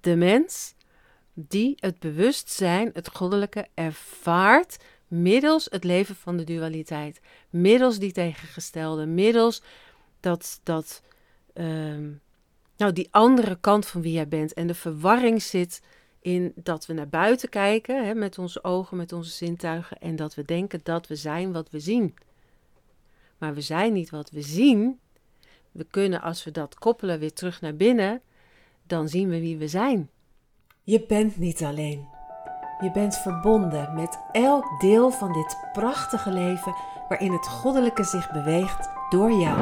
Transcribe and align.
de 0.00 0.16
mens 0.16 0.74
die 1.34 1.76
het 1.80 1.98
bewustzijn, 1.98 2.90
het 2.92 3.08
goddelijke, 3.08 3.66
ervaart 3.74 4.76
middels 5.08 5.66
het 5.70 5.84
leven 5.84 6.16
van 6.16 6.36
de 6.36 6.44
dualiteit. 6.44 7.20
Middels 7.50 7.98
die 7.98 8.12
tegengestelde, 8.12 9.06
middels 9.06 9.62
dat, 10.20 10.60
dat 10.62 11.02
ehm, 11.52 12.10
nou, 12.76 12.92
die 12.92 13.08
andere 13.10 13.58
kant 13.60 13.86
van 13.86 14.02
wie 14.02 14.12
jij 14.12 14.28
bent. 14.28 14.52
En 14.52 14.66
de 14.66 14.74
verwarring 14.74 15.42
zit 15.42 15.82
in 16.20 16.52
dat 16.54 16.86
we 16.86 16.92
naar 16.92 17.08
buiten 17.08 17.48
kijken 17.48 18.06
hè, 18.06 18.14
met 18.14 18.38
onze 18.38 18.64
ogen, 18.64 18.96
met 18.96 19.12
onze 19.12 19.30
zintuigen. 19.30 19.98
En 19.98 20.16
dat 20.16 20.34
we 20.34 20.44
denken 20.44 20.80
dat 20.82 21.06
we 21.06 21.16
zijn 21.16 21.52
wat 21.52 21.70
we 21.70 21.80
zien. 21.80 22.14
Maar 23.38 23.54
we 23.54 23.60
zijn 23.60 23.92
niet 23.92 24.10
wat 24.10 24.30
we 24.30 24.42
zien. 24.42 24.98
We 25.72 25.86
kunnen, 25.90 26.20
als 26.20 26.44
we 26.44 26.50
dat 26.50 26.74
koppelen 26.74 27.18
weer 27.18 27.32
terug 27.32 27.60
naar 27.60 27.76
binnen, 27.76 28.22
dan 28.90 29.08
zien 29.08 29.28
we 29.28 29.40
wie 29.40 29.56
we 29.56 29.68
zijn. 29.68 30.10
Je 30.82 31.04
bent 31.06 31.38
niet 31.38 31.62
alleen. 31.62 32.08
Je 32.80 32.90
bent 32.90 33.16
verbonden 33.16 33.94
met 33.94 34.18
elk 34.32 34.80
deel 34.80 35.10
van 35.10 35.32
dit 35.32 35.56
prachtige 35.72 36.32
leven 36.32 36.74
waarin 37.08 37.32
het 37.32 37.48
goddelijke 37.48 38.04
zich 38.04 38.30
beweegt 38.30 38.90
door 39.10 39.32
jou. 39.32 39.58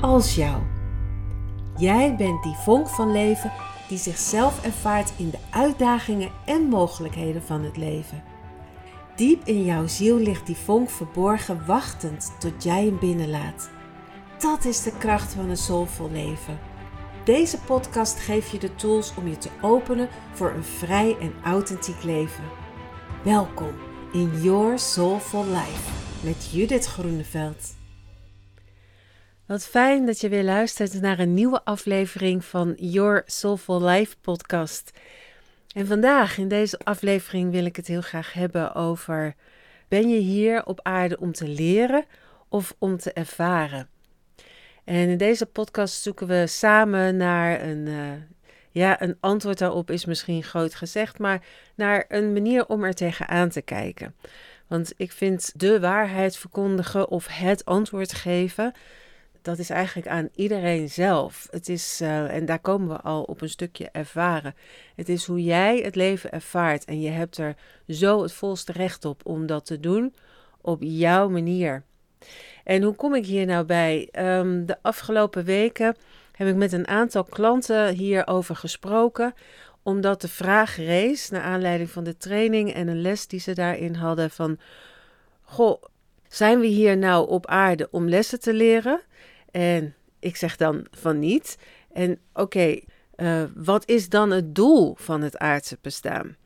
Als 0.00 0.34
jou. 0.34 0.62
Jij 1.76 2.16
bent 2.16 2.42
die 2.42 2.54
vonk 2.54 2.88
van 2.88 3.12
leven 3.12 3.52
die 3.88 3.98
zichzelf 3.98 4.64
ervaart 4.64 5.12
in 5.16 5.30
de 5.30 5.38
uitdagingen 5.50 6.30
en 6.44 6.62
mogelijkheden 6.62 7.42
van 7.42 7.62
het 7.62 7.76
leven. 7.76 8.22
Diep 9.16 9.44
in 9.44 9.64
jouw 9.64 9.86
ziel 9.86 10.16
ligt 10.16 10.46
die 10.46 10.56
vonk 10.56 10.90
verborgen, 10.90 11.66
wachtend 11.66 12.32
tot 12.38 12.62
jij 12.62 12.84
hem 12.84 12.98
binnenlaat. 12.98 13.70
Dat 14.38 14.64
is 14.64 14.82
de 14.82 14.92
kracht 14.98 15.32
van 15.32 15.48
een 15.48 15.56
soulvol 15.56 16.10
leven. 16.10 16.58
Deze 17.26 17.58
podcast 17.58 18.18
geeft 18.18 18.50
je 18.50 18.58
de 18.58 18.74
tools 18.74 19.14
om 19.14 19.28
je 19.28 19.38
te 19.38 19.50
openen 19.62 20.08
voor 20.32 20.50
een 20.50 20.64
vrij 20.64 21.16
en 21.20 21.34
authentiek 21.44 22.02
leven. 22.02 22.44
Welkom 23.24 23.74
in 24.12 24.42
Your 24.42 24.78
Soulful 24.78 25.44
Life 25.44 25.92
met 26.24 26.50
Judith 26.52 26.86
Groeneveld. 26.86 27.74
Wat 29.46 29.66
fijn 29.66 30.06
dat 30.06 30.20
je 30.20 30.28
weer 30.28 30.44
luistert 30.44 31.00
naar 31.00 31.18
een 31.18 31.34
nieuwe 31.34 31.64
aflevering 31.64 32.44
van 32.44 32.74
Your 32.78 33.22
Soulful 33.26 33.82
Life 33.82 34.16
podcast. 34.20 34.90
En 35.74 35.86
vandaag 35.86 36.38
in 36.38 36.48
deze 36.48 36.78
aflevering 36.84 37.50
wil 37.50 37.64
ik 37.64 37.76
het 37.76 37.86
heel 37.86 38.02
graag 38.02 38.32
hebben 38.32 38.74
over: 38.74 39.34
ben 39.88 40.08
je 40.08 40.18
hier 40.18 40.64
op 40.64 40.80
aarde 40.82 41.18
om 41.18 41.32
te 41.32 41.48
leren 41.48 42.04
of 42.48 42.74
om 42.78 42.96
te 42.96 43.12
ervaren? 43.12 43.95
En 44.86 45.08
in 45.08 45.18
deze 45.18 45.46
podcast 45.46 46.02
zoeken 46.02 46.26
we 46.26 46.46
samen 46.46 47.16
naar 47.16 47.62
een, 47.62 47.86
uh, 47.86 48.12
ja, 48.70 49.02
een 49.02 49.16
antwoord 49.20 49.58
daarop 49.58 49.90
is 49.90 50.04
misschien 50.04 50.42
groot 50.42 50.74
gezegd, 50.74 51.18
maar 51.18 51.44
naar 51.74 52.04
een 52.08 52.32
manier 52.32 52.66
om 52.66 52.84
er 52.84 52.94
tegenaan 52.94 53.48
te 53.48 53.62
kijken. 53.62 54.14
Want 54.66 54.92
ik 54.96 55.12
vind 55.12 55.52
de 55.60 55.80
waarheid 55.80 56.36
verkondigen 56.36 57.08
of 57.08 57.26
het 57.26 57.64
antwoord 57.64 58.12
geven, 58.12 58.72
dat 59.42 59.58
is 59.58 59.70
eigenlijk 59.70 60.08
aan 60.08 60.28
iedereen 60.34 60.90
zelf. 60.90 61.48
Het 61.50 61.68
is, 61.68 62.00
uh, 62.00 62.34
en 62.34 62.44
daar 62.44 62.60
komen 62.60 62.88
we 62.88 63.00
al 63.00 63.22
op 63.22 63.40
een 63.40 63.48
stukje 63.48 63.88
ervaren. 63.92 64.54
Het 64.96 65.08
is 65.08 65.24
hoe 65.24 65.42
jij 65.42 65.78
het 65.78 65.94
leven 65.94 66.30
ervaart 66.30 66.84
en 66.84 67.00
je 67.00 67.10
hebt 67.10 67.38
er 67.38 67.54
zo 67.88 68.22
het 68.22 68.32
volste 68.32 68.72
recht 68.72 69.04
op 69.04 69.20
om 69.24 69.46
dat 69.46 69.66
te 69.66 69.80
doen 69.80 70.14
op 70.60 70.78
jouw 70.82 71.28
manier. 71.28 71.84
En 72.64 72.82
hoe 72.82 72.94
kom 72.94 73.14
ik 73.14 73.26
hier 73.26 73.46
nou 73.46 73.64
bij? 73.64 74.08
Ehm, 74.10 74.64
de 74.64 74.76
afgelopen 74.82 75.44
weken 75.44 75.96
heb 76.32 76.48
ik 76.48 76.54
met 76.54 76.72
een 76.72 76.88
aantal 76.88 77.24
klanten 77.24 77.94
hierover 77.94 78.56
gesproken, 78.56 79.34
omdat 79.82 80.20
de 80.20 80.28
vraag 80.28 80.76
rees, 80.76 81.30
naar 81.30 81.42
aanleiding 81.42 81.90
van 81.90 82.04
de 82.04 82.16
training 82.16 82.72
en 82.74 82.88
een 82.88 83.00
les 83.00 83.26
die 83.26 83.40
ze 83.40 83.52
daarin 83.52 83.94
hadden, 83.94 84.30
van, 84.30 84.58
goh, 85.42 85.82
zijn 86.28 86.60
we 86.60 86.66
hier 86.66 86.96
nou 86.96 87.28
op 87.28 87.46
aarde 87.46 87.88
om 87.90 88.08
lessen 88.08 88.40
te 88.40 88.52
leren? 88.52 89.00
En 89.50 89.94
ik 90.18 90.36
zeg 90.36 90.56
dan 90.56 90.86
van 90.90 91.18
niet. 91.18 91.58
En 91.92 92.18
oké, 92.32 92.80
eh, 93.14 93.42
wat 93.54 93.88
is 93.88 94.08
dan 94.08 94.30
het 94.30 94.54
doel 94.54 94.94
van 94.98 95.22
het 95.22 95.38
aardse 95.38 95.78
bestaan? 95.80 96.36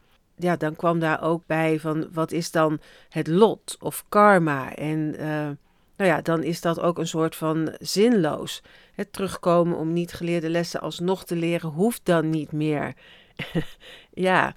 Ja, 0.43 0.57
dan 0.57 0.77
kwam 0.77 0.99
daar 0.99 1.23
ook 1.23 1.43
bij 1.47 1.81
van 1.81 2.09
wat 2.13 2.33
is 2.33 2.51
dan 2.51 2.81
het 3.09 3.27
lot 3.27 3.77
of 3.81 4.05
karma? 4.09 4.75
En 4.75 5.15
uh, 5.21 5.49
nou 5.97 6.11
ja, 6.11 6.21
dan 6.21 6.43
is 6.43 6.61
dat 6.61 6.81
ook 6.81 6.99
een 6.99 7.07
soort 7.07 7.37
van 7.37 7.77
zinloos. 7.79 8.63
Het 8.95 9.13
terugkomen 9.13 9.77
om 9.77 9.93
niet 9.93 10.13
geleerde 10.13 10.51
lessen 10.51 10.81
alsnog 10.81 11.25
te 11.25 11.37
leren 11.37 11.69
hoeft 11.69 12.01
dan 12.05 12.31
niet 12.31 12.53
meer. 12.53 12.95
ja, 14.29 14.55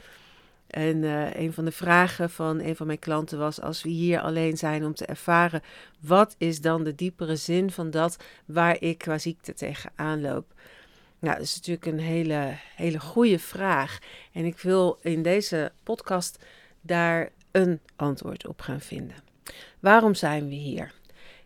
en 0.67 1.03
uh, 1.03 1.33
een 1.33 1.53
van 1.53 1.65
de 1.65 1.71
vragen 1.71 2.29
van 2.29 2.59
een 2.59 2.75
van 2.75 2.87
mijn 2.87 2.99
klanten 2.99 3.39
was: 3.39 3.61
als 3.61 3.83
we 3.83 3.89
hier 3.89 4.19
alleen 4.19 4.57
zijn 4.57 4.85
om 4.85 4.93
te 4.93 5.05
ervaren, 5.05 5.61
wat 5.99 6.35
is 6.37 6.61
dan 6.61 6.83
de 6.83 6.95
diepere 6.95 7.35
zin 7.35 7.71
van 7.71 7.89
dat 7.89 8.17
waar 8.45 8.81
ik 8.81 8.97
qua 8.97 9.17
ziekte 9.17 9.53
tegenaan 9.53 10.21
loop? 10.21 10.52
Nou, 11.23 11.35
dat 11.35 11.45
is 11.45 11.55
natuurlijk 11.55 11.85
een 11.85 11.99
hele, 11.99 12.57
hele 12.75 12.99
goede 12.99 13.39
vraag. 13.39 13.99
En 14.31 14.45
ik 14.45 14.59
wil 14.59 14.97
in 15.01 15.21
deze 15.21 15.71
podcast 15.83 16.43
daar 16.81 17.29
een 17.51 17.79
antwoord 17.95 18.47
op 18.47 18.61
gaan 18.61 18.81
vinden. 18.81 19.15
Waarom 19.79 20.13
zijn 20.13 20.47
we 20.47 20.55
hier? 20.55 20.93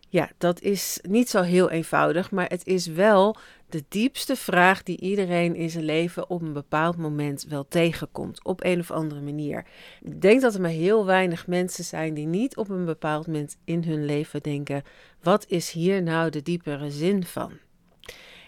Ja, 0.10 0.30
dat 0.38 0.62
is 0.62 1.00
niet 1.02 1.30
zo 1.30 1.42
heel 1.42 1.70
eenvoudig, 1.70 2.32
maar 2.32 2.50
het 2.50 2.66
is 2.66 2.88
wel 2.88 3.36
de 3.70 3.84
diepste 3.90 4.36
vraag 4.36 4.84
die 4.84 5.00
iedereen 5.00 5.56
in 5.56 5.70
zijn 5.70 5.84
leven 5.84 6.30
op 6.30 6.42
een 6.42 6.54
bepaald 6.54 6.98
moment 6.98 7.46
wel 7.50 7.68
tegenkomt, 7.68 8.44
op 8.44 8.64
een 8.64 8.80
of 8.80 8.92
andere 8.92 9.22
manier. 9.22 9.66
Ik 10.02 10.22
denk 10.22 10.42
dat 10.42 10.54
er 10.54 10.62
maar 10.62 10.70
heel 10.70 11.06
weinig 11.06 11.48
mensen 11.48 11.84
zijn 11.84 12.14
die 12.14 12.28
niet 12.28 12.58
op 12.58 12.70
een 12.70 12.86
bepaald 12.86 13.28
moment 13.28 13.58
in 13.64 13.84
hun 13.84 14.06
leven 14.06 14.42
denken: 14.42 14.84
wat 15.22 15.46
is 15.48 15.72
hier 15.72 16.04
nou 16.04 16.30
de 16.30 16.42
diepere 16.42 16.92
zin 16.92 17.24
van? 17.24 17.52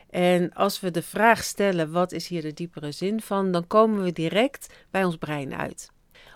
En 0.09 0.53
als 0.53 0.79
we 0.79 0.91
de 0.91 1.01
vraag 1.01 1.43
stellen: 1.43 1.91
wat 1.91 2.11
is 2.11 2.27
hier 2.27 2.41
de 2.41 2.53
diepere 2.53 2.91
zin 2.91 3.21
van, 3.21 3.51
dan 3.51 3.67
komen 3.67 4.03
we 4.03 4.11
direct 4.11 4.73
bij 4.91 5.03
ons 5.03 5.17
brein 5.17 5.55
uit. 5.55 5.91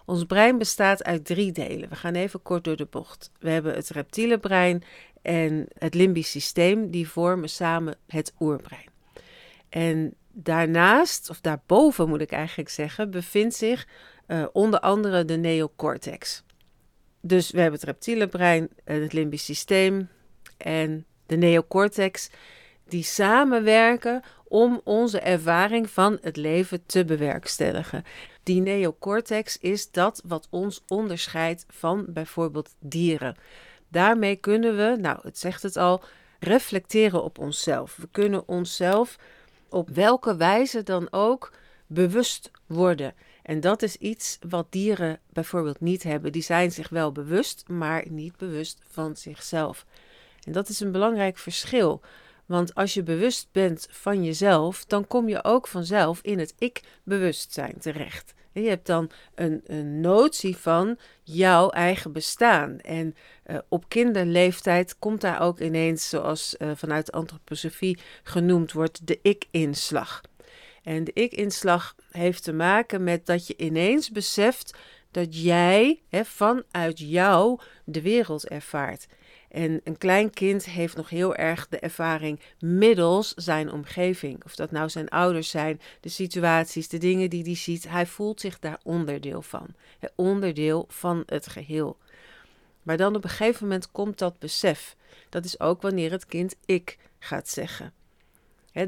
Ons 0.05 0.23
brein 0.23 0.57
bestaat 0.57 1.03
uit 1.03 1.25
drie 1.25 1.51
delen. 1.51 1.89
We 1.89 1.95
gaan 1.95 2.15
even 2.15 2.41
kort 2.41 2.63
door 2.63 2.75
de 2.75 2.87
bocht. 2.89 3.31
We 3.39 3.49
hebben 3.49 3.73
het 3.73 3.89
reptiele 3.89 4.37
brein 4.37 4.83
en 5.21 5.67
het 5.77 5.93
limbisch 5.93 6.31
systeem, 6.31 6.91
die 6.91 7.09
vormen 7.09 7.49
samen 7.49 7.95
het 8.07 8.33
oerbrein. 8.39 8.89
En 9.69 10.13
daarnaast, 10.31 11.29
of 11.29 11.41
daarboven 11.41 12.09
moet 12.09 12.21
ik 12.21 12.31
eigenlijk 12.31 12.69
zeggen, 12.69 13.11
bevindt 13.11 13.55
zich 13.55 13.87
uh, 14.27 14.45
onder 14.51 14.79
andere 14.79 15.25
de 15.25 15.37
neocortex. 15.37 16.43
Dus 17.21 17.51
we 17.51 17.59
hebben 17.59 17.79
het 17.79 17.89
reptiele 17.89 18.27
brein, 18.27 18.69
het 18.83 19.13
limbisch 19.13 19.45
systeem 19.45 20.09
en 20.57 21.05
de 21.25 21.35
neocortex, 21.35 22.29
die 22.87 23.03
samenwerken 23.03 24.23
om 24.43 24.81
onze 24.83 25.19
ervaring 25.19 25.89
van 25.89 26.17
het 26.21 26.37
leven 26.37 26.85
te 26.85 27.05
bewerkstelligen. 27.05 28.03
Die 28.43 28.61
neocortex 28.61 29.57
is 29.57 29.91
dat 29.91 30.21
wat 30.25 30.47
ons 30.49 30.83
onderscheidt 30.87 31.65
van 31.69 32.05
bijvoorbeeld 32.07 32.75
dieren. 32.79 33.35
Daarmee 33.87 34.35
kunnen 34.35 34.77
we, 34.77 34.97
nou 34.99 35.19
het 35.21 35.37
zegt 35.39 35.63
het 35.63 35.77
al, 35.77 36.03
reflecteren 36.39 37.23
op 37.23 37.39
onszelf. 37.39 37.95
We 37.95 38.07
kunnen 38.11 38.47
onszelf 38.47 39.17
op 39.69 39.89
welke 39.89 40.35
wijze 40.35 40.83
dan 40.83 41.07
ook 41.11 41.51
bewust 41.87 42.51
worden. 42.65 43.13
En 43.43 43.59
dat 43.59 43.81
is 43.81 43.95
iets 43.95 44.37
wat 44.49 44.67
dieren 44.69 45.19
bijvoorbeeld 45.29 45.79
niet 45.79 46.03
hebben. 46.03 46.31
Die 46.31 46.41
zijn 46.41 46.71
zich 46.71 46.89
wel 46.89 47.11
bewust, 47.11 47.63
maar 47.67 48.05
niet 48.09 48.37
bewust 48.37 48.79
van 48.89 49.15
zichzelf. 49.15 49.85
En 50.43 50.51
dat 50.51 50.69
is 50.69 50.79
een 50.79 50.91
belangrijk 50.91 51.37
verschil. 51.37 52.01
Want 52.45 52.75
als 52.75 52.93
je 52.93 53.03
bewust 53.03 53.47
bent 53.51 53.87
van 53.91 54.23
jezelf, 54.23 54.85
dan 54.85 55.07
kom 55.07 55.29
je 55.29 55.43
ook 55.43 55.67
vanzelf 55.67 56.19
in 56.21 56.39
het 56.39 56.53
ik-bewustzijn 56.57 57.79
terecht. 57.79 58.33
Je 58.51 58.67
hebt 58.69 58.85
dan 58.85 59.11
een, 59.35 59.61
een 59.65 60.01
notie 60.01 60.57
van 60.57 60.97
jouw 61.23 61.69
eigen 61.69 62.11
bestaan. 62.11 62.79
En 62.79 63.15
uh, 63.47 63.57
op 63.69 63.89
kinderleeftijd 63.89 64.99
komt 64.99 65.21
daar 65.21 65.41
ook 65.41 65.59
ineens, 65.59 66.09
zoals 66.09 66.55
vanuit 66.73 67.05
de 67.05 67.11
antroposofie 67.11 67.99
genoemd 68.23 68.71
wordt, 68.71 69.07
de 69.07 69.19
ik-inslag. 69.21 70.21
En 70.83 71.03
de 71.03 71.11
ik-inslag 71.13 71.95
heeft 72.11 72.43
te 72.43 72.53
maken 72.53 73.03
met 73.03 73.25
dat 73.25 73.47
je 73.47 73.57
ineens 73.57 74.11
beseft 74.11 74.77
dat 75.11 75.43
jij 75.43 76.01
hè, 76.09 76.25
vanuit 76.25 76.99
jou 76.99 77.59
de 77.85 78.01
wereld 78.01 78.47
ervaart. 78.47 79.07
En 79.53 79.81
een 79.83 79.97
klein 79.97 80.29
kind 80.29 80.65
heeft 80.65 80.95
nog 80.95 81.09
heel 81.09 81.35
erg 81.35 81.67
de 81.67 81.79
ervaring 81.79 82.39
middels 82.59 83.33
zijn 83.33 83.71
omgeving. 83.71 84.43
Of 84.45 84.55
dat 84.55 84.71
nou 84.71 84.89
zijn 84.89 85.09
ouders 85.09 85.49
zijn, 85.49 85.81
de 85.99 86.09
situaties, 86.09 86.87
de 86.87 86.97
dingen 86.97 87.29
die 87.29 87.43
hij 87.43 87.55
ziet. 87.55 87.89
Hij 87.89 88.05
voelt 88.05 88.41
zich 88.41 88.59
daar 88.59 88.79
onderdeel 88.83 89.41
van. 89.41 89.67
onderdeel 90.15 90.85
van 90.87 91.23
het 91.25 91.47
geheel. 91.47 91.97
Maar 92.83 92.97
dan 92.97 93.15
op 93.15 93.23
een 93.23 93.29
gegeven 93.29 93.63
moment 93.63 93.91
komt 93.91 94.17
dat 94.17 94.39
besef. 94.39 94.95
Dat 95.29 95.45
is 95.45 95.59
ook 95.59 95.81
wanneer 95.81 96.11
het 96.11 96.25
kind 96.25 96.55
ik 96.65 96.97
gaat 97.19 97.49
zeggen. 97.49 97.93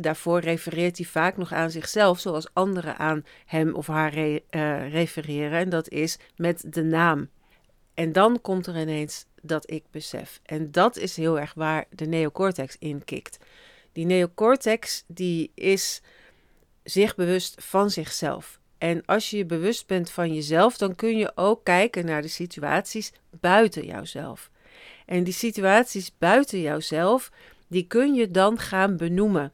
daarvoor 0.02 0.40
refereert 0.40 0.98
hij 0.98 1.06
vaak 1.06 1.38
nog 1.38 1.54
aan 1.54 1.72
zichzelf, 1.72 2.20
zoals 2.20 2.54
anderen 2.54 2.98
aan 2.98 3.26
hem 3.46 3.74
of 3.74 3.88
haar 3.88 4.14
re, 4.14 4.44
uh, 4.52 4.92
refereren. 4.92 5.60
En 5.60 5.70
dat 5.70 5.90
is 5.90 6.18
met 6.36 6.74
de 6.74 6.84
naam. 6.84 7.30
En 7.94 8.12
dan 8.12 8.42
komt 8.42 8.68
er 8.68 8.82
ineens 8.82 9.26
dat 9.48 9.72
ik 9.72 9.84
besef. 9.92 10.40
En 10.44 10.72
dat 10.72 10.98
is 10.98 11.16
heel 11.16 11.40
erg 11.40 11.54
waar 11.54 11.86
de 11.90 12.06
neocortex 12.06 12.76
in 12.80 13.04
kikt. 13.04 13.38
Die 13.92 14.06
neocortex 14.06 15.04
die 15.08 15.52
is 15.54 16.02
zich 16.84 17.16
bewust 17.16 17.56
van 17.64 17.90
zichzelf. 17.90 18.60
En 18.78 19.06
als 19.06 19.30
je 19.30 19.38
je 19.38 19.46
bewust 19.46 19.88
bent 19.88 20.12
van 20.12 20.34
jezelf, 20.34 20.78
dan 20.78 20.96
kun 20.96 21.18
je 21.18 21.32
ook 21.36 21.64
kijken 21.64 22.06
naar 22.06 22.22
de 22.22 22.28
situaties 22.28 23.12
buiten 23.30 23.86
jouzelf. 23.86 24.50
En 25.06 25.24
die 25.24 25.34
situaties 25.34 26.12
buiten 26.18 26.62
jouzelf, 26.62 27.32
die 27.68 27.88
kun 27.88 28.14
je 28.14 28.32
dan 28.32 28.60
gaan 28.60 28.98
benoemen. 28.98 29.54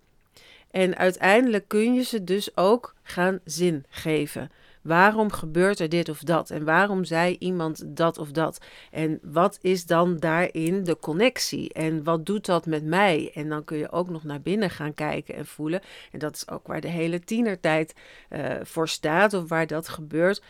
En 0.72 0.98
uiteindelijk 0.98 1.68
kun 1.68 1.94
je 1.94 2.04
ze 2.04 2.24
dus 2.24 2.58
ook 2.58 2.96
gaan 3.04 3.40
zin 3.46 3.86
geven. 3.90 4.52
Waarom 4.82 5.32
gebeurt 5.32 5.80
er 5.80 5.90
dit 5.90 6.10
of 6.10 6.20
dat? 6.20 6.50
En 6.50 6.64
waarom 6.64 7.04
zei 7.04 7.36
iemand 7.40 7.84
dat 7.98 8.18
of 8.18 8.32
dat? 8.32 8.66
En 8.92 9.20
wat 9.22 9.58
is 9.62 9.86
dan 9.86 10.18
daarin 10.18 10.84
de 10.84 10.98
connectie? 10.98 11.74
En 11.74 12.04
wat 12.04 12.26
doet 12.26 12.46
dat 12.46 12.66
met 12.66 12.84
mij? 12.84 13.32
En 13.34 13.50
dan 13.50 13.64
kun 13.64 13.78
je 13.78 13.92
ook 13.92 14.10
nog 14.10 14.24
naar 14.24 14.42
binnen 14.42 14.70
gaan 14.70 14.94
kijken 14.94 15.36
en 15.36 15.46
voelen. 15.46 15.82
En 16.12 16.20
dat 16.20 16.36
is 16.36 16.50
ook 16.50 16.68
waar 16.68 16.82
de 16.82 16.88
hele 16.88 17.20
tienertijd 17.20 17.94
uh, 18.30 18.56
voor 18.62 18.88
staat, 18.88 19.34
of 19.34 19.50
waar 19.50 19.68
dat 19.68 19.90
gebeurt. 19.90 20.44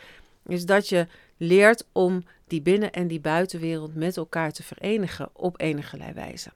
Is 0.45 0.65
dat 0.65 0.89
je 0.89 1.07
leert 1.37 1.87
om 1.91 2.23
die 2.47 2.61
binnen- 2.61 2.91
en 2.91 3.07
die 3.07 3.21
buitenwereld 3.21 3.95
met 3.95 4.17
elkaar 4.17 4.51
te 4.51 4.63
verenigen 4.63 5.29
op 5.33 5.61
enige 5.61 6.13
wijze. 6.13 6.51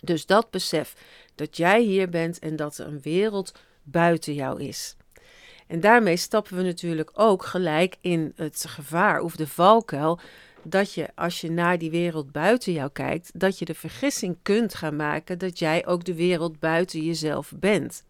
Dus 0.00 0.26
dat 0.26 0.50
besef 0.50 0.96
dat 1.34 1.56
jij 1.56 1.82
hier 1.82 2.08
bent 2.08 2.38
en 2.38 2.56
dat 2.56 2.78
er 2.78 2.86
een 2.86 3.00
wereld 3.00 3.54
buiten 3.82 4.34
jou 4.34 4.62
is. 4.62 4.96
En 5.72 5.80
daarmee 5.80 6.16
stappen 6.16 6.56
we 6.56 6.62
natuurlijk 6.62 7.10
ook 7.14 7.44
gelijk 7.44 7.96
in 8.00 8.32
het 8.36 8.64
gevaar 8.68 9.20
of 9.20 9.36
de 9.36 9.46
valkuil 9.46 10.18
dat 10.62 10.92
je 10.92 11.08
als 11.14 11.40
je 11.40 11.50
naar 11.50 11.78
die 11.78 11.90
wereld 11.90 12.32
buiten 12.32 12.72
jou 12.72 12.90
kijkt, 12.90 13.30
dat 13.34 13.58
je 13.58 13.64
de 13.64 13.74
vergissing 13.74 14.36
kunt 14.42 14.74
gaan 14.74 14.96
maken 14.96 15.38
dat 15.38 15.58
jij 15.58 15.86
ook 15.86 16.04
de 16.04 16.14
wereld 16.14 16.58
buiten 16.58 17.04
jezelf 17.04 17.52
bent. 17.56 18.04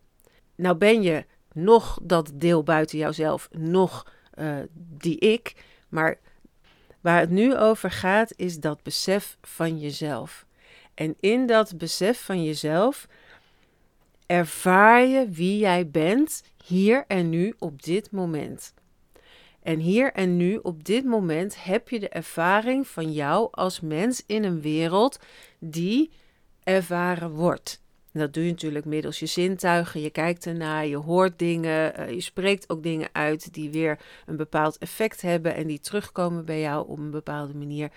Nou 0.54 0.76
ben 0.76 1.02
je 1.02 1.24
nog 1.52 1.98
dat 2.02 2.30
deel 2.34 2.62
buiten 2.62 2.98
jouzelf, 2.98 3.48
nog 3.52 4.06
uh, 4.38 4.56
die 4.74 5.18
ik, 5.18 5.54
maar 5.88 6.18
waar 7.00 7.20
het 7.20 7.30
nu 7.30 7.56
over 7.56 7.90
gaat 7.90 8.32
is 8.36 8.58
dat 8.58 8.82
besef 8.82 9.36
van 9.42 9.78
jezelf. 9.78 10.46
En 10.94 11.14
in 11.20 11.46
dat 11.46 11.78
besef 11.78 12.24
van 12.24 12.44
jezelf 12.44 13.08
ervaar 14.26 15.06
je 15.06 15.28
wie 15.28 15.58
jij 15.58 15.90
bent 15.90 16.42
hier 16.64 17.04
en 17.06 17.28
nu 17.28 17.54
op 17.58 17.82
dit 17.82 18.10
moment. 18.10 18.74
En 19.62 19.78
hier 19.78 20.12
en 20.12 20.36
nu 20.36 20.56
op 20.56 20.84
dit 20.84 21.04
moment 21.04 21.64
heb 21.64 21.88
je 21.88 22.00
de 22.00 22.08
ervaring 22.08 22.86
van 22.86 23.12
jou 23.12 23.48
als 23.50 23.80
mens 23.80 24.22
in 24.26 24.44
een 24.44 24.60
wereld 24.60 25.18
die 25.58 26.10
ervaren 26.64 27.30
wordt. 27.30 27.80
dat 28.12 28.34
doe 28.34 28.44
je 28.44 28.50
natuurlijk 28.50 28.84
middels 28.84 29.18
je 29.18 29.26
zintuigen. 29.26 30.00
Je 30.00 30.10
kijkt 30.10 30.46
ernaar, 30.46 30.86
je 30.86 30.96
hoort 30.96 31.38
dingen, 31.38 32.00
uh, 32.00 32.10
je 32.10 32.20
spreekt 32.20 32.70
ook 32.70 32.82
dingen 32.82 33.08
uit 33.12 33.54
die 33.54 33.70
weer 33.70 33.98
een 34.26 34.36
bepaald 34.36 34.78
effect 34.78 35.20
hebben 35.20 35.54
en 35.54 35.66
die 35.66 35.80
terugkomen 35.80 36.44
bij 36.44 36.60
jou 36.60 36.88
op 36.88 36.98
een 36.98 37.10
bepaalde 37.10 37.54
manier. 37.54 37.90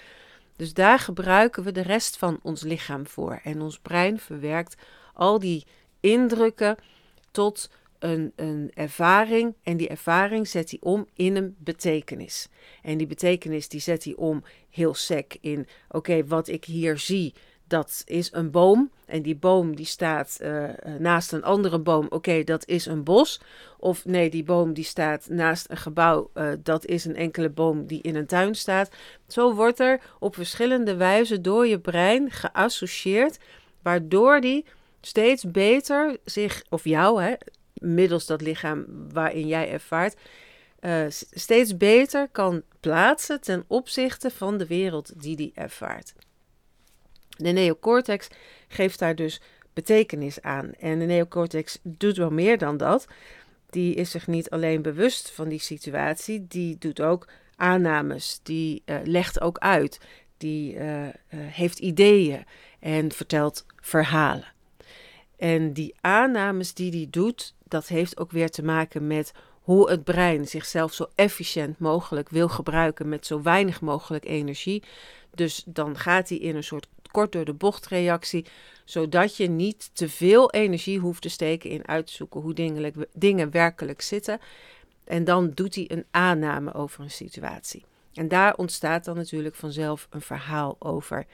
Dus 0.56 0.74
daar 0.74 1.00
gebruiken 1.00 1.64
we 1.64 1.72
de 1.72 1.82
rest 1.82 2.18
van 2.18 2.40
ons 2.42 2.64
lichaam 2.64 3.08
voor. 3.08 3.40
En 3.44 3.62
ons 3.62 3.80
brein 3.80 4.20
verwerkt 4.20 4.76
al 5.14 5.40
die 5.40 5.66
indrukken 6.06 6.76
tot 7.32 7.70
een, 8.00 8.34
een 8.36 8.72
ervaring. 8.74 9.56
En 9.64 9.78
die 9.78 9.88
ervaring 9.88 10.48
zet 10.48 10.70
hij 10.70 10.80
om 10.82 11.08
in 11.14 11.36
een 11.36 11.56
betekenis. 11.58 12.48
En 12.82 12.98
die 12.98 13.08
betekenis 13.08 13.68
die 13.68 13.80
zet 13.80 14.04
hij 14.04 14.16
om 14.16 14.44
heel 14.70 14.94
sec 14.94 15.38
in: 15.42 15.68
oké, 15.90 16.26
wat 16.26 16.48
ik 16.48 16.66
hier 16.66 16.98
zie, 16.98 17.34
dat 17.68 18.02
is 18.06 18.30
een 18.34 18.52
boom. 18.52 18.92
En 19.06 19.22
die 19.22 19.36
boom 19.36 19.76
die 19.76 19.86
staat 19.86 20.40
uh, 20.42 20.70
naast 21.00 21.32
een 21.32 21.44
andere 21.44 21.80
boom. 21.80 22.06
Oké, 22.10 22.44
dat 22.44 22.68
is 22.68 22.86
een 22.86 23.04
bos. 23.04 23.42
Of 23.80 24.06
nee, 24.06 24.30
die 24.30 24.44
boom 24.44 24.74
die 24.74 24.84
staat 24.84 25.30
naast 25.30 25.70
een 25.70 25.78
gebouw. 25.78 26.30
Uh, 26.34 26.52
dat 26.64 26.86
is 26.86 27.06
een 27.06 27.16
enkele 27.16 27.50
boom 27.50 27.86
die 27.86 28.02
in 28.02 28.16
een 28.16 28.26
tuin 28.26 28.56
staat. 28.56 28.90
Zo 29.28 29.54
wordt 29.54 29.80
er 29.80 30.02
op 30.20 30.36
verschillende 30.36 30.96
wijzen 30.96 31.42
door 31.42 31.68
je 31.68 31.80
brein 31.80 32.32
geassocieerd. 32.32 33.38
Waardoor 33.82 34.42
die 34.42 34.66
steeds 35.06 35.52
beter 35.52 36.18
zich, 36.26 36.64
of 36.70 36.84
jou, 36.84 37.24
hè, 37.24 37.34
middels 37.74 38.26
dat 38.26 38.42
lichaam 38.42 38.86
waarin 39.12 39.48
jij 39.48 39.72
ervaart, 39.72 40.16
uh, 40.82 41.06
steeds 41.32 41.78
beter 41.78 42.30
kan 42.32 42.64
plaatsen 42.80 43.42
ten 43.42 43.64
opzichte 43.68 44.32
van 44.32 44.58
de 44.58 44.68
wereld 44.68 45.22
die 45.22 45.36
die 45.36 45.52
ervaart. 45.56 46.14
De 47.30 47.50
neocortex 47.50 48.28
geeft 48.68 49.00
daar 49.00 49.16
dus 49.16 49.42
betekenis 49.74 50.42
aan. 50.42 50.74
En 50.74 51.00
de 51.00 51.06
neocortex 51.06 51.80
doet 51.84 52.18
wel 52.18 52.32
meer 52.32 52.58
dan 52.58 52.78
dat. 52.78 53.08
Die 53.70 53.96
is 53.96 54.12
zich 54.12 54.28
niet 54.28 54.50
alleen 54.50 54.82
bewust 54.82 55.32
van 55.32 55.50
die 55.50 55.60
situatie, 55.60 56.46
die 56.48 56.78
doet 56.78 57.02
ook 57.02 57.28
aannames, 57.56 58.40
die 58.44 58.82
uh, 58.86 58.98
legt 59.04 59.42
ook 59.42 59.58
uit, 59.58 60.00
die 60.38 60.76
uh, 60.76 61.08
heeft 61.30 61.80
ideeën 61.80 62.46
en 62.80 63.12
vertelt 63.12 63.66
verhalen. 63.82 64.55
En 65.38 65.74
die 65.74 65.96
aannames 66.02 66.74
die 66.74 66.92
die 66.92 67.10
doet, 67.10 67.54
dat 67.68 67.88
heeft 67.88 68.20
ook 68.20 68.32
weer 68.32 68.50
te 68.50 68.64
maken 68.64 69.08
met 69.08 69.34
hoe 69.62 69.90
het 69.90 70.04
brein 70.04 70.48
zichzelf 70.48 70.94
zo 70.94 71.08
efficiënt 71.16 71.80
mogelijk 71.80 72.30
wil 72.30 72.50
gebruiken 72.50 73.10
met 73.10 73.26
zo 73.26 73.42
weinig 73.42 73.82
mogelijk 73.82 74.26
energie. 74.26 74.84
Dus 75.34 75.64
dan 75.66 75.98
gaat 75.98 76.30
hij 76.30 76.38
in 76.38 76.56
een 76.56 76.64
soort 76.64 76.88
kort 77.12 77.32
door 77.32 77.46
de 77.46 77.54
bocht 77.54 77.88
reactie, 77.88 78.46
zodat 78.84 79.38
je 79.38 79.50
niet 79.50 79.90
te 79.94 80.10
veel 80.10 80.52
energie 80.52 81.00
hoeft 81.00 81.22
te 81.22 81.30
steken 81.30 81.70
in 81.70 81.88
uitzoeken 81.88 82.42
hoe 82.42 82.54
dingen 83.14 83.52
werkelijk 83.52 84.02
zitten. 84.02 84.40
En 85.04 85.24
dan 85.24 85.52
doet 85.54 85.76
hij 85.76 85.92
een 85.92 86.06
aanname 86.12 86.74
over 86.74 87.04
een 87.04 87.12
situatie. 87.12 87.86
En 88.14 88.28
daar 88.28 88.56
ontstaat 88.56 89.06
dan 89.06 89.16
natuurlijk 89.16 89.56
vanzelf 89.56 90.08
een 90.10 90.22
verhaal 90.22 90.76
over. 90.80 91.26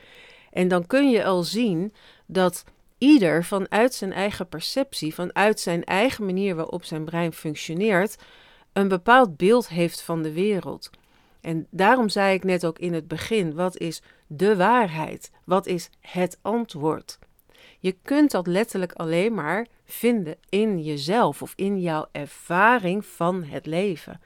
En 0.52 0.68
dan 0.68 0.88
kun 0.88 1.10
je 1.10 1.26
al 1.26 1.44
zien 1.44 1.94
dat 2.26 2.64
ieder 3.02 3.44
vanuit 3.44 3.94
zijn 3.94 4.14
eigen 4.14 4.48
perceptie, 4.48 5.14
vanuit 5.14 5.60
zijn 5.60 5.84
eigen 5.84 6.26
manier 6.26 6.56
waarop 6.56 6.84
zijn 6.84 7.06
brein 7.06 7.34
functioneert, 7.34 8.16
een 8.74 8.88
bepaald 8.88 9.38
beeld 9.38 9.68
heeft 9.68 10.02
van 10.02 10.22
de 10.22 10.32
wereld. 10.32 10.90
En 11.42 11.68
daarom 11.70 12.10
zei 12.10 12.34
ik 12.34 12.44
net 12.44 12.66
ook 12.66 12.80
in 12.80 12.94
het 12.94 13.08
begin: 13.08 13.54
wat 13.54 13.78
is 13.78 14.02
de 14.28 14.56
waarheid? 14.56 15.32
Wat 15.44 15.68
is 15.68 15.90
het 16.00 16.38
antwoord? 16.42 17.20
Je 17.80 17.96
kunt 18.02 18.32
dat 18.32 18.48
letterlijk 18.48 18.94
alleen 18.94 19.34
maar 19.34 19.68
vinden 19.86 20.36
in 20.50 20.82
jezelf 20.82 21.42
of 21.42 21.54
in 21.56 21.80
jouw 21.80 22.08
ervaring 22.12 23.06
van 23.06 23.44
het 23.44 23.66
leven. 23.66 24.22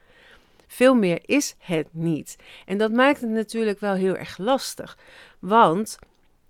Veel 0.67 0.95
meer 0.95 1.19
is 1.25 1.55
het 1.57 1.87
niet. 1.91 2.35
En 2.65 2.77
dat 2.77 2.91
maakt 2.91 3.21
het 3.21 3.29
natuurlijk 3.29 3.79
wel 3.79 3.93
heel 3.93 4.15
erg 4.15 4.37
lastig. 4.37 4.97
Want 5.39 5.99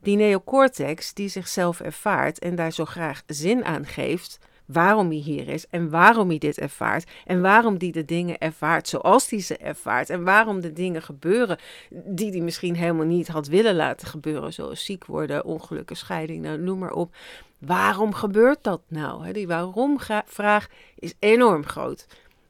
die 0.05 0.15
neocortex 0.15 1.13
die 1.13 1.29
zichzelf 1.29 1.79
ervaart 1.79 2.39
en 2.39 2.55
daar 2.55 2.71
zo 2.71 2.85
graag 2.85 3.23
zin 3.27 3.65
aan 3.65 3.85
geeft, 3.85 4.39
waarom 4.65 5.07
hij 5.07 5.17
hier 5.17 5.47
is 5.47 5.67
en 5.69 5.89
waarom 5.89 6.29
hij 6.29 6.37
dit 6.37 6.57
ervaart 6.57 7.09
en 7.25 7.41
waarom 7.41 7.75
hij 7.77 7.91
de 7.91 8.05
dingen 8.05 8.37
ervaart 8.37 8.87
zoals 8.87 9.29
hij 9.29 9.39
ze 9.39 9.57
ervaart 9.57 10.09
en 10.09 10.23
waarom 10.23 10.61
de 10.61 10.73
dingen 10.73 11.01
gebeuren 11.01 11.57
die 11.89 12.31
hij 12.31 12.39
misschien 12.39 12.75
helemaal 12.75 13.05
niet 13.05 13.27
had 13.27 13.47
willen 13.47 13.75
laten 13.75 14.07
gebeuren, 14.07 14.53
zoals 14.53 14.85
ziek 14.85 15.05
worden, 15.05 15.45
ongelukken, 15.45 15.95
scheiding, 15.95 16.41
nou, 16.41 16.57
noem 16.57 16.79
maar 16.79 16.93
op. 16.93 17.15
Waarom 17.57 18.13
gebeurt 18.13 18.63
dat 18.63 18.81
nou? 18.87 19.31
Die 19.31 19.47
waarom-vraag 19.47 20.67
is 20.95 21.13
enorm 21.19 21.65
groot 21.65 22.07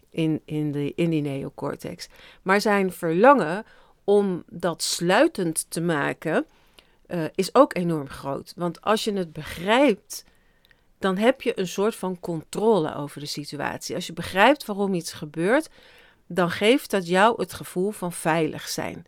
in, 0.10 0.42
in, 0.46 0.72
de, 0.72 0.94
in 0.96 1.10
die 1.10 1.22
neocortex. 1.22 2.08
Maar 2.42 2.62
zijn 2.62 2.92
verlangen 2.92 3.66
om 4.04 4.44
dat 4.50 4.82
sluitend 4.82 5.66
te 5.70 5.82
maken 5.82 6.46
uh, 7.08 7.26
is 7.36 7.56
ook 7.56 7.76
enorm 7.76 8.10
groot. 8.10 8.54
Want 8.56 8.82
als 8.82 9.04
je 9.04 9.14
het 9.14 9.34
begrijpt, 9.34 10.24
dan 11.00 11.18
heb 11.18 11.42
je 11.42 11.60
een 11.60 11.68
soort 11.68 11.96
van 11.96 12.20
controle 12.20 12.96
over 12.96 13.20
de 13.20 13.26
situatie. 13.26 13.96
Als 13.96 14.08
je 14.08 14.14
begrijpt 14.14 14.66
waarom 14.66 14.94
iets 14.94 15.14
gebeurt, 15.14 15.70
dan 16.28 16.50
geeft 16.50 16.92
dat 16.92 17.08
jou 17.08 17.42
het 17.42 17.54
gevoel 17.54 17.92
van 17.92 18.12
veilig 18.12 18.68
zijn. 18.68 19.06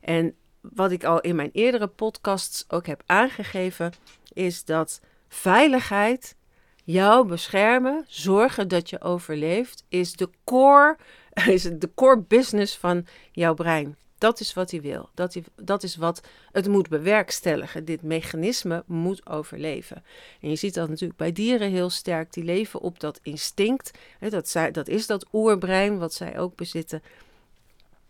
En 0.00 0.34
wat 0.60 0.90
ik 0.90 1.04
al 1.04 1.20
in 1.20 1.36
mijn 1.36 1.50
eerdere 1.52 1.86
podcasts 1.86 2.64
ook 2.68 2.86
heb 2.86 3.02
aangegeven, 3.06 3.92
is 4.32 4.64
dat 4.64 5.00
veiligheid, 5.28 6.36
jou 6.84 7.26
beschermen, 7.26 8.04
zorgen 8.08 8.68
dat 8.68 8.90
je 8.90 9.00
overleeft, 9.00 9.84
is 9.88 10.12
de 10.12 10.30
core, 10.44 10.96
is 11.46 11.62
de 11.62 11.90
core 11.94 12.20
business 12.20 12.76
van 12.76 13.06
jouw 13.32 13.54
brein. 13.54 13.96
Dat 14.22 14.40
is 14.40 14.52
wat 14.52 14.70
hij 14.70 14.80
wil. 14.80 15.08
Dat, 15.14 15.34
hij, 15.34 15.44
dat 15.56 15.82
is 15.82 15.96
wat 15.96 16.22
het 16.52 16.68
moet 16.68 16.88
bewerkstelligen. 16.88 17.84
Dit 17.84 18.02
mechanisme 18.02 18.84
moet 18.86 19.26
overleven. 19.26 20.04
En 20.40 20.48
je 20.48 20.56
ziet 20.56 20.74
dat 20.74 20.88
natuurlijk 20.88 21.18
bij 21.18 21.32
dieren 21.32 21.70
heel 21.70 21.90
sterk. 21.90 22.32
Die 22.32 22.44
leven 22.44 22.80
op 22.80 23.00
dat 23.00 23.20
instinct. 23.22 23.90
dat, 24.28 24.48
zij, 24.48 24.70
dat 24.70 24.88
is 24.88 25.06
dat 25.06 25.26
oerbrein 25.32 25.98
wat 25.98 26.14
zij 26.14 26.38
ook 26.38 26.56
bezitten. 26.56 27.02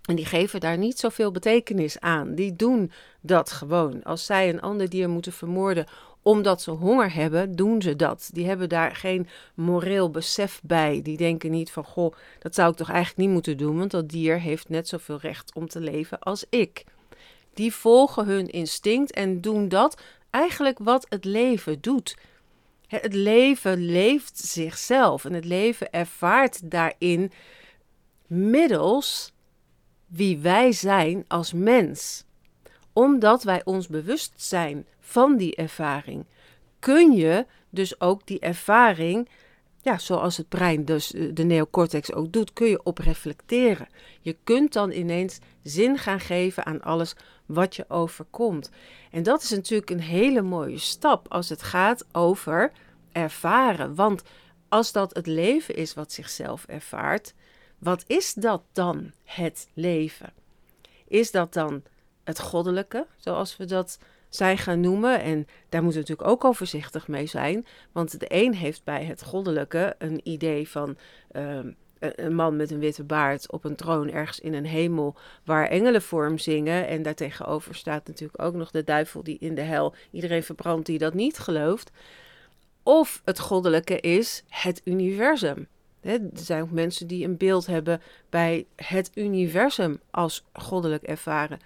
En 0.03 0.15
die 0.15 0.25
geven 0.25 0.61
daar 0.61 0.79
niet 0.79 0.99
zoveel 0.99 1.31
betekenis 1.31 2.01
aan. 2.01 2.35
Die 2.35 2.57
doen 2.57 2.93
dat 3.21 3.51
gewoon. 3.51 4.03
Als 4.03 4.27
zij 4.27 4.49
een 4.49 4.61
ander 4.61 4.89
dier 4.89 5.09
moeten 5.09 5.33
vermoorden 5.33 5.87
omdat 6.23 6.63
ze 6.63 6.71
honger 6.71 7.15
hebben, 7.15 7.57
doen 7.57 7.83
ze 7.83 7.97
dat. 7.97 8.31
Die 8.33 8.47
hebben 8.47 8.69
daar 8.69 8.97
geen 8.97 9.29
moreel 9.55 10.11
besef 10.11 10.61
bij. 10.63 11.03
Die 11.03 11.17
denken 11.17 11.51
niet 11.51 11.71
van, 11.71 11.85
goh, 11.85 12.15
dat 12.39 12.55
zou 12.55 12.71
ik 12.71 12.77
toch 12.77 12.91
eigenlijk 12.91 13.19
niet 13.19 13.35
moeten 13.35 13.57
doen, 13.57 13.79
want 13.79 13.91
dat 13.91 14.09
dier 14.09 14.41
heeft 14.41 14.69
net 14.69 14.89
zoveel 14.89 15.19
recht 15.19 15.55
om 15.55 15.69
te 15.69 15.81
leven 15.81 16.19
als 16.19 16.45
ik. 16.49 16.85
Die 17.55 17.73
volgen 17.73 18.27
hun 18.27 18.51
instinct 18.51 19.13
en 19.13 19.41
doen 19.41 19.69
dat 19.69 20.03
eigenlijk 20.31 20.79
wat 20.79 21.07
het 21.09 21.25
leven 21.25 21.81
doet. 21.81 22.17
Het 22.87 23.15
leven 23.15 23.85
leeft 23.85 24.39
zichzelf 24.39 25.25
en 25.25 25.33
het 25.33 25.45
leven 25.45 25.93
ervaart 25.93 26.71
daarin 26.71 27.33
middels 28.27 29.33
wie 30.07 30.39
wij 30.39 30.73
zijn 30.73 31.25
als 31.29 31.53
mens. 31.53 32.25
Omdat 32.93 33.43
wij 33.43 33.65
ons 33.65 33.89
bewust 33.89 34.33
zijn 34.37 34.87
van 35.03 35.37
die 35.37 35.57
ervaring, 35.57 36.27
kun 36.79 37.13
je 37.13 37.47
dus 37.71 38.01
ook 38.01 38.27
die 38.27 38.41
ervaring, 38.41 39.29
ja, 39.81 39.99
zoals 39.99 40.37
het 40.37 40.49
brein, 40.49 40.85
dus 40.85 41.13
eh, 41.13 41.31
de 41.35 41.45
neocortex 41.45 42.13
ook 42.13 42.33
doet, 42.33 42.53
kun 42.53 42.69
je 42.69 42.83
op 42.83 42.99
reflecteren. 42.99 43.89
Je 44.21 44.37
kunt 44.45 44.73
dan 44.73 44.91
ineens 44.91 45.39
zin 45.63 45.99
gaan 45.99 46.21
geven 46.21 46.67
aan 46.67 46.83
alles 46.83 47.15
wat 47.47 47.77
je 47.77 47.85
overkomt. 47.89 48.71
En 49.11 49.23
dat 49.23 49.43
is 49.43 49.51
natuurlijk 49.51 49.91
een 49.91 50.01
hele 50.01 50.43
mooie 50.43 50.79
stap 50.79 51.27
als 51.29 51.49
het 51.49 51.63
gaat 51.63 52.05
over 52.13 52.73
ervaren. 53.13 53.95
Want 53.95 54.23
als 54.69 54.93
dat 54.93 55.15
het 55.15 55.27
leven 55.27 55.75
is 55.75 55.95
wat 55.95 56.13
zichzelf 56.13 56.65
ervaart, 56.65 57.35
wat 57.79 58.05
is 58.07 58.35
dat 58.35 58.63
dan, 58.73 59.13
het 59.25 59.69
leven? 59.75 60.33
Is 61.09 61.31
dat 61.31 61.53
dan 61.53 61.83
het 62.25 62.41
goddelijke, 62.41 63.07
zoals 63.17 63.57
we 63.57 63.65
dat 63.65 63.99
zijn 64.35 64.59
gaan 64.59 64.81
noemen? 64.81 65.21
En 65.21 65.47
daar 65.69 65.83
moeten 65.83 66.03
we 66.03 66.09
natuurlijk 66.09 66.29
ook 66.29 66.45
overzichtig 66.45 67.09
mee 67.09 67.27
zijn. 67.27 67.67
Want 67.93 68.21
de 68.21 68.27
een 68.29 68.55
heeft 68.55 68.85
bij 68.85 69.05
het 69.05 69.23
goddelijke 69.23 69.95
een 69.99 70.21
idee 70.23 70.69
van 70.69 70.97
ehm, 71.31 71.71
een 71.99 72.35
man 72.35 72.57
met 72.57 72.71
een 72.71 72.79
witte 72.79 73.05
baard 73.05 73.53
op 73.53 73.65
een 73.65 73.77
troon 73.77 74.11
ergens 74.11 74.41
in 74.41 74.55
een 74.55 74.67
hemel 74.67 75.17
waar 75.45 75.69
engelen 75.69 76.03
voor 76.03 76.25
hem 76.25 76.39
zingen. 76.39 76.87
En 76.87 77.03
daartegenover 77.03 77.75
staat 77.75 78.07
natuurlijk 78.07 78.43
ook 78.43 78.55
nog 78.55 78.71
de 78.71 78.85
duivel 78.85 79.23
die 79.23 79.39
in 79.41 79.55
de 79.55 79.61
hel 79.61 79.95
iedereen 80.11 80.43
verbrandt 80.43 80.87
die 80.87 80.99
dat 80.99 81.15
niet 81.15 81.39
gelooft. 81.39 81.91
Of 82.83 83.23
het 83.25 83.39
goddelijke 83.39 84.01
is 84.01 84.45
het 84.49 84.81
universum 84.85 85.69
er 86.03 86.21
zijn 86.35 86.63
ook 86.63 86.71
mensen 86.71 87.07
die 87.07 87.25
een 87.25 87.37
beeld 87.37 87.67
hebben 87.67 88.01
bij 88.31 88.67
het 88.77 89.11
universum 89.15 90.01
als 90.11 90.45
goddelijk 90.53 91.03
ervaren. 91.03 91.59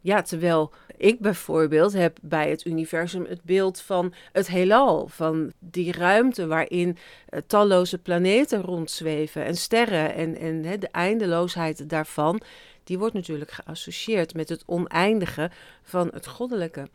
Ja, 0.00 0.22
terwijl 0.22 0.72
ik 0.96 1.20
bijvoorbeeld 1.20 1.92
heb 1.92 2.18
bij 2.22 2.50
het 2.50 2.64
universum 2.64 3.24
het 3.24 3.42
beeld 3.42 3.80
van 3.80 4.14
het 4.32 4.48
heelal, 4.48 5.08
van 5.08 5.52
die 5.58 5.92
ruimte 5.92 6.46
waarin 6.46 6.88
uh, 7.30 7.40
talloze 7.46 7.98
planeten 7.98 8.62
rondzweven 8.62 9.44
en 9.44 9.56
sterren 9.56 10.14
en, 10.14 10.36
en 10.36 10.62
de 10.80 10.88
eindeloosheid 10.88 11.88
daarvan, 11.88 12.40
die 12.84 12.98
wordt 12.98 13.14
natuurlijk 13.14 13.50
geassocieerd 13.50 14.34
met 14.34 14.48
het 14.48 14.62
oneindige 14.66 15.50
van 15.82 16.10
het 16.12 16.26
goddelijke. 16.26 16.88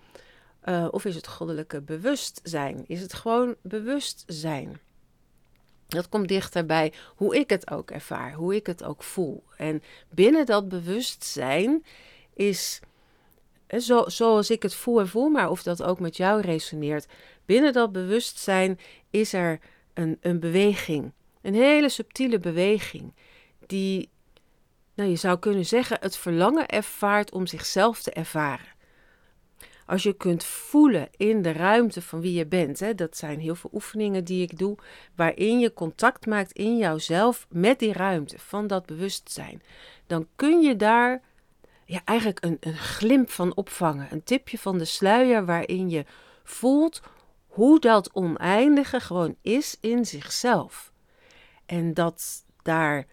Uh, 0.65 0.87
of 0.91 1.05
is 1.05 1.15
het 1.15 1.27
goddelijke 1.27 1.81
bewustzijn? 1.81 2.83
Is 2.87 3.01
het 3.01 3.13
gewoon 3.13 3.55
bewustzijn? 3.61 4.79
Dat 5.87 6.09
komt 6.09 6.27
dichterbij 6.27 6.93
hoe 7.15 7.35
ik 7.35 7.49
het 7.49 7.71
ook 7.71 7.91
ervaar, 7.91 8.33
hoe 8.33 8.55
ik 8.55 8.67
het 8.67 8.83
ook 8.83 9.03
voel. 9.03 9.43
En 9.57 9.83
binnen 10.09 10.45
dat 10.45 10.69
bewustzijn 10.69 11.83
is, 12.33 12.79
zo, 13.81 14.03
zoals 14.07 14.49
ik 14.49 14.63
het 14.63 14.75
voel 14.75 14.99
en 14.99 15.07
voel, 15.07 15.29
maar 15.29 15.49
of 15.49 15.63
dat 15.63 15.83
ook 15.83 15.99
met 15.99 16.17
jou 16.17 16.41
resoneert. 16.41 17.07
Binnen 17.45 17.73
dat 17.73 17.91
bewustzijn 17.91 18.79
is 19.09 19.33
er 19.33 19.59
een, 19.93 20.17
een 20.21 20.39
beweging, 20.39 21.11
een 21.41 21.53
hele 21.53 21.89
subtiele 21.89 22.39
beweging, 22.39 23.13
die, 23.67 24.09
nou 24.93 25.09
je 25.09 25.15
zou 25.15 25.39
kunnen 25.39 25.65
zeggen, 25.65 25.97
het 26.01 26.17
verlangen 26.17 26.67
ervaart 26.67 27.31
om 27.31 27.47
zichzelf 27.47 28.01
te 28.01 28.11
ervaren. 28.11 28.71
Als 29.85 30.03
je 30.03 30.13
kunt 30.13 30.43
voelen 30.43 31.09
in 31.17 31.41
de 31.41 31.51
ruimte 31.51 32.01
van 32.01 32.21
wie 32.21 32.33
je 32.33 32.45
bent, 32.45 32.79
hè, 32.79 32.95
dat 32.95 33.17
zijn 33.17 33.39
heel 33.39 33.55
veel 33.55 33.69
oefeningen 33.73 34.23
die 34.23 34.41
ik 34.41 34.57
doe, 34.57 34.77
waarin 35.15 35.59
je 35.59 35.73
contact 35.73 36.25
maakt 36.25 36.51
in 36.51 36.77
jouzelf 36.77 37.45
met 37.49 37.79
die 37.79 37.93
ruimte 37.93 38.39
van 38.39 38.67
dat 38.67 38.85
bewustzijn, 38.85 39.61
dan 40.07 40.27
kun 40.35 40.61
je 40.61 40.75
daar 40.75 41.21
ja, 41.93 42.01
eigenlijk 42.05 42.45
een, 42.45 42.57
een 42.59 42.77
glimp 42.77 43.29
van 43.29 43.55
opvangen, 43.55 44.07
een 44.11 44.23
tipje 44.23 44.57
van 44.57 44.77
de 44.77 44.85
sluier 44.85 45.45
waarin 45.45 45.89
je 45.89 46.05
voelt 46.43 47.01
hoe 47.47 47.79
dat 47.79 48.13
oneindige 48.13 48.99
gewoon 48.99 49.35
is 49.41 49.77
in 49.81 50.05
zichzelf. 50.05 50.91
En 51.65 51.93
dat 51.93 52.45
daar 52.61 53.05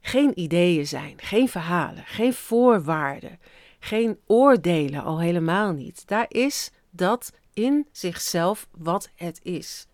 geen 0.00 0.40
ideeën 0.40 0.86
zijn, 0.86 1.14
geen 1.16 1.48
verhalen, 1.48 2.04
geen 2.06 2.34
voorwaarden, 2.34 3.38
geen 3.78 4.18
oordelen, 4.26 5.02
al 5.02 5.20
helemaal 5.20 5.72
niet. 5.72 6.06
Daar 6.06 6.26
is 6.28 6.70
dat 6.90 7.32
in 7.54 7.86
zichzelf 7.92 8.68
wat 8.70 9.10
het 9.14 9.40
is. 9.42 9.86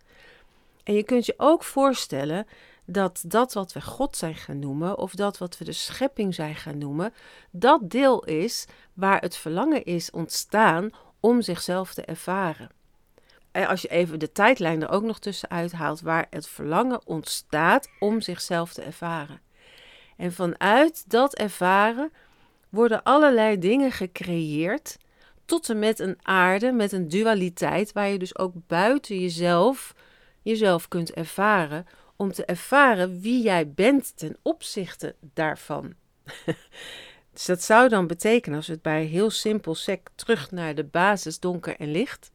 En 0.84 0.94
je 0.94 1.02
kunt 1.02 1.26
je 1.26 1.34
ook 1.36 1.64
voorstellen 1.64 2.46
dat 2.86 3.24
dat 3.26 3.52
wat 3.52 3.72
we 3.72 3.80
God 3.80 4.16
zijn 4.16 4.34
gaan 4.34 4.58
noemen, 4.58 4.98
of 4.98 5.14
dat 5.14 5.38
wat 5.38 5.58
we 5.58 5.64
de 5.64 5.72
schepping 5.72 6.34
zijn 6.34 6.54
gaan 6.54 6.78
noemen, 6.78 7.12
dat 7.50 7.90
deel 7.90 8.24
is 8.24 8.66
waar 8.92 9.20
het 9.20 9.36
verlangen 9.36 9.84
is 9.84 10.10
ontstaan 10.10 10.90
om 11.20 11.42
zichzelf 11.42 11.94
te 11.94 12.02
ervaren. 12.02 12.70
En 13.50 13.66
als 13.66 13.82
je 13.82 13.88
even 13.88 14.18
de 14.18 14.32
tijdlijn 14.32 14.82
er 14.82 14.88
ook 14.88 15.02
nog 15.02 15.18
tussenuit 15.18 15.72
haalt, 15.72 16.00
waar 16.00 16.26
het 16.30 16.48
verlangen 16.48 17.06
ontstaat 17.06 17.88
om 17.98 18.20
zichzelf 18.20 18.72
te 18.72 18.82
ervaren. 18.82 19.40
En 20.16 20.32
vanuit 20.32 21.04
dat 21.10 21.34
ervaren 21.34 22.12
worden 22.68 23.02
allerlei 23.02 23.58
dingen 23.58 23.92
gecreëerd. 23.92 24.98
Tot 25.44 25.70
en 25.70 25.78
met 25.78 25.98
een 25.98 26.18
aarde, 26.22 26.72
met 26.72 26.92
een 26.92 27.08
dualiteit, 27.08 27.92
waar 27.92 28.08
je 28.08 28.18
dus 28.18 28.38
ook 28.38 28.52
buiten 28.66 29.20
jezelf 29.20 29.94
jezelf 30.42 30.88
kunt 30.88 31.12
ervaren. 31.12 31.86
Om 32.16 32.32
te 32.32 32.44
ervaren 32.44 33.20
wie 33.20 33.42
jij 33.42 33.70
bent 33.70 34.16
ten 34.16 34.36
opzichte 34.42 35.14
daarvan. 35.20 35.94
dus 37.32 37.44
dat 37.44 37.62
zou 37.62 37.88
dan 37.88 38.06
betekenen, 38.06 38.56
als 38.56 38.66
we 38.66 38.72
het 38.72 38.82
bij 38.82 39.04
heel 39.04 39.30
simpel 39.30 39.74
sec 39.74 40.08
terug 40.14 40.50
naar 40.50 40.74
de 40.74 40.84
basis 40.84 41.40
donker 41.40 41.76
en 41.76 41.90
licht, 41.90 42.30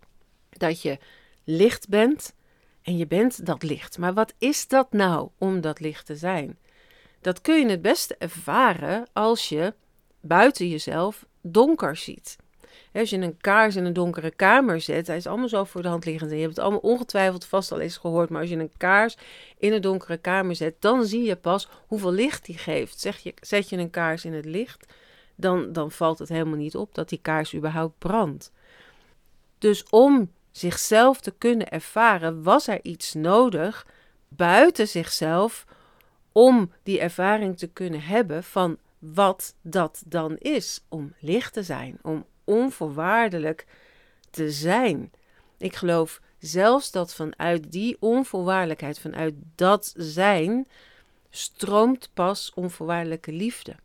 dat 0.49 0.81
je 0.81 0.97
licht 1.43 1.89
bent 1.89 2.33
en 2.81 2.97
je 2.97 3.07
bent 3.07 3.45
dat 3.45 3.63
licht. 3.63 3.97
Maar 3.97 4.13
wat 4.13 4.33
is 4.37 4.67
dat 4.67 4.91
nou 4.91 5.29
om 5.37 5.61
dat 5.61 5.79
licht 5.79 6.05
te 6.05 6.15
zijn? 6.15 6.57
Dat 7.21 7.41
kun 7.41 7.59
je 7.59 7.69
het 7.69 7.81
beste 7.81 8.15
ervaren 8.17 9.07
als 9.13 9.49
je 9.49 9.73
buiten 10.21 10.69
jezelf 10.69 11.25
donker 11.41 11.95
ziet. 11.97 12.37
Als 12.93 13.09
je 13.09 13.17
een 13.17 13.37
kaars 13.37 13.75
in 13.75 13.85
een 13.85 13.93
donkere 13.93 14.31
kamer 14.31 14.81
zet, 14.81 15.07
hij 15.07 15.15
is 15.15 15.27
allemaal 15.27 15.49
zo 15.49 15.63
voor 15.63 15.81
de 15.81 15.87
hand 15.87 16.05
liggend. 16.05 16.29
En 16.29 16.35
je 16.35 16.43
hebt 16.43 16.55
het 16.55 16.63
allemaal 16.63 16.81
ongetwijfeld 16.81 17.45
vast 17.45 17.71
al 17.71 17.79
eens 17.79 17.97
gehoord. 17.97 18.29
Maar 18.29 18.41
als 18.41 18.49
je 18.49 18.57
een 18.57 18.71
kaars 18.77 19.17
in 19.57 19.73
een 19.73 19.81
donkere 19.81 20.17
kamer 20.17 20.55
zet, 20.55 20.75
dan 20.79 21.05
zie 21.05 21.23
je 21.23 21.35
pas 21.35 21.69
hoeveel 21.87 22.11
licht 22.11 22.45
die 22.45 22.57
geeft. 22.57 22.99
Zeg 22.99 23.17
je, 23.17 23.33
zet 23.41 23.69
je 23.69 23.77
een 23.77 23.89
kaars 23.89 24.25
in 24.25 24.33
het 24.33 24.45
licht, 24.45 24.93
dan, 25.35 25.73
dan 25.73 25.91
valt 25.91 26.19
het 26.19 26.29
helemaal 26.29 26.57
niet 26.57 26.75
op 26.75 26.95
dat 26.95 27.09
die 27.09 27.19
kaars 27.21 27.55
überhaupt 27.55 27.97
brandt. 27.97 28.51
Dus 29.57 29.83
om 29.89 30.31
zichzelf 30.51 31.21
te 31.21 31.33
kunnen 31.37 31.69
ervaren, 31.69 32.43
was 32.43 32.67
er 32.67 32.79
iets 32.83 33.13
nodig 33.13 33.87
buiten 34.27 34.87
zichzelf 34.87 35.65
om 36.31 36.71
die 36.83 36.99
ervaring 36.99 37.57
te 37.57 37.67
kunnen 37.67 38.01
hebben 38.01 38.43
van 38.43 38.77
wat 38.99 39.55
dat 39.61 40.03
dan 40.05 40.37
is 40.37 40.83
om 40.89 41.13
licht 41.19 41.53
te 41.53 41.63
zijn, 41.63 41.97
om 42.01 42.25
onvoorwaardelijk 42.43 43.65
te 44.29 44.51
zijn. 44.51 45.11
Ik 45.57 45.75
geloof 45.75 46.21
zelfs 46.39 46.91
dat 46.91 47.13
vanuit 47.13 47.71
die 47.71 47.97
onvoorwaardelijkheid, 47.99 48.99
vanuit 48.99 49.33
dat 49.55 49.93
zijn, 49.97 50.67
stroomt 51.29 52.09
pas 52.13 52.51
onvoorwaardelijke 52.55 53.31
liefde. 53.31 53.75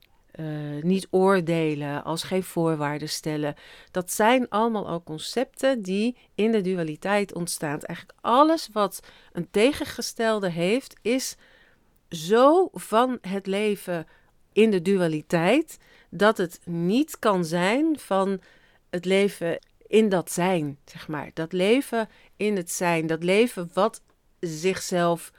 Uh, 0.40 0.82
niet 0.82 1.06
oordelen, 1.10 2.04
als 2.04 2.22
geen 2.22 2.42
voorwaarden 2.42 3.08
stellen. 3.08 3.54
Dat 3.90 4.12
zijn 4.12 4.48
allemaal 4.48 4.88
al 4.88 5.02
concepten 5.02 5.82
die 5.82 6.16
in 6.34 6.52
de 6.52 6.60
dualiteit 6.60 7.34
ontstaan. 7.34 7.80
Eigenlijk 7.80 8.18
alles 8.20 8.68
wat 8.72 9.00
een 9.32 9.50
tegengestelde 9.50 10.50
heeft, 10.50 10.94
is 11.02 11.36
zo 12.08 12.68
van 12.72 13.18
het 13.20 13.46
leven 13.46 14.06
in 14.52 14.70
de 14.70 14.82
dualiteit 14.82 15.78
dat 16.16 16.38
het 16.38 16.60
niet 16.64 17.18
kan 17.18 17.44
zijn 17.44 17.98
van 17.98 18.40
het 18.90 19.04
leven 19.04 19.58
in 19.86 20.08
dat 20.08 20.30
zijn, 20.30 20.78
zeg 20.84 21.08
maar. 21.08 21.30
Dat 21.34 21.52
leven 21.52 22.08
in 22.36 22.56
het 22.56 22.70
zijn, 22.70 23.06
dat 23.06 23.22
leven 23.22 23.70
wat 23.72 24.02
zichzelf 24.40 25.32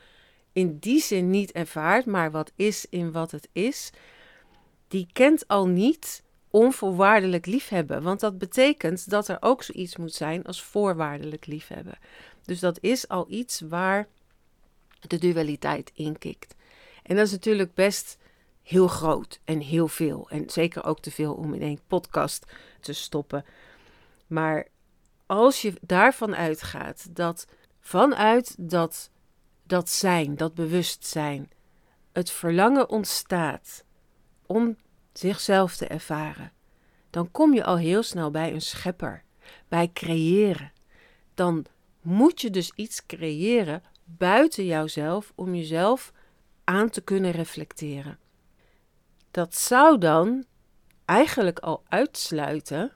in 0.53 0.77
die 0.77 1.01
zin 1.01 1.29
niet 1.29 1.51
ervaart, 1.51 2.05
maar 2.05 2.31
wat 2.31 2.51
is 2.55 2.86
in 2.89 3.12
wat 3.12 3.31
het 3.31 3.50
is, 3.51 3.89
die 4.88 5.07
kent 5.13 5.48
al 5.48 5.67
niet 5.67 6.24
onvoorwaardelijk 6.50 7.46
liefhebben. 7.46 8.03
Want 8.03 8.19
dat 8.19 8.38
betekent 8.38 9.10
dat 9.10 9.27
er 9.27 9.38
ook 9.39 9.63
zoiets 9.63 9.98
moet 9.98 10.13
zijn 10.13 10.43
als 10.43 10.62
voorwaardelijk 10.62 11.46
liefhebben. 11.46 11.98
Dus 12.43 12.60
dat 12.60 12.77
is 12.81 13.07
al 13.07 13.25
iets 13.29 13.60
waar 13.60 14.07
de 15.07 15.17
dualiteit 15.17 15.91
inkikt. 15.93 16.55
En 17.03 17.15
dat 17.15 17.25
is 17.25 17.31
natuurlijk 17.31 17.74
best 17.74 18.17
heel 18.68 18.88
groot 18.88 19.40
en 19.44 19.60
heel 19.60 19.88
veel. 19.88 20.30
En 20.30 20.50
zeker 20.50 20.84
ook 20.84 21.00
te 21.00 21.12
veel 21.12 21.34
om 21.34 21.54
in 21.54 21.62
één 21.62 21.80
podcast 21.88 22.46
te 22.80 22.94
stoppen. 22.94 23.46
Maar 24.28 24.68
als 25.26 25.62
je 25.62 25.74
daarvan 25.82 26.36
uitgaat 26.36 27.16
dat 27.16 27.48
vanuit 27.80 28.56
dat, 28.60 29.10
dat 29.64 29.90
zijn, 29.90 30.36
dat 30.36 30.54
bewustzijn, 30.54 31.50
het 32.12 32.32
verlangen 32.32 32.90
ontstaat 32.90 33.84
om 34.46 34.78
zichzelf 35.14 35.76
te 35.76 35.88
ervaren, 35.88 36.52
dan 37.10 37.32
kom 37.32 37.54
je 37.54 37.64
al 37.64 37.78
heel 37.78 38.04
snel 38.04 38.32
bij 38.32 38.54
een 38.54 38.62
schepper, 38.62 39.24
bij 39.68 39.90
creëren. 39.94 40.72
Dan 41.34 41.66
moet 42.02 42.42
je 42.42 42.50
dus 42.50 42.72
iets 42.76 43.06
creëren 43.06 43.84
buiten 44.04 44.66
jouzelf 44.66 45.32
om 45.36 45.56
jezelf 45.56 46.14
aan 46.64 46.90
te 46.90 47.02
kunnen 47.02 47.32
reflecteren. 47.32 48.20
Dat 49.38 49.56
zou 49.56 49.98
dan 49.98 50.46
eigenlijk 51.06 51.60
al 51.60 51.84
uitsluiten 51.88 52.91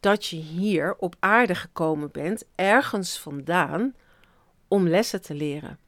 dat 0.00 0.26
je 0.26 0.36
hier 0.36 0.96
op 0.98 1.16
aarde 1.18 1.54
gekomen 1.54 2.10
bent, 2.10 2.44
ergens 2.54 3.18
vandaan, 3.18 3.94
om 4.68 4.88
lessen 4.88 5.22
te 5.22 5.34
leren. 5.34 5.78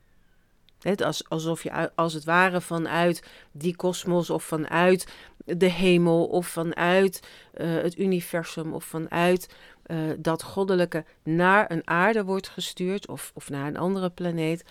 Het 0.81 1.03
als, 1.03 1.29
alsof 1.29 1.63
je 1.63 1.95
als 1.95 2.13
het 2.13 2.25
ware 2.25 2.61
vanuit 2.61 3.23
die 3.53 3.77
kosmos 3.77 4.31
of 4.31 4.45
vanuit 4.45 5.13
de 5.45 5.71
hemel 5.71 6.27
of 6.27 6.47
vanuit 6.47 7.21
uh, 7.55 7.75
het 7.83 7.99
universum 7.99 8.73
of 8.73 8.85
vanuit 8.85 9.55
uh, 9.87 10.13
dat 10.19 10.43
goddelijke 10.43 11.05
naar 11.23 11.71
een 11.71 11.89
aarde 11.89 12.25
wordt 12.25 12.49
gestuurd 12.49 13.09
of, 13.09 13.33
of 13.35 13.51
naar 13.51 13.67
een 13.67 13.77
andere 13.77 14.11
planeet 14.11 14.65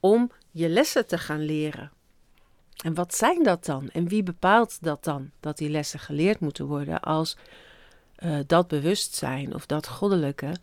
om 0.00 0.30
je 0.50 0.68
lessen 0.68 1.06
te 1.06 1.18
gaan 1.18 1.42
leren. 1.44 1.92
En 2.82 2.94
wat 2.94 3.14
zijn 3.14 3.42
dat 3.42 3.64
dan? 3.64 3.88
En 3.88 4.08
wie 4.08 4.22
bepaalt 4.22 4.82
dat 4.82 5.04
dan? 5.04 5.30
Dat 5.40 5.58
die 5.58 5.68
lessen 5.68 5.98
geleerd 5.98 6.40
moeten 6.40 6.66
worden 6.66 7.00
als 7.00 7.36
uh, 8.18 8.38
dat 8.46 8.68
bewustzijn 8.68 9.54
of 9.54 9.66
dat 9.66 9.88
goddelijke 9.88 10.56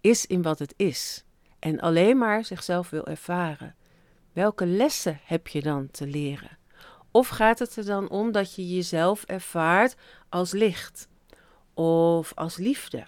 is 0.00 0.26
in 0.26 0.42
wat 0.42 0.58
het 0.58 0.74
is. 0.76 1.24
En 1.58 1.80
alleen 1.80 2.18
maar 2.18 2.44
zichzelf 2.44 2.90
wil 2.90 3.06
ervaren. 3.06 3.74
Welke 4.32 4.66
lessen 4.66 5.20
heb 5.24 5.48
je 5.48 5.62
dan 5.62 5.90
te 5.90 6.06
leren? 6.06 6.58
Of 7.10 7.28
gaat 7.28 7.58
het 7.58 7.76
er 7.76 7.84
dan 7.84 8.08
om 8.08 8.32
dat 8.32 8.54
je 8.54 8.74
jezelf 8.74 9.24
ervaart 9.24 9.96
als 10.28 10.52
licht 10.52 11.08
of 11.74 12.32
als 12.34 12.56
liefde? 12.56 13.06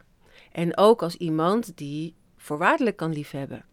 En 0.53 0.77
ook 0.77 1.03
als 1.03 1.15
iemand 1.17 1.77
die 1.77 2.15
voorwaardelijk 2.37 2.97
kan 2.97 3.13
liefhebben. 3.13 3.65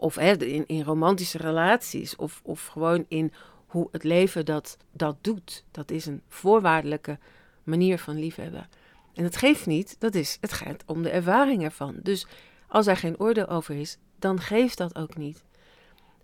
Of 0.00 0.14
hè, 0.14 0.44
in, 0.44 0.66
in 0.66 0.82
romantische 0.82 1.38
relaties, 1.38 2.16
of, 2.16 2.40
of 2.44 2.66
gewoon 2.66 3.04
in 3.08 3.32
hoe 3.66 3.88
het 3.92 4.04
leven 4.04 4.44
dat, 4.44 4.76
dat 4.92 5.16
doet. 5.20 5.64
Dat 5.70 5.90
is 5.90 6.06
een 6.06 6.22
voorwaardelijke 6.28 7.18
manier 7.62 7.98
van 7.98 8.18
liefhebben. 8.18 8.68
En 9.14 9.24
het 9.24 9.36
geeft 9.36 9.66
niet, 9.66 9.96
dat 9.98 10.14
is, 10.14 10.38
het 10.40 10.52
gaat 10.52 10.82
om 10.86 11.02
de 11.02 11.10
ervaring 11.10 11.62
ervan. 11.62 11.96
Dus 12.02 12.26
als 12.68 12.86
er 12.86 12.96
geen 12.96 13.20
oordeel 13.20 13.48
over 13.48 13.74
is, 13.74 13.98
dan 14.18 14.40
geeft 14.40 14.78
dat 14.78 14.96
ook 14.96 15.16
niet. 15.16 15.44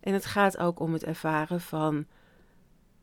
En 0.01 0.13
het 0.13 0.25
gaat 0.25 0.59
ook 0.59 0.81
om 0.81 0.93
het 0.93 1.05
ervaren 1.05 1.61
van 1.61 2.07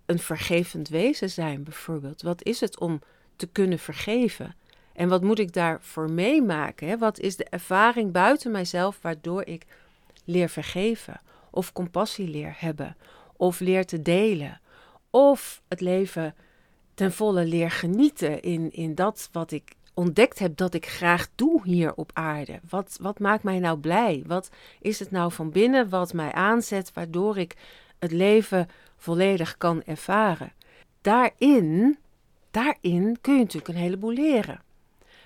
een 0.06 0.20
vergevend 0.20 0.90
wezen 0.90 1.30
zijn, 1.30 1.64
bijvoorbeeld. 1.64 2.22
Wat 2.22 2.44
is 2.44 2.60
het 2.60 2.80
om 2.80 3.02
te 3.36 3.48
kunnen 3.48 3.80
vergeven? 3.80 4.56
En 4.94 5.10
wat 5.10 5.24
moet 5.24 5.40
ik 5.40 5.54
daarvoor 5.54 6.12
meemaken? 6.12 6.88
Hè? 6.88 6.98
Wat 6.98 7.20
is 7.20 7.36
de 7.36 7.44
ervaring 7.44 8.12
buiten 8.12 8.52
mijzelf 8.52 9.00
waardoor 9.02 9.46
ik 9.46 9.66
leer 10.30 10.50
vergeven? 10.50 11.22
Of 11.50 11.72
compassie 11.72 12.28
leer 12.28 12.56
hebben? 12.58 12.96
Of 13.38 13.60
leer 13.60 13.86
te 13.86 14.02
delen? 14.02 14.62
Of 15.10 15.62
het 15.68 15.82
leven 15.82 16.36
ten 16.94 17.12
volle 17.12 17.46
leer 17.46 17.72
genieten 17.72 18.42
in, 18.42 18.72
in 18.72 18.96
dat 18.96 19.30
wat 19.32 19.52
ik 19.52 19.76
ontdekt 19.94 20.40
heb 20.40 20.58
dat 20.58 20.74
ik 20.74 20.88
graag 20.88 21.28
doe 21.36 21.62
hier 21.64 21.94
op 21.94 22.12
aarde. 22.14 22.60
Wat, 22.70 22.98
wat 23.02 23.20
maakt 23.20 23.44
mij 23.44 23.60
nou 23.60 23.78
blij? 23.78 24.24
Wat 24.28 24.50
is 24.82 25.00
het 25.00 25.12
nou 25.12 25.32
van 25.32 25.52
binnen 25.52 25.90
wat 25.90 26.14
mij 26.14 26.32
aanzet, 26.32 26.94
waardoor 26.94 27.38
ik 27.38 27.56
het 28.00 28.12
leven 28.12 28.68
volledig 28.98 29.58
kan 29.58 29.84
ervaren? 29.84 30.54
Daarin, 31.02 31.98
daarin 32.52 33.18
kun 33.22 33.34
je 33.34 33.40
natuurlijk 33.40 33.68
een 33.68 33.84
heleboel 33.84 34.12
leren. 34.12 34.62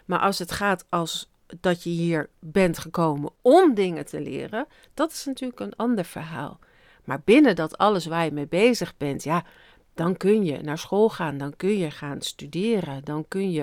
Maar 0.06 0.20
als 0.20 0.40
het 0.40 0.52
gaat 0.52 0.86
als 0.90 1.30
dat 1.60 1.84
je 1.84 1.90
hier 1.90 2.30
bent 2.40 2.78
gekomen 2.78 3.32
om 3.42 3.74
dingen 3.74 4.06
te 4.06 4.22
leren, 4.22 4.68
dat 4.94 5.12
is 5.12 5.26
natuurlijk 5.26 5.60
een 5.60 5.76
ander 5.76 6.06
verhaal. 6.06 6.60
Maar 7.04 7.22
binnen 7.26 7.56
dat 7.56 7.78
alles 7.78 8.06
waar 8.06 8.26
je 8.26 8.32
mee 8.32 8.48
bezig 8.48 8.98
bent, 8.98 9.24
ja, 9.24 9.46
dan 9.94 10.18
kun 10.18 10.46
je 10.46 10.62
naar 10.62 10.78
school 10.78 11.10
gaan, 11.10 11.38
dan 11.38 11.56
kun 11.56 11.78
je 11.78 11.92
gaan 11.92 12.22
studeren, 12.22 13.04
dan 13.04 13.28
kun 13.28 13.52
je 13.52 13.62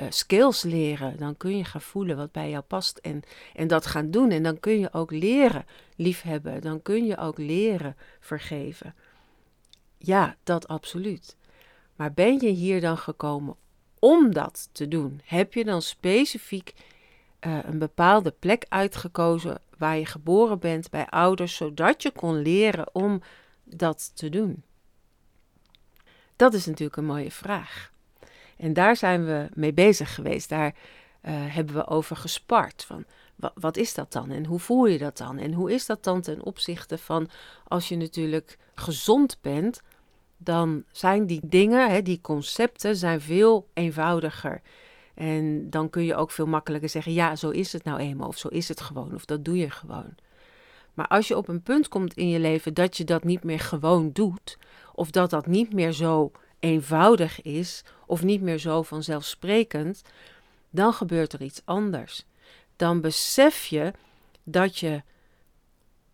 uh, 0.00 0.06
skills 0.08 0.62
leren, 0.62 1.16
dan 1.16 1.36
kun 1.36 1.56
je 1.56 1.64
gaan 1.64 1.80
voelen 1.80 2.16
wat 2.16 2.32
bij 2.32 2.50
jou 2.50 2.62
past 2.62 2.98
en, 2.98 3.22
en 3.54 3.68
dat 3.68 3.86
gaan 3.86 4.10
doen. 4.10 4.30
En 4.30 4.42
dan 4.42 4.60
kun 4.60 4.78
je 4.78 4.92
ook 4.92 5.10
leren 5.10 5.64
liefhebben, 5.96 6.60
dan 6.60 6.82
kun 6.82 7.06
je 7.06 7.16
ook 7.16 7.38
leren 7.38 7.96
vergeven. 8.20 8.94
Ja, 9.98 10.36
dat 10.42 10.68
absoluut. 10.68 11.36
Maar 11.96 12.12
ben 12.12 12.40
je 12.40 12.48
hier 12.48 12.80
dan 12.80 12.98
gekomen 12.98 13.56
om 13.98 14.32
dat 14.32 14.68
te 14.72 14.88
doen? 14.88 15.20
Heb 15.24 15.54
je 15.54 15.64
dan 15.64 15.82
specifiek 15.82 16.74
uh, 17.46 17.58
een 17.62 17.78
bepaalde 17.78 18.30
plek 18.38 18.66
uitgekozen 18.68 19.60
waar 19.78 19.98
je 19.98 20.06
geboren 20.06 20.58
bent 20.58 20.90
bij 20.90 21.06
ouders, 21.06 21.56
zodat 21.56 22.02
je 22.02 22.10
kon 22.10 22.42
leren 22.42 22.94
om 22.94 23.22
dat 23.64 24.16
te 24.16 24.28
doen? 24.28 24.62
Dat 26.36 26.54
is 26.54 26.66
natuurlijk 26.66 26.96
een 26.96 27.04
mooie 27.04 27.30
vraag. 27.30 27.92
En 28.56 28.72
daar 28.72 28.96
zijn 28.96 29.24
we 29.24 29.48
mee 29.54 29.72
bezig 29.72 30.14
geweest. 30.14 30.48
Daar 30.48 30.74
uh, 30.74 31.32
hebben 31.54 31.74
we 31.74 31.86
over 31.86 32.16
gespart. 32.16 32.84
Van, 32.84 33.04
wat 33.54 33.76
is 33.76 33.94
dat 33.94 34.12
dan 34.12 34.30
en 34.30 34.44
hoe 34.46 34.58
voel 34.58 34.86
je 34.86 34.98
dat 34.98 35.16
dan? 35.16 35.38
En 35.38 35.52
hoe 35.52 35.72
is 35.72 35.86
dat 35.86 36.04
dan 36.04 36.20
ten 36.20 36.42
opzichte 36.42 36.98
van 36.98 37.28
als 37.68 37.88
je 37.88 37.96
natuurlijk 37.96 38.58
gezond 38.74 39.38
bent, 39.40 39.82
dan 40.36 40.84
zijn 40.92 41.26
die 41.26 41.40
dingen, 41.44 41.90
hè, 41.90 42.02
die 42.02 42.20
concepten, 42.20 42.96
zijn 42.96 43.20
veel 43.20 43.68
eenvoudiger. 43.72 44.60
En 45.20 45.70
dan 45.70 45.90
kun 45.90 46.04
je 46.04 46.14
ook 46.14 46.30
veel 46.30 46.46
makkelijker 46.46 46.88
zeggen, 46.88 47.12
ja, 47.12 47.36
zo 47.36 47.50
is 47.50 47.72
het 47.72 47.84
nou 47.84 47.98
eenmaal, 47.98 48.28
of 48.28 48.38
zo 48.38 48.48
is 48.48 48.68
het 48.68 48.80
gewoon, 48.80 49.14
of 49.14 49.24
dat 49.24 49.44
doe 49.44 49.56
je 49.56 49.70
gewoon. 49.70 50.14
Maar 50.94 51.06
als 51.06 51.28
je 51.28 51.36
op 51.36 51.48
een 51.48 51.62
punt 51.62 51.88
komt 51.88 52.14
in 52.14 52.28
je 52.28 52.38
leven 52.38 52.74
dat 52.74 52.96
je 52.96 53.04
dat 53.04 53.24
niet 53.24 53.44
meer 53.44 53.60
gewoon 53.60 54.10
doet, 54.12 54.58
of 54.94 55.10
dat 55.10 55.30
dat 55.30 55.46
niet 55.46 55.72
meer 55.72 55.92
zo 55.92 56.32
eenvoudig 56.58 57.42
is, 57.42 57.84
of 58.06 58.22
niet 58.22 58.40
meer 58.40 58.58
zo 58.58 58.82
vanzelfsprekend, 58.82 60.02
dan 60.70 60.92
gebeurt 60.92 61.32
er 61.32 61.42
iets 61.42 61.62
anders. 61.64 62.24
Dan 62.76 63.00
besef 63.00 63.66
je 63.66 63.92
dat 64.44 64.78
je, 64.78 65.02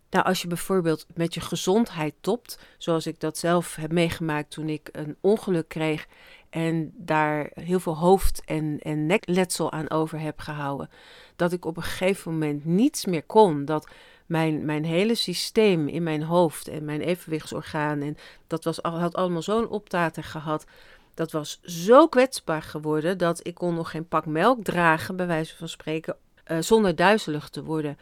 nou 0.09 0.25
als 0.25 0.41
je 0.41 0.47
bijvoorbeeld 0.47 1.05
met 1.15 1.33
je 1.33 1.41
gezondheid 1.41 2.13
topt, 2.21 2.59
zoals 2.77 3.07
ik 3.07 3.19
dat 3.19 3.37
zelf 3.37 3.75
heb 3.75 3.91
meegemaakt 3.91 4.51
toen 4.51 4.69
ik 4.69 4.89
een 4.91 5.15
ongeluk 5.21 5.67
kreeg 5.67 6.07
en 6.49 6.93
daar 6.95 7.51
heel 7.53 7.79
veel 7.79 7.97
hoofd- 7.97 8.41
en, 8.45 8.79
en 8.79 9.05
nekletsel 9.05 9.71
aan 9.71 9.89
over 9.89 10.19
heb 10.19 10.39
gehouden, 10.39 10.89
dat 11.35 11.51
ik 11.51 11.65
op 11.65 11.77
een 11.77 11.83
gegeven 11.83 12.31
moment 12.31 12.65
niets 12.65 13.05
meer 13.05 13.23
kon, 13.23 13.65
dat 13.65 13.87
mijn, 14.25 14.65
mijn 14.65 14.85
hele 14.85 15.15
systeem 15.15 15.87
in 15.87 16.03
mijn 16.03 16.23
hoofd 16.23 16.67
en 16.67 16.85
mijn 16.85 17.01
evenwichtsorgaan. 17.01 18.01
En 18.01 18.17
dat 18.47 18.63
was, 18.63 18.77
had 18.81 19.15
allemaal 19.15 19.41
zo'n 19.41 19.69
optater 19.69 20.23
gehad. 20.23 20.65
Dat 21.13 21.31
was 21.31 21.59
zo 21.61 22.07
kwetsbaar 22.07 22.61
geworden 22.61 23.17
dat 23.17 23.47
ik 23.47 23.53
kon 23.53 23.75
nog 23.75 23.91
geen 23.91 24.07
pak 24.07 24.25
melk 24.25 24.63
dragen, 24.63 25.15
bij 25.15 25.27
wijze 25.27 25.55
van 25.55 25.69
spreken, 25.69 26.15
uh, 26.47 26.57
zonder 26.59 26.95
duizelig 26.95 27.49
te 27.49 27.63
worden. 27.63 27.97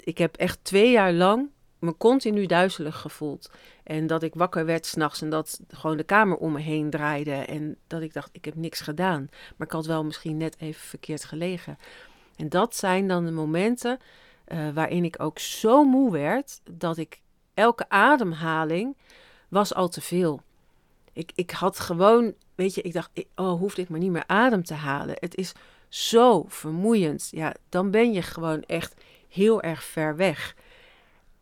Ik 0.00 0.18
heb 0.18 0.36
echt 0.36 0.58
twee 0.62 0.90
jaar 0.90 1.12
lang 1.12 1.48
me 1.78 1.96
continu 1.96 2.46
duizelig 2.46 3.00
gevoeld. 3.00 3.50
En 3.82 4.06
dat 4.06 4.22
ik 4.22 4.34
wakker 4.34 4.64
werd 4.64 4.86
s'nachts 4.86 5.22
en 5.22 5.30
dat 5.30 5.60
gewoon 5.68 5.96
de 5.96 6.02
kamer 6.02 6.36
om 6.36 6.52
me 6.52 6.60
heen 6.60 6.90
draaide. 6.90 7.32
En 7.32 7.76
dat 7.86 8.02
ik 8.02 8.12
dacht, 8.12 8.28
ik 8.32 8.44
heb 8.44 8.54
niks 8.54 8.80
gedaan. 8.80 9.28
Maar 9.56 9.66
ik 9.66 9.72
had 9.72 9.86
wel 9.86 10.04
misschien 10.04 10.36
net 10.36 10.56
even 10.58 10.80
verkeerd 10.80 11.24
gelegen. 11.24 11.78
En 12.36 12.48
dat 12.48 12.76
zijn 12.76 13.08
dan 13.08 13.24
de 13.24 13.30
momenten 13.30 13.98
uh, 14.48 14.70
waarin 14.70 15.04
ik 15.04 15.22
ook 15.22 15.38
zo 15.38 15.84
moe 15.84 16.12
werd 16.12 16.60
dat 16.70 16.96
ik 16.96 17.20
elke 17.54 17.88
ademhaling 17.88 18.96
was 19.48 19.74
al 19.74 19.88
te 19.88 20.00
veel. 20.00 20.40
Ik, 21.12 21.32
ik 21.34 21.50
had 21.50 21.80
gewoon, 21.80 22.34
weet 22.54 22.74
je, 22.74 22.82
ik 22.82 22.92
dacht, 22.92 23.10
oh, 23.34 23.58
hoefde 23.58 23.82
ik 23.82 23.88
maar 23.88 23.98
niet 23.98 24.10
meer 24.10 24.26
adem 24.26 24.64
te 24.64 24.74
halen. 24.74 25.16
Het 25.18 25.34
is 25.34 25.52
zo 25.88 26.44
vermoeiend. 26.48 27.28
Ja, 27.30 27.54
dan 27.68 27.90
ben 27.90 28.12
je 28.12 28.22
gewoon 28.22 28.62
echt 28.62 28.94
heel 29.28 29.62
erg 29.62 29.84
ver 29.84 30.16
weg. 30.16 30.54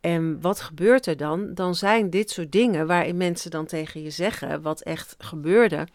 En 0.04 0.40
wat 0.40 0.60
gebeurt 0.60 1.06
er 1.06 1.16
dan? 1.16 1.54
Dan 1.54 1.74
zijn 1.74 2.10
dit 2.10 2.30
soort 2.30 2.52
dingen 2.52 2.86
waarin 2.86 3.16
mensen 3.16 3.50
dan 3.50 3.66
tegen 3.66 4.02
je 4.02 4.10
zeggen, 4.10 4.62
wat 4.62 4.80
echt 4.80 5.14
gebeurde. 5.18 5.86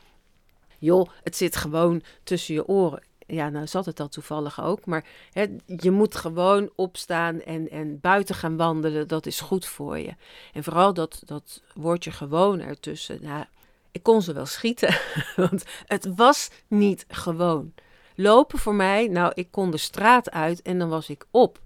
Joh, 0.80 1.10
het 1.24 1.36
zit 1.36 1.56
gewoon 1.56 2.02
tussen 2.24 2.54
je 2.54 2.68
oren. 2.68 3.04
Ja, 3.28 3.50
nou 3.50 3.68
zat 3.68 3.86
het 3.86 3.98
dat 3.98 4.12
toevallig 4.12 4.62
ook. 4.64 4.86
Maar 4.86 5.06
hè, 5.32 5.46
je 5.66 5.92
moet 5.92 6.16
gewoon 6.16 6.70
opstaan 6.76 7.42
en, 7.42 7.70
en 7.70 8.00
buiten 8.00 8.36
gaan 8.36 8.58
wandelen. 8.58 9.08
Dat 9.08 9.26
is 9.26 9.40
goed 9.40 9.66
voor 9.66 9.98
je. 9.98 10.14
En 10.54 10.64
vooral 10.64 10.94
dat, 10.94 11.22
dat 11.26 11.62
woordje 11.74 12.12
gewoon 12.12 12.60
ertussen. 12.60 13.20
Nou, 13.22 13.46
ik 13.92 14.04
kon 14.04 14.22
ze 14.22 14.34
wel 14.34 14.46
schieten. 14.46 14.98
Want 15.36 15.64
het 15.86 16.16
was 16.16 16.50
niet 16.68 17.06
gewoon. 17.08 17.74
Lopen 18.16 18.60
voor 18.60 18.76
mij, 18.76 19.08
nou, 19.08 19.32
ik 19.36 19.48
kon 19.52 19.72
de 19.72 19.78
straat 19.78 20.32
uit 20.32 20.62
en 20.62 20.80
dan 20.80 20.90
was 20.90 21.10
ik 21.10 21.26
op. 21.32 21.60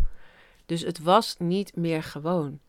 Dus 0.66 0.82
het 0.82 1.00
was 1.00 1.36
niet 1.38 1.76
meer 1.76 2.04
gewoon. 2.04 2.60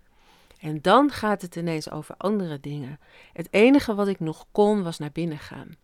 En 0.61 0.79
dan 0.83 1.11
gaat 1.11 1.43
het 1.43 1.57
ineens 1.57 1.91
over 1.91 2.15
andere 2.19 2.61
dingen. 2.61 2.99
Het 3.33 3.49
enige 3.51 3.95
wat 3.95 4.09
ik 4.09 4.21
nog 4.21 4.47
kon 4.53 4.83
was 4.83 4.99
naar 4.99 5.13
binnen 5.13 5.39
gaan. 5.39 5.77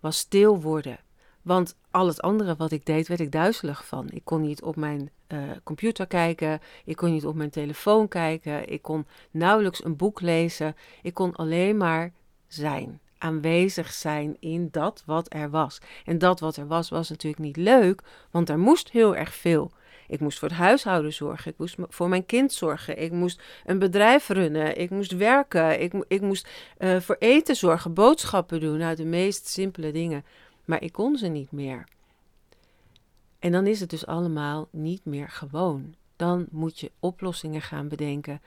Was 0.00 0.18
stil 0.18 0.60
worden. 0.60 0.98
Want 1.42 1.76
al 1.90 2.06
het 2.06 2.20
andere 2.20 2.56
wat 2.56 2.70
ik 2.70 2.86
deed, 2.86 3.08
werd 3.08 3.20
ik 3.20 3.32
duizelig 3.32 3.86
van. 3.86 4.10
Ik 4.10 4.24
kon 4.24 4.40
niet 4.40 4.62
op 4.62 4.76
mijn 4.76 5.10
uh, 5.28 5.50
computer 5.64 6.06
kijken. 6.06 6.60
Ik 6.84 6.96
kon 6.96 7.12
niet 7.12 7.26
op 7.26 7.34
mijn 7.34 7.50
telefoon 7.50 8.08
kijken. 8.08 8.68
Ik 8.68 8.82
kon 8.82 9.06
nauwelijks 9.30 9.84
een 9.84 9.96
boek 9.96 10.20
lezen. 10.20 10.76
Ik 11.02 11.14
kon 11.14 11.34
alleen 11.34 11.76
maar 11.76 12.12
zijn. 12.46 13.00
Aanwezig 13.18 13.92
zijn 13.92 14.36
in 14.38 14.68
dat 14.70 15.02
wat 15.06 15.34
er 15.34 15.50
was. 15.50 15.78
En 16.04 16.18
dat 16.18 16.40
wat 16.40 16.56
er 16.56 16.66
was, 16.66 16.88
was 16.88 17.08
natuurlijk 17.08 17.42
niet 17.42 17.56
leuk, 17.56 18.02
want 18.30 18.48
er 18.48 18.58
moest 18.58 18.90
heel 18.90 19.16
erg 19.16 19.34
veel. 19.34 19.70
Ik 20.10 20.20
moest 20.20 20.38
voor 20.38 20.48
het 20.48 20.56
huishouden 20.56 21.12
zorgen. 21.12 21.50
Ik 21.50 21.58
moest 21.58 21.76
voor 21.78 22.08
mijn 22.08 22.26
kind 22.26 22.52
zorgen. 22.52 23.02
Ik 23.02 23.12
moest 23.12 23.42
een 23.64 23.78
bedrijf 23.78 24.28
runnen. 24.28 24.78
Ik 24.78 24.90
moest 24.90 25.16
werken. 25.16 25.80
Ik, 25.80 25.92
ik 26.08 26.20
moest 26.20 26.48
uh, 26.78 27.00
voor 27.00 27.16
eten 27.18 27.56
zorgen, 27.56 27.94
boodschappen 27.94 28.60
doen. 28.60 28.78
Nou, 28.78 28.96
de 28.96 29.04
meest 29.04 29.46
simpele 29.46 29.92
dingen. 29.92 30.24
Maar 30.64 30.82
ik 30.82 30.92
kon 30.92 31.16
ze 31.16 31.26
niet 31.26 31.52
meer. 31.52 31.84
En 33.38 33.52
dan 33.52 33.66
is 33.66 33.80
het 33.80 33.90
dus 33.90 34.06
allemaal 34.06 34.68
niet 34.70 35.04
meer 35.04 35.28
gewoon. 35.28 35.94
Dan 36.16 36.46
moet 36.50 36.80
je 36.80 36.90
oplossingen 36.98 37.62
gaan 37.62 37.88
bedenken 37.88 38.40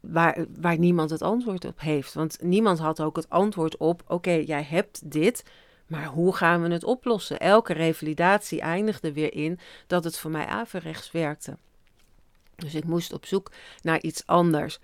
waar, 0.00 0.46
waar 0.60 0.78
niemand 0.78 1.10
het 1.10 1.22
antwoord 1.22 1.64
op 1.64 1.80
heeft. 1.80 2.14
Want 2.14 2.38
niemand 2.40 2.78
had 2.78 3.00
ook 3.00 3.16
het 3.16 3.28
antwoord 3.28 3.76
op: 3.76 4.02
oké, 4.06 4.32
jij 4.32 4.62
hebt 4.62 5.10
dit. 5.10 5.44
Maar 5.92 6.06
hoe 6.06 6.36
gaan 6.36 6.62
we 6.62 6.72
het 6.72 6.84
oplossen? 6.84 7.38
Elke 7.38 7.72
revalidatie 7.72 8.60
eindigde 8.60 9.12
weer 9.12 9.32
in 9.32 9.58
dat 9.86 10.04
het 10.04 10.18
voor 10.18 10.30
mij 10.30 10.46
averechts 10.46 11.10
werkte. 11.10 11.56
Dus 12.56 12.74
ik 12.74 12.84
moest 12.84 13.12
op 13.12 13.26
zoek 13.26 13.50
naar 13.82 14.00
iets 14.00 14.26
anders. 14.26 14.78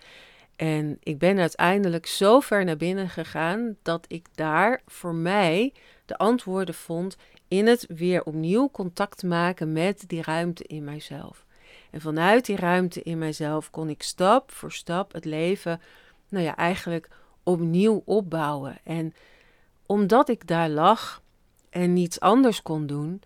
En 0.56 0.98
ik 1.02 1.18
ben 1.18 1.38
uiteindelijk 1.38 2.06
zo 2.06 2.40
ver 2.40 2.64
naar 2.64 2.76
binnen 2.76 3.08
gegaan 3.08 3.76
dat 3.82 4.04
ik 4.08 4.26
daar 4.34 4.80
voor 4.86 5.14
mij 5.14 5.72
de 6.04 6.16
antwoorden 6.16 6.74
vond 6.74 7.16
in 7.48 7.66
het 7.66 7.86
weer 7.88 8.22
opnieuw 8.22 8.70
contact 8.70 9.22
maken 9.22 9.72
met 9.72 10.04
die 10.06 10.22
ruimte 10.22 10.64
in 10.64 10.84
mijzelf. 10.84 11.44
En 11.90 12.00
vanuit 12.00 12.46
die 12.46 12.56
ruimte 12.56 13.02
in 13.02 13.18
mijzelf 13.18 13.70
kon 13.70 13.88
ik 13.88 14.02
stap 14.02 14.50
voor 14.50 14.72
stap 14.72 15.12
het 15.12 15.24
leven, 15.24 15.80
nou 16.28 16.44
ja, 16.44 16.56
eigenlijk 16.56 17.08
opnieuw 17.42 18.02
opbouwen. 18.04 18.78
En 18.84 19.14
omdat 19.88 20.28
ik 20.28 20.46
daar 20.46 20.68
lag 20.68 21.22
en 21.70 21.92
niets 21.92 22.20
anders 22.20 22.62
kon 22.62 22.86
doen, 22.86 23.22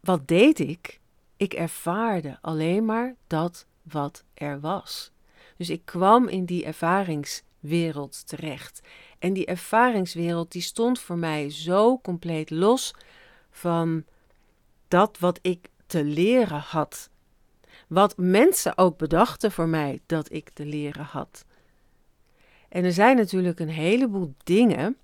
wat 0.00 0.28
deed 0.28 0.58
ik? 0.58 1.00
Ik 1.36 1.52
ervaarde 1.52 2.38
alleen 2.40 2.84
maar 2.84 3.14
dat 3.26 3.66
wat 3.82 4.24
er 4.34 4.60
was. 4.60 5.10
Dus 5.56 5.70
ik 5.70 5.84
kwam 5.84 6.28
in 6.28 6.44
die 6.44 6.64
ervaringswereld 6.64 8.26
terecht. 8.26 8.80
En 9.18 9.32
die 9.32 9.46
ervaringswereld 9.46 10.52
die 10.52 10.62
stond 10.62 11.00
voor 11.00 11.18
mij 11.18 11.50
zo 11.50 11.98
compleet 11.98 12.50
los 12.50 12.94
van 13.50 14.04
dat 14.88 15.18
wat 15.18 15.38
ik 15.42 15.68
te 15.86 16.04
leren 16.04 16.60
had. 16.60 17.10
Wat 17.88 18.16
mensen 18.16 18.78
ook 18.78 18.98
bedachten 18.98 19.52
voor 19.52 19.68
mij 19.68 20.00
dat 20.06 20.32
ik 20.32 20.50
te 20.50 20.64
leren 20.64 21.04
had. 21.04 21.44
En 22.68 22.84
er 22.84 22.92
zijn 22.92 23.16
natuurlijk 23.16 23.60
een 23.60 23.68
heleboel 23.68 24.34
dingen 24.44 24.96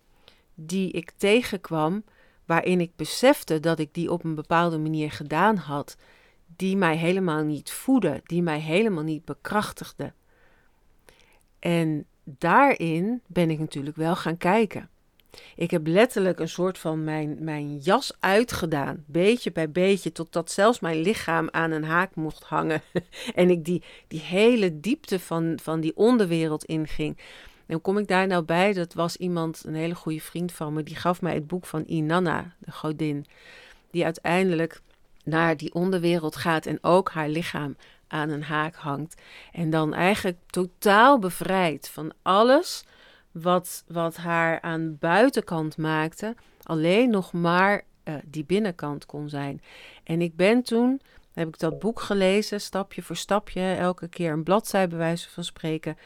die 0.57 0.91
ik 0.91 1.11
tegenkwam, 1.11 2.05
waarin 2.45 2.81
ik 2.81 2.97
besefte 2.97 3.61
dat 3.61 3.79
ik 3.79 3.95
die 3.95 4.13
op 4.13 4.25
een 4.25 4.35
bepaalde 4.35 4.79
manier 4.79 5.11
gedaan 5.11 5.57
had, 5.57 5.97
die 6.47 6.77
mij 6.77 6.97
helemaal 6.97 7.45
niet 7.45 7.71
voeden, 7.71 8.21
die 8.25 8.43
mij 8.43 8.61
helemaal 8.61 9.03
niet 9.03 9.25
bekrachtigden. 9.25 10.15
En 11.59 12.07
daarin 12.25 13.23
ben 13.27 13.51
ik 13.51 13.59
natuurlijk 13.59 13.97
wel 13.97 14.17
gaan 14.17 14.37
kijken. 14.37 14.89
Ik 15.57 15.71
heb 15.71 15.87
letterlijk 15.87 16.41
een 16.41 16.49
soort 16.49 16.79
van 16.79 17.05
mijn, 17.05 17.37
mijn 17.41 17.77
jas 17.77 18.17
uitgedaan, 18.21 19.05
beetje 19.07 19.53
bij 19.53 19.71
beetje, 19.71 20.13
totdat 20.13 20.51
zelfs 20.51 20.81
mijn 20.81 21.01
lichaam 21.01 21.49
aan 21.51 21.71
een 21.71 21.85
haak 21.85 22.15
mocht 22.15 22.43
hangen. 22.43 22.83
en 23.35 23.51
ik 23.51 23.65
die, 23.65 23.83
die 24.09 24.21
hele 24.21 24.81
diepte 24.81 25.21
van, 25.21 25.59
van 25.63 25.81
die 25.81 25.97
onderwereld 25.97 26.65
inging. 26.65 27.19
En 27.67 27.81
kom 27.81 27.99
ik 27.99 28.09
daar 28.09 28.27
nou 28.27 28.45
bij? 28.45 28.73
Dat 28.73 28.95
was 28.95 29.17
iemand, 29.17 29.63
een 29.67 29.75
hele 29.75 29.95
goede 29.95 30.21
vriend 30.21 30.53
van 30.53 30.73
me, 30.73 30.83
die 30.83 30.97
gaf 30.97 31.23
mij 31.23 31.35
het 31.35 31.47
boek 31.47 31.67
van 31.67 31.83
Inanna, 31.87 32.55
de 32.59 32.73
godin. 32.73 33.27
Die 33.91 34.05
uiteindelijk 34.05 34.81
naar 35.25 35.57
die 35.57 35.75
onderwereld 35.75 36.37
gaat 36.37 36.67
en 36.67 36.79
ook 36.81 37.11
haar 37.11 37.29
lichaam 37.29 37.77
aan 38.09 38.31
een 38.31 38.43
haak 38.43 38.75
hangt. 38.75 39.23
En 39.53 39.71
dan 39.71 39.95
eigenlijk 39.95 40.39
totaal 40.47 41.19
bevrijd 41.19 41.89
van 41.89 42.13
alles 42.23 42.85
wat, 43.31 43.85
wat 43.87 44.17
haar 44.17 44.61
aan 44.61 44.97
buitenkant 44.99 45.77
maakte, 45.77 46.35
alleen 46.63 47.11
nog 47.11 47.33
maar 47.33 47.85
uh, 48.05 48.15
die 48.25 48.45
binnenkant 48.45 49.07
kon 49.07 49.29
zijn. 49.29 49.63
En 50.05 50.21
ik 50.21 50.37
ben 50.37 50.63
toen, 50.63 51.01
heb 51.33 51.49
ik 51.49 51.59
dat 51.59 51.79
boek 51.79 52.01
gelezen, 52.01 52.61
stapje 52.61 53.03
voor 53.03 53.17
stapje, 53.17 53.75
elke 53.75 54.09
keer 54.09 54.33
een 54.33 54.43
bladzij 54.43 54.89
bij 54.89 54.99
wijze 54.99 55.31
van 55.31 55.45
spreken. 55.45 55.97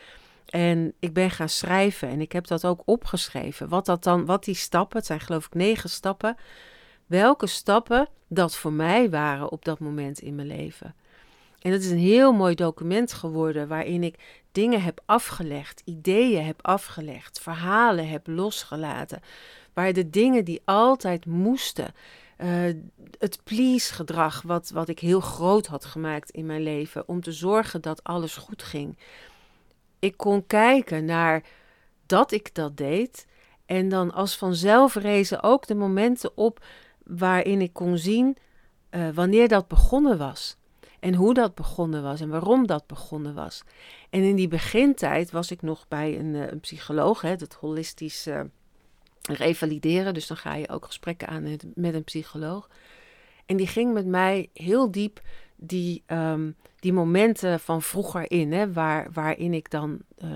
En 0.51 0.95
ik 0.99 1.13
ben 1.13 1.31
gaan 1.31 1.49
schrijven 1.49 2.09
en 2.09 2.21
ik 2.21 2.33
heb 2.33 2.47
dat 2.47 2.65
ook 2.65 2.83
opgeschreven. 2.85 3.69
Wat 3.69 3.87
dat 3.87 4.05
dan, 4.05 4.25
wat 4.25 4.45
die 4.45 4.55
stappen, 4.55 4.97
het 4.99 5.07
zijn 5.07 5.21
geloof 5.21 5.47
ik 5.47 5.55
negen 5.55 5.91
stappen, 5.91 6.37
welke 7.07 7.47
stappen 7.47 8.09
dat 8.29 8.57
voor 8.57 8.73
mij 8.73 9.11
waren 9.11 9.51
op 9.51 9.65
dat 9.65 9.79
moment 9.79 10.21
in 10.21 10.35
mijn 10.35 10.47
leven. 10.47 10.95
En 11.61 11.71
dat 11.71 11.81
is 11.81 11.91
een 11.91 11.99
heel 11.99 12.33
mooi 12.33 12.55
document 12.55 13.13
geworden 13.13 13.69
waarin 13.69 14.03
ik 14.03 14.43
dingen 14.53 14.83
heb 14.83 15.01
afgelegd, 15.07 15.83
ideeën 15.85 16.45
heb 16.45 16.67
afgelegd, 16.67 17.41
verhalen 17.41 18.09
heb 18.09 18.27
losgelaten. 18.27 19.21
Waar 19.75 19.93
de 19.93 20.11
dingen 20.11 20.45
die 20.45 20.63
altijd 20.65 21.27
moesten, 21.27 21.95
uh, 22.39 22.49
het 23.19 23.39
please-gedrag 23.45 24.43
wat, 24.43 24.71
wat 24.71 24.89
ik 24.89 24.99
heel 24.99 25.21
groot 25.21 25.67
had 25.67 25.85
gemaakt 25.85 26.31
in 26.31 26.47
mijn 26.47 26.63
leven, 26.63 27.09
om 27.09 27.21
te 27.21 27.33
zorgen 27.33 27.81
dat 27.81 28.05
alles 28.05 28.37
goed 28.37 28.63
ging. 28.63 28.99
Ik 30.01 30.17
kon 30.17 30.47
kijken 30.47 31.05
naar 31.05 31.43
dat 32.07 32.33
ik 32.33 32.55
dat 32.55 32.77
deed. 32.77 33.27
En 33.67 33.89
dan 33.89 34.13
als 34.13 34.37
vanzelf 34.37 34.95
rezen 34.95 35.43
ook 35.43 35.67
de 35.67 35.75
momenten 35.75 36.37
op 36.37 36.65
waarin 37.05 37.61
ik 37.61 37.73
kon 37.73 37.99
zien 37.99 38.37
uh, 38.91 39.09
wanneer 39.15 39.49
dat 39.49 39.69
begonnen 39.69 40.19
was. 40.19 40.57
En 41.01 41.15
hoe 41.15 41.35
dat 41.35 41.55
begonnen 41.55 42.03
was 42.03 42.21
en 42.21 42.29
waarom 42.29 42.67
dat 42.67 42.87
begonnen 42.87 43.35
was. 43.35 43.63
En 44.11 44.23
in 44.23 44.37
die 44.37 44.49
begintijd 44.49 45.31
was 45.31 45.51
ik 45.51 45.63
nog 45.63 45.89
bij 45.89 46.19
een, 46.19 46.35
een 46.35 46.61
psycholoog, 46.61 47.21
hè, 47.21 47.37
dat 47.37 47.55
holistisch 47.55 48.27
uh, 48.27 48.41
revalideren. 49.23 50.15
Dus 50.15 50.27
dan 50.27 50.37
ga 50.37 50.55
je 50.55 50.69
ook 50.69 50.85
gesprekken 50.85 51.29
aan 51.29 51.43
met, 51.75 51.95
een 51.95 52.05
psycholoog. 52.05 52.69
En 53.47 53.57
die 53.57 53.67
ging 53.67 53.93
met 53.93 54.07
mij 54.07 54.49
heel 54.53 54.91
diep 54.91 55.21
die, 55.61 56.03
um, 56.07 56.57
die 56.79 56.93
momenten 56.93 57.61
van 57.61 57.83
vroeger 57.83 58.31
in, 58.31 58.53
hè, 58.53 58.73
waar, 58.73 59.09
waarin 59.13 59.55
ik 59.55 59.71
dan 59.71 59.99
uh, 60.25 60.31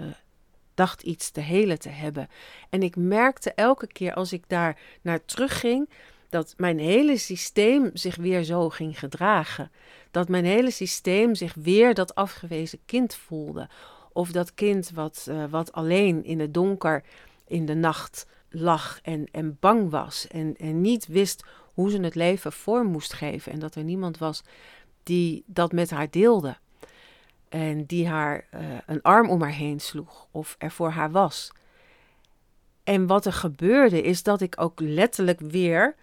dacht 0.74 1.02
iets 1.02 1.30
te 1.30 1.40
helen 1.40 1.78
te 1.78 1.88
hebben. 1.88 2.28
En 2.70 2.82
ik 2.82 2.96
merkte 2.96 3.52
elke 3.52 3.86
keer 3.86 4.14
als 4.14 4.32
ik 4.32 4.44
daar 4.46 4.78
naar 5.02 5.24
terugging, 5.24 5.88
dat 6.28 6.54
mijn 6.56 6.78
hele 6.78 7.16
systeem 7.16 7.90
zich 7.92 8.16
weer 8.16 8.44
zo 8.44 8.68
ging 8.70 8.98
gedragen. 8.98 9.70
Dat 10.10 10.28
mijn 10.28 10.44
hele 10.44 10.70
systeem 10.70 11.34
zich 11.34 11.54
weer 11.54 11.94
dat 11.94 12.14
afgewezen 12.14 12.78
kind 12.86 13.14
voelde. 13.14 13.68
Of 14.12 14.32
dat 14.32 14.54
kind 14.54 14.90
wat, 14.90 15.26
uh, 15.30 15.44
wat 15.50 15.72
alleen 15.72 16.24
in 16.24 16.40
het 16.40 16.54
donker 16.54 17.04
in 17.46 17.66
de 17.66 17.74
nacht 17.74 18.26
lag 18.48 19.00
en, 19.02 19.28
en 19.32 19.56
bang 19.60 19.90
was. 19.90 20.26
En, 20.28 20.56
en 20.56 20.80
niet 20.80 21.06
wist 21.06 21.44
hoe 21.74 21.90
ze 21.90 22.00
het 22.00 22.14
leven 22.14 22.52
vorm 22.52 22.86
moest 22.86 23.12
geven. 23.12 23.52
En 23.52 23.58
dat 23.58 23.74
er 23.74 23.84
niemand 23.84 24.18
was 24.18 24.42
die 25.04 25.44
dat 25.46 25.72
met 25.72 25.90
haar 25.90 26.10
deelde. 26.10 26.56
En 27.48 27.84
die 27.84 28.08
haar 28.08 28.46
uh, 28.54 28.60
een 28.86 29.02
arm 29.02 29.30
om 29.30 29.42
haar 29.42 29.52
heen 29.52 29.80
sloeg 29.80 30.26
of 30.30 30.56
er 30.58 30.70
voor 30.70 30.90
haar 30.90 31.10
was. 31.10 31.52
En 32.84 33.06
wat 33.06 33.26
er 33.26 33.32
gebeurde 33.32 34.02
is 34.02 34.22
dat 34.22 34.40
ik 34.40 34.60
ook 34.60 34.80
letterlijk 34.80 35.40
weer 35.40 35.94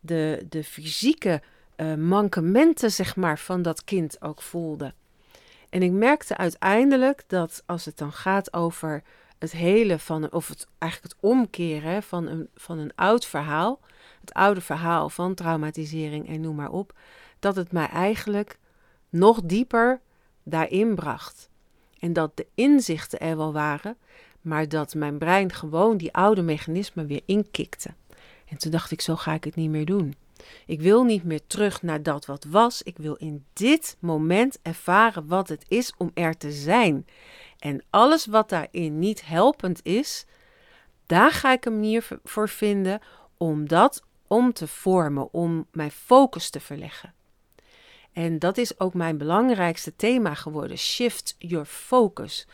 de, 0.00 0.46
de 0.48 0.64
fysieke 0.64 1.42
uh, 1.76 1.94
mankementen 1.94 2.92
zeg 2.92 3.16
maar, 3.16 3.38
van 3.38 3.62
dat 3.62 3.84
kind 3.84 4.22
ook 4.22 4.42
voelde. 4.42 4.94
En 5.70 5.82
ik 5.82 5.90
merkte 5.90 6.36
uiteindelijk 6.36 7.22
dat 7.26 7.62
als 7.66 7.84
het 7.84 7.98
dan 7.98 8.12
gaat 8.12 8.52
over 8.52 9.02
het 9.38 9.52
hele 9.52 9.98
van, 9.98 10.32
of 10.32 10.48
het 10.48 10.66
eigenlijk 10.78 11.12
het 11.12 11.22
omkeren 11.22 12.02
van 12.02 12.26
een, 12.26 12.48
van 12.54 12.78
een 12.78 12.92
oud 12.94 13.26
verhaal, 13.26 13.80
het 14.20 14.32
oude 14.32 14.60
verhaal 14.60 15.08
van 15.08 15.34
traumatisering 15.34 16.28
en 16.28 16.40
noem 16.40 16.56
maar 16.56 16.70
op, 16.70 16.92
dat 17.40 17.56
het 17.56 17.72
mij 17.72 17.86
eigenlijk 17.86 18.58
nog 19.08 19.40
dieper 19.42 20.00
daarin 20.42 20.94
bracht. 20.94 21.48
En 21.98 22.12
dat 22.12 22.36
de 22.36 22.46
inzichten 22.54 23.20
er 23.20 23.36
wel 23.36 23.52
waren, 23.52 23.96
maar 24.40 24.68
dat 24.68 24.94
mijn 24.94 25.18
brein 25.18 25.52
gewoon 25.52 25.96
die 25.96 26.12
oude 26.12 26.42
mechanismen 26.42 27.06
weer 27.06 27.22
inkikte. 27.24 27.94
En 28.48 28.58
toen 28.58 28.70
dacht 28.70 28.90
ik, 28.90 29.00
zo 29.00 29.16
ga 29.16 29.32
ik 29.32 29.44
het 29.44 29.54
niet 29.54 29.70
meer 29.70 29.84
doen. 29.84 30.14
Ik 30.66 30.80
wil 30.80 31.04
niet 31.04 31.24
meer 31.24 31.40
terug 31.46 31.82
naar 31.82 32.02
dat 32.02 32.26
wat 32.26 32.44
was. 32.44 32.82
Ik 32.82 32.96
wil 32.96 33.14
in 33.14 33.44
dit 33.52 33.96
moment 33.98 34.58
ervaren 34.62 35.26
wat 35.26 35.48
het 35.48 35.64
is 35.68 35.92
om 35.96 36.10
er 36.14 36.36
te 36.36 36.52
zijn. 36.52 37.06
En 37.58 37.82
alles 37.90 38.26
wat 38.26 38.48
daarin 38.48 38.98
niet 38.98 39.26
helpend 39.26 39.80
is, 39.82 40.26
daar 41.06 41.30
ga 41.30 41.52
ik 41.52 41.64
een 41.64 41.72
manier 41.72 42.08
voor 42.24 42.48
vinden 42.48 43.00
om 43.36 43.68
dat 43.68 44.02
om 44.26 44.52
te 44.52 44.66
vormen, 44.66 45.32
om 45.32 45.66
mijn 45.72 45.90
focus 45.90 46.50
te 46.50 46.60
verleggen. 46.60 47.14
En 48.12 48.38
dat 48.38 48.58
is 48.58 48.80
ook 48.80 48.94
mijn 48.94 49.18
belangrijkste 49.18 49.96
thema 49.96 50.34
geworden: 50.34 50.78
shift 50.78 51.34
your 51.38 51.66
focus. 51.66 52.46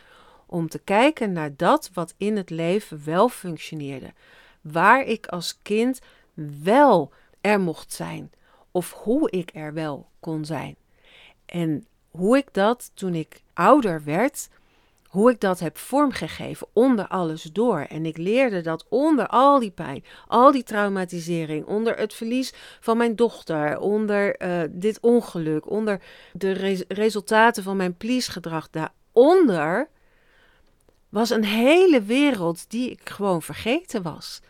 Om 0.45 0.69
te 0.69 0.79
kijken 0.79 1.31
naar 1.31 1.55
dat 1.55 1.89
wat 1.93 2.13
in 2.17 2.37
het 2.37 2.49
leven 2.49 3.01
wel 3.05 3.29
functioneerde. 3.29 4.13
Waar 4.61 5.03
ik 5.03 5.27
als 5.27 5.59
kind 5.61 5.99
wel 6.63 7.11
er 7.41 7.59
mocht 7.59 7.93
zijn. 7.93 8.31
Of 8.71 8.93
hoe 8.93 9.31
ik 9.31 9.49
er 9.53 9.73
wel 9.73 10.07
kon 10.19 10.45
zijn. 10.45 10.75
En 11.45 11.85
hoe 12.09 12.37
ik 12.37 12.53
dat 12.53 12.91
toen 12.93 13.15
ik 13.15 13.41
ouder 13.53 14.03
werd, 14.03 14.49
hoe 15.17 15.31
ik 15.31 15.39
dat 15.39 15.59
heb 15.59 15.77
vormgegeven 15.77 16.67
onder 16.73 17.07
alles 17.07 17.43
door. 17.43 17.79
En 17.79 18.05
ik 18.05 18.17
leerde 18.17 18.61
dat 18.61 18.85
onder 18.89 19.27
al 19.27 19.59
die 19.59 19.71
pijn, 19.71 20.03
al 20.27 20.51
die 20.51 20.63
traumatisering, 20.63 21.65
onder 21.65 21.97
het 21.97 22.13
verlies 22.13 22.53
van 22.79 22.97
mijn 22.97 23.15
dochter, 23.15 23.79
onder 23.79 24.41
uh, 24.41 24.61
dit 24.69 24.99
ongeluk, 24.99 25.69
onder 25.69 26.01
de 26.33 26.51
res 26.51 26.83
resultaten 26.87 27.63
van 27.63 27.77
mijn 27.77 27.97
please-gedrag, 27.97 28.69
daaronder 28.69 29.89
was 31.09 31.29
een 31.29 31.45
hele 31.45 32.01
wereld 32.01 32.69
die 32.69 32.91
ik 32.91 33.09
gewoon 33.09 33.41
vergeten 33.41 34.01
was. 34.01 34.41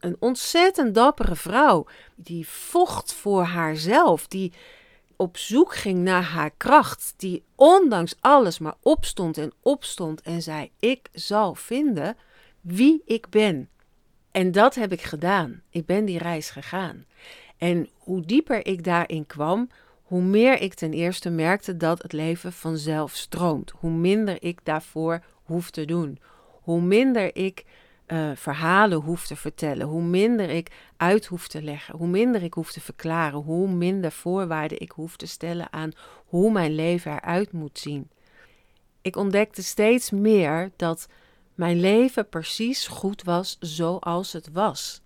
Een 0.00 0.16
ontzettend 0.18 0.94
dappere 0.94 1.36
vrouw 1.36 1.86
die 2.14 2.48
vocht 2.48 3.12
voor 3.12 3.42
haarzelf, 3.42 4.26
die 4.26 4.52
op 5.16 5.36
zoek 5.36 5.74
ging 5.74 5.98
naar 5.98 6.22
haar 6.22 6.50
kracht, 6.50 7.14
die 7.16 7.44
ondanks 7.54 8.14
alles 8.20 8.58
maar 8.58 8.74
opstond 8.82 9.38
en 9.38 9.52
opstond 9.62 10.20
en 10.20 10.42
zei: 10.42 10.70
Ik 10.78 11.08
zal 11.12 11.54
vinden 11.54 12.16
wie 12.60 13.02
ik 13.04 13.28
ben. 13.28 13.68
En 14.30 14.52
dat 14.52 14.74
heb 14.74 14.92
ik 14.92 15.02
gedaan. 15.02 15.62
Ik 15.70 15.86
ben 15.86 16.04
die 16.04 16.18
reis 16.18 16.50
gegaan. 16.50 17.04
En 17.56 17.88
hoe 17.98 18.20
dieper 18.20 18.66
ik 18.66 18.84
daarin 18.84 19.26
kwam, 19.26 19.68
hoe 20.02 20.22
meer 20.22 20.60
ik 20.60 20.74
ten 20.74 20.92
eerste 20.92 21.30
merkte 21.30 21.76
dat 21.76 22.02
het 22.02 22.12
leven 22.12 22.52
vanzelf 22.52 23.14
stroomt. 23.14 23.70
Hoe 23.70 23.90
minder 23.90 24.42
ik 24.42 24.60
daarvoor 24.62 25.24
hoef 25.42 25.70
te 25.70 25.84
doen. 25.84 26.18
Hoe 26.62 26.80
minder 26.80 27.36
ik 27.36 27.64
uh, 28.12 28.30
verhalen 28.34 29.00
hoef 29.00 29.26
te 29.26 29.36
vertellen, 29.36 29.86
hoe 29.86 30.02
minder 30.02 30.50
ik 30.50 30.70
uit 30.96 31.26
hoef 31.26 31.48
te 31.48 31.62
leggen, 31.62 31.96
hoe 31.96 32.06
minder 32.06 32.42
ik 32.42 32.54
hoef 32.54 32.72
te 32.72 32.80
verklaren, 32.80 33.38
hoe 33.38 33.68
minder 33.68 34.12
voorwaarden 34.12 34.80
ik 34.80 34.90
hoef 34.90 35.16
te 35.16 35.26
stellen 35.26 35.72
aan 35.72 35.92
hoe 36.26 36.52
mijn 36.52 36.74
leven 36.74 37.12
eruit 37.12 37.52
moet 37.52 37.78
zien. 37.78 38.10
Ik 39.02 39.16
ontdekte 39.16 39.62
steeds 39.62 40.10
meer 40.10 40.70
dat 40.76 41.08
mijn 41.54 41.80
leven 41.80 42.28
precies 42.28 42.86
goed 42.86 43.22
was 43.22 43.56
zoals 43.60 44.32
het 44.32 44.48
was. 44.52 45.02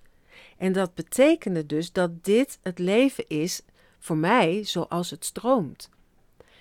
En 0.57 0.73
dat 0.73 0.95
betekende 0.95 1.66
dus 1.66 1.92
dat 1.92 2.25
dit 2.25 2.59
het 2.62 2.79
leven 2.79 3.25
is 3.29 3.62
voor 3.99 4.16
mij 4.16 4.64
zoals 4.64 5.11
het 5.11 5.25
stroomt. 5.25 5.90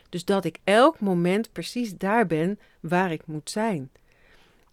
Dus 0.10 0.26
dat 0.26 0.46
ik 0.46 0.60
elk 0.64 1.00
moment 1.00 1.52
precies 1.52 1.98
daar 1.98 2.28
ben 2.28 2.60
waar 2.80 3.12
ik 3.12 3.26
moet 3.26 3.50
zijn. 3.50 3.92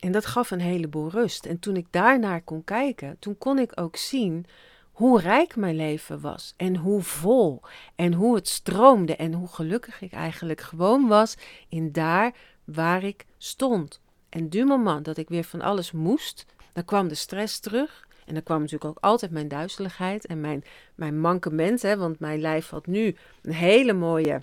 En 0.03 0.13
dat 0.13 0.27
gaf 0.27 0.51
een 0.51 0.61
heleboel 0.61 1.11
rust. 1.11 1.47
En 1.47 1.59
toen 1.59 1.77
ik 1.77 1.87
daarnaar 1.91 2.43
kon 2.43 2.65
kijken, 2.65 3.17
toen 3.19 3.39
kon 3.39 3.59
ik 3.59 3.81
ook 3.81 3.97
zien 3.97 4.47
hoe 4.93 5.21
rijk 5.21 5.57
mijn 5.57 5.77
leven 5.77 6.21
was 6.21 6.55
en 6.57 6.77
hoe 6.77 7.03
vol 7.03 7.63
en 7.95 8.13
hoe 8.13 8.35
het 8.35 8.49
stroomde 8.49 9.17
en 9.17 9.33
hoe 9.33 9.49
gelukkig 9.49 10.01
ik 10.01 10.13
eigenlijk 10.13 10.61
gewoon 10.61 11.09
was 11.09 11.37
in 11.69 11.93
daar 11.93 12.35
waar 12.65 13.05
ik 13.05 13.27
stond. 13.39 14.01
En 14.29 14.49
du 14.49 14.65
moment 14.65 15.05
dat 15.05 15.17
ik 15.17 15.29
weer 15.29 15.45
van 15.45 15.61
alles 15.61 15.93
moest, 15.93 16.47
dan 16.73 16.85
kwam 16.85 17.09
de 17.09 17.15
stress 17.15 17.61
terug. 17.61 18.09
En 18.27 18.35
dan 18.35 18.43
kwam 18.43 18.61
natuurlijk 18.61 18.91
ook 18.91 19.05
altijd 19.05 19.31
mijn 19.31 19.49
duizeligheid 19.49 20.27
en 20.27 20.41
mijn, 20.41 20.65
mijn 20.95 21.21
mankement. 21.21 21.83
Hè, 21.83 21.97
want 21.97 22.19
mijn 22.19 22.41
lijf 22.41 22.69
had 22.69 22.87
nu 22.87 23.17
een 23.43 23.53
hele 23.53 23.93
mooie, 23.93 24.43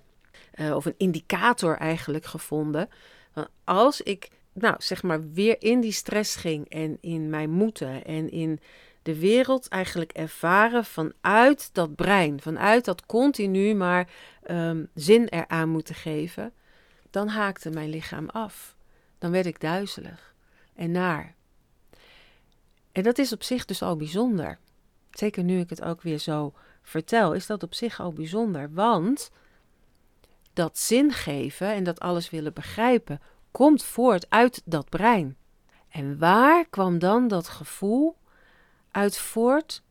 uh, 0.55 0.75
of 0.75 0.85
een 0.85 0.97
indicator 0.97 1.77
eigenlijk 1.77 2.25
gevonden. 2.25 2.89
Als 3.63 4.01
ik 4.01 4.29
nou, 4.53 4.75
zeg 4.77 5.03
maar, 5.03 5.31
weer 5.31 5.55
in 5.59 5.79
die 5.79 5.91
stress 5.91 6.35
ging 6.35 6.69
en 6.69 6.97
in 7.01 7.29
mijn 7.29 7.49
moeten 7.49 8.05
en 8.05 8.31
in 8.31 8.59
de 9.01 9.19
wereld 9.19 9.67
eigenlijk 9.67 10.11
ervaren 10.11 10.85
vanuit 10.85 11.69
dat 11.73 11.95
brein, 11.95 12.41
vanuit 12.41 12.85
dat 12.85 13.05
continu 13.05 13.73
maar 13.73 14.09
um, 14.49 14.89
zin 14.93 15.27
eraan 15.27 15.69
moeten 15.69 15.95
geven, 15.95 16.53
dan 17.09 17.27
haakte 17.27 17.69
mijn 17.69 17.89
lichaam 17.89 18.29
af. 18.29 18.75
Dan 19.17 19.31
werd 19.31 19.45
ik 19.45 19.59
duizelig 19.59 20.35
en 20.75 20.91
naar. 20.91 21.35
En 22.91 23.03
dat 23.03 23.17
is 23.17 23.33
op 23.33 23.43
zich 23.43 23.65
dus 23.65 23.81
al 23.81 23.95
bijzonder. 23.95 24.59
Zeker 25.11 25.43
nu 25.43 25.59
ik 25.59 25.69
het 25.69 25.83
ook 25.83 26.01
weer 26.01 26.17
zo 26.17 26.53
vertel, 26.81 27.33
is 27.33 27.45
dat 27.45 27.63
op 27.63 27.73
zich 27.73 27.99
al 27.99 28.13
bijzonder. 28.13 28.73
Want 28.73 29.31
dat 30.53 30.77
zin 30.77 31.11
geven 31.11 31.67
en 31.67 31.83
dat 31.83 31.99
alles 31.99 32.29
willen 32.29 32.53
begrijpen 32.53 33.21
komt 33.51 33.83
voort 33.83 34.29
uit 34.29 34.61
dat 34.65 34.89
brein. 34.89 35.37
En 35.89 36.17
waar 36.17 36.65
kwam 36.69 36.99
dan 36.99 37.27
dat 37.27 37.47
gevoel 37.47 38.17
uit 38.91 39.17
voort 39.17 39.83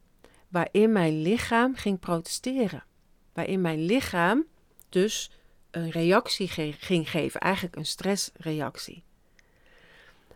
waarin 0.48 0.92
mijn 0.92 1.22
lichaam 1.22 1.74
ging 1.74 1.98
protesteren? 1.98 2.84
Waarin 3.32 3.60
mijn 3.60 3.84
lichaam 3.84 4.44
dus 4.88 5.30
een 5.70 5.90
reactie 5.90 6.48
ging 6.78 7.10
geven, 7.10 7.40
eigenlijk 7.40 7.76
een 7.76 7.86
stressreactie. 7.86 9.02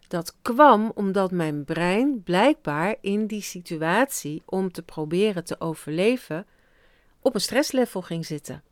Dat 0.09 0.37
kwam 0.43 0.93
omdat 0.95 1.31
mijn 1.31 1.65
brein 1.65 2.23
blijkbaar 2.23 2.97
in 3.01 3.27
die 3.27 3.43
situatie 3.43 4.43
om 4.47 4.73
te 4.73 4.83
proberen 4.83 5.45
te 5.45 5.61
overleven 5.61 6.47
op 7.21 7.35
een 7.35 7.41
stresslevel 7.41 8.03
ging 8.03 8.27
zitten. 8.27 8.63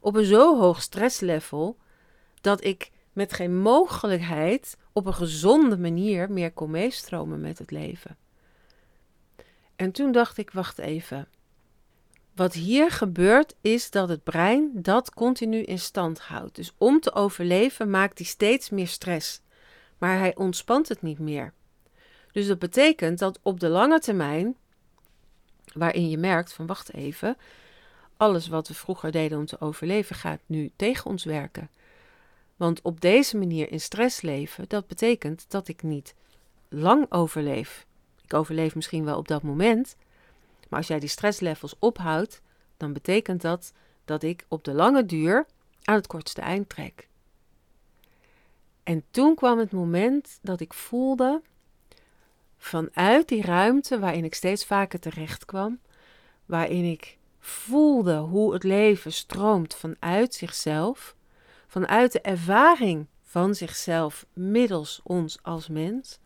Op 0.00 0.16
een 0.16 0.24
zo 0.24 0.58
hoog 0.58 0.82
stresslevel 0.82 1.76
dat 2.40 2.64
ik 2.64 2.90
met 3.14 3.32
geen 3.32 3.58
mogelijkheid 3.58 4.76
op 4.92 5.06
een 5.06 5.14
gezonde 5.14 5.78
manier 5.78 6.30
meer 6.30 6.52
kon 6.52 6.70
meestromen 6.70 7.40
met 7.40 7.58
het 7.58 7.70
leven. 7.70 8.16
En 9.76 9.92
toen 9.92 10.12
dacht 10.12 10.38
ik, 10.38 10.50
wacht 10.50 10.78
even. 10.78 11.28
Wat 12.34 12.52
hier 12.52 12.90
gebeurt 12.90 13.54
is 13.60 13.90
dat 13.90 14.08
het 14.08 14.22
brein 14.22 14.70
dat 14.74 15.14
continu 15.14 15.62
in 15.62 15.78
stand 15.78 16.20
houdt. 16.20 16.56
Dus 16.56 16.74
om 16.78 17.00
te 17.00 17.14
overleven 17.14 17.90
maakt 17.90 18.18
hij 18.18 18.26
steeds 18.26 18.70
meer 18.70 18.88
stress. 18.88 19.40
Maar 19.98 20.18
hij 20.18 20.36
ontspant 20.36 20.88
het 20.88 21.02
niet 21.02 21.18
meer. 21.18 21.52
Dus 22.32 22.46
dat 22.46 22.58
betekent 22.58 23.18
dat 23.18 23.38
op 23.42 23.60
de 23.60 23.68
lange 23.68 23.98
termijn, 23.98 24.56
waarin 25.72 26.10
je 26.10 26.18
merkt 26.18 26.52
van 26.52 26.66
wacht 26.66 26.92
even, 26.92 27.36
alles 28.16 28.48
wat 28.48 28.68
we 28.68 28.74
vroeger 28.74 29.10
deden 29.10 29.38
om 29.38 29.46
te 29.46 29.60
overleven 29.60 30.16
gaat 30.16 30.40
nu 30.46 30.70
tegen 30.76 31.10
ons 31.10 31.24
werken. 31.24 31.70
Want 32.56 32.82
op 32.82 33.00
deze 33.00 33.36
manier 33.36 33.70
in 33.70 33.80
stress 33.80 34.20
leven, 34.20 34.64
dat 34.68 34.86
betekent 34.86 35.44
dat 35.48 35.68
ik 35.68 35.82
niet 35.82 36.14
lang 36.68 37.12
overleef. 37.12 37.86
Ik 38.24 38.34
overleef 38.34 38.74
misschien 38.74 39.04
wel 39.04 39.18
op 39.18 39.28
dat 39.28 39.42
moment, 39.42 39.96
maar 40.68 40.78
als 40.78 40.88
jij 40.88 40.98
die 40.98 41.08
stresslevels 41.08 41.76
ophoudt, 41.78 42.40
dan 42.76 42.92
betekent 42.92 43.40
dat 43.42 43.72
dat 44.04 44.22
ik 44.22 44.44
op 44.48 44.64
de 44.64 44.72
lange 44.72 45.06
duur 45.06 45.46
aan 45.82 45.94
het 45.94 46.06
kortste 46.06 46.40
eind 46.40 46.68
trek. 46.68 47.08
En 48.82 49.04
toen 49.10 49.34
kwam 49.34 49.58
het 49.58 49.72
moment 49.72 50.38
dat 50.42 50.60
ik 50.60 50.72
voelde, 50.74 51.42
vanuit 52.56 53.28
die 53.28 53.42
ruimte 53.42 53.98
waarin 53.98 54.24
ik 54.24 54.34
steeds 54.34 54.64
vaker 54.64 55.00
terecht 55.00 55.44
kwam, 55.44 55.78
waarin 56.46 56.84
ik 56.84 57.18
voelde 57.38 58.16
hoe 58.16 58.52
het 58.52 58.62
leven 58.62 59.12
stroomt 59.12 59.74
vanuit 59.74 60.34
zichzelf, 60.34 61.14
vanuit 61.74 62.12
de 62.12 62.20
ervaring 62.20 63.06
van 63.22 63.54
zichzelf 63.54 64.26
middels 64.32 65.00
ons 65.04 65.38
als 65.42 65.68
mens, 65.68 66.18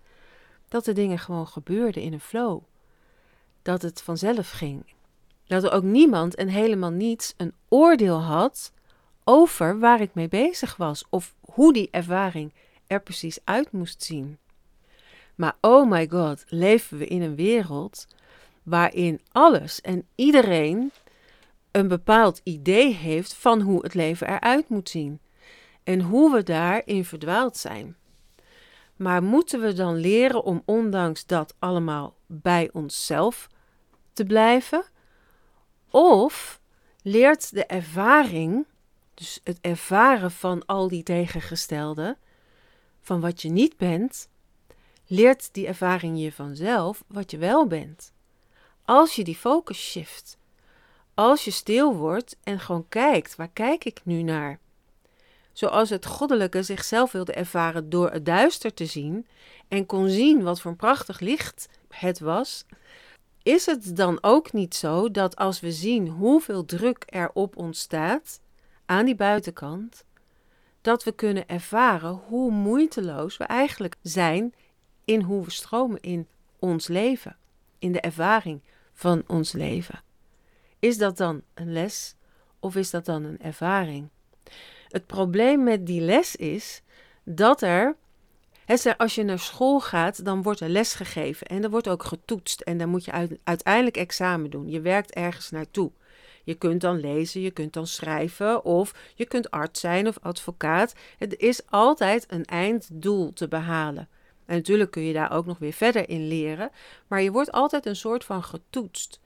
Dat 0.69 0.85
de 0.85 0.93
dingen 0.93 1.19
gewoon 1.19 1.47
gebeurden 1.47 2.03
in 2.03 2.13
een 2.13 2.21
flow. 2.21 2.63
Dat 3.63 3.83
het 3.83 4.03
vanzelf 4.03 4.51
ging. 4.51 4.85
Dat 5.47 5.65
er 5.65 5.73
ook 5.73 5.83
niemand 5.83 6.35
en 6.35 6.49
helemaal 6.49 6.91
niets 6.91 7.35
een 7.37 7.55
oordeel 7.69 8.21
had 8.21 8.73
over 9.25 9.79
waar 9.79 10.01
ik 10.01 10.15
mee 10.15 10.29
bezig 10.29 10.77
was 10.77 11.05
of 11.11 11.35
hoe 11.41 11.73
die 11.73 11.89
ervaring 11.91 12.53
er 12.87 13.01
precies 13.01 13.39
uit 13.45 13.73
moest 13.73 14.03
zien. 14.03 14.39
Maar 15.35 15.57
oh 15.61 15.91
my 15.91 16.09
god, 16.09 16.45
leven 16.49 16.99
we 16.99 17.07
in 17.07 17.23
een 17.23 17.37
wereld 17.37 18.07
waarin 18.63 19.21
alles 19.33 19.81
en 19.81 20.07
iedereen 20.15 20.91
een 21.71 21.89
bepaald 21.89 22.41
idee 22.45 22.95
heeft 22.95 23.35
van 23.35 23.61
hoe 23.61 23.83
het 23.83 23.95
leven 23.95 24.29
eruit 24.29 24.69
moet 24.69 24.89
zien 24.89 25.21
en 25.89 26.01
hoe 26.01 26.33
we 26.33 26.43
daarin 26.43 27.05
verdwaald 27.05 27.57
zijn. 27.57 27.97
Maar 28.97 29.23
moeten 29.23 29.61
we 29.61 29.73
dan 29.73 29.97
leren 29.97 30.45
om 30.45 30.63
ondanks 30.65 31.27
dat 31.27 31.55
allemaal 31.59 32.17
bij 32.27 32.71
onszelf 32.73 33.49
te 34.13 34.25
blijven? 34.25 34.85
Of 35.91 36.61
leert 37.03 37.55
de 37.55 37.67
ervaring, 37.67 38.67
dus 39.15 39.41
het 39.45 39.59
ervaren 39.61 40.31
van 40.31 40.67
al 40.67 40.89
die 40.89 41.03
tegengestelden, 41.03 42.17
van 43.01 43.21
wat 43.21 43.43
je 43.43 43.49
niet 43.49 43.77
bent, 43.77 44.29
leert 45.07 45.49
die 45.53 45.67
ervaring 45.67 46.21
je 46.21 46.33
vanzelf 46.33 47.05
wat 47.07 47.31
je 47.31 47.39
wel 47.39 47.67
bent. 47.67 48.13
Als 48.85 49.15
je 49.15 49.25
die 49.25 49.37
focus 49.37 49.91
shift, 49.91 50.39
als 51.15 51.45
je 51.45 51.51
stil 51.51 51.95
wordt 51.95 52.37
en 52.43 52.61
gewoon 52.61 52.89
kijkt, 52.89 53.37
waar 53.37 53.51
kijk 53.53 53.85
ik 53.85 54.01
nu 54.05 54.23
naar? 54.23 54.59
Zoals 55.59 55.91
het 55.91 56.07
goddelijke 56.07 56.63
zichzelf 56.63 57.13
wilde 57.13 57.33
ervaren 57.33 57.91
door 57.91 58.11
het 58.11 58.27
duister 58.27 58.75
te 58.75 58.87
zien 58.87 59.27
en 59.69 59.87
kon 59.87 60.09
zien 60.09 60.43
wat 60.43 60.61
voor 60.61 60.71
een 60.71 60.77
prachtig 60.77 61.21
licht 61.21 61.69
het 61.89 62.21
was, 62.21 62.65
is 63.43 63.67
het 63.67 63.97
dan 63.97 64.19
ook 64.21 64.53
niet 64.53 64.75
zo 64.75 65.11
dat 65.11 65.37
als 65.37 65.61
we 65.61 65.73
zien 65.73 66.09
hoeveel 66.09 66.65
druk 66.65 67.05
er 67.07 67.31
op 67.33 67.57
ons 67.57 67.81
staat 67.81 68.41
aan 68.87 69.05
die 69.05 69.15
buitenkant, 69.15 70.05
dat 70.81 71.05
we 71.05 71.13
kunnen 71.13 71.49
ervaren 71.49 72.21
hoe 72.27 72.51
moeiteloos 72.51 73.37
we 73.37 73.45
eigenlijk 73.45 73.97
zijn 74.03 74.55
in 75.05 75.21
hoe 75.21 75.45
we 75.45 75.51
stromen 75.51 76.01
in 76.01 76.29
ons 76.59 76.87
leven, 76.87 77.37
in 77.79 77.93
de 77.93 78.01
ervaring 78.01 78.61
van 78.93 79.23
ons 79.27 79.53
leven. 79.53 80.03
Is 80.79 80.99
dat 80.99 81.17
dan 81.17 81.43
een 81.55 81.73
les 81.73 82.15
of 82.61 82.77
is 82.77 82.91
dat 82.91 83.05
dan 83.05 83.25
een 83.25 83.41
ervaring? 83.41 84.09
Het 84.89 85.07
probleem 85.07 85.63
met 85.63 85.87
die 85.87 86.01
les 86.01 86.37
is 86.37 86.83
dat 87.25 87.63
er, 87.63 87.97
als 88.97 89.15
je 89.15 89.23
naar 89.23 89.39
school 89.39 89.81
gaat, 89.81 90.25
dan 90.25 90.43
wordt 90.43 90.61
er 90.61 90.69
les 90.69 90.95
gegeven 90.95 91.47
en 91.47 91.63
er 91.63 91.71
wordt 91.71 91.89
ook 91.89 92.05
getoetst 92.05 92.61
en 92.61 92.79
dan 92.79 92.89
moet 92.89 93.05
je 93.05 93.39
uiteindelijk 93.45 93.97
examen 93.97 94.51
doen. 94.51 94.69
Je 94.69 94.81
werkt 94.81 95.15
ergens 95.15 95.51
naartoe. 95.51 95.91
Je 96.45 96.55
kunt 96.55 96.81
dan 96.81 97.01
lezen, 97.01 97.41
je 97.41 97.51
kunt 97.51 97.73
dan 97.73 97.87
schrijven 97.87 98.65
of 98.65 98.95
je 99.15 99.27
kunt 99.27 99.51
arts 99.51 99.81
zijn 99.81 100.09
of 100.09 100.19
advocaat. 100.23 100.95
Het 101.19 101.37
is 101.37 101.61
altijd 101.67 102.25
een 102.29 102.45
einddoel 102.45 103.33
te 103.33 103.49
behalen. 103.49 104.09
En 104.47 104.57
natuurlijk 104.57 104.91
kun 104.91 105.03
je 105.03 105.13
daar 105.13 105.33
ook 105.33 105.47
nog 105.47 105.59
weer 105.59 105.73
verder 105.73 106.09
in 106.09 106.29
leren, 106.29 106.71
maar 107.07 107.23
je 107.23 107.33
wordt 107.33 107.53
altijd 107.53 107.87
een 107.87 107.97
soort 107.97 108.25
van 108.25 108.43
getoetst. 108.43 109.21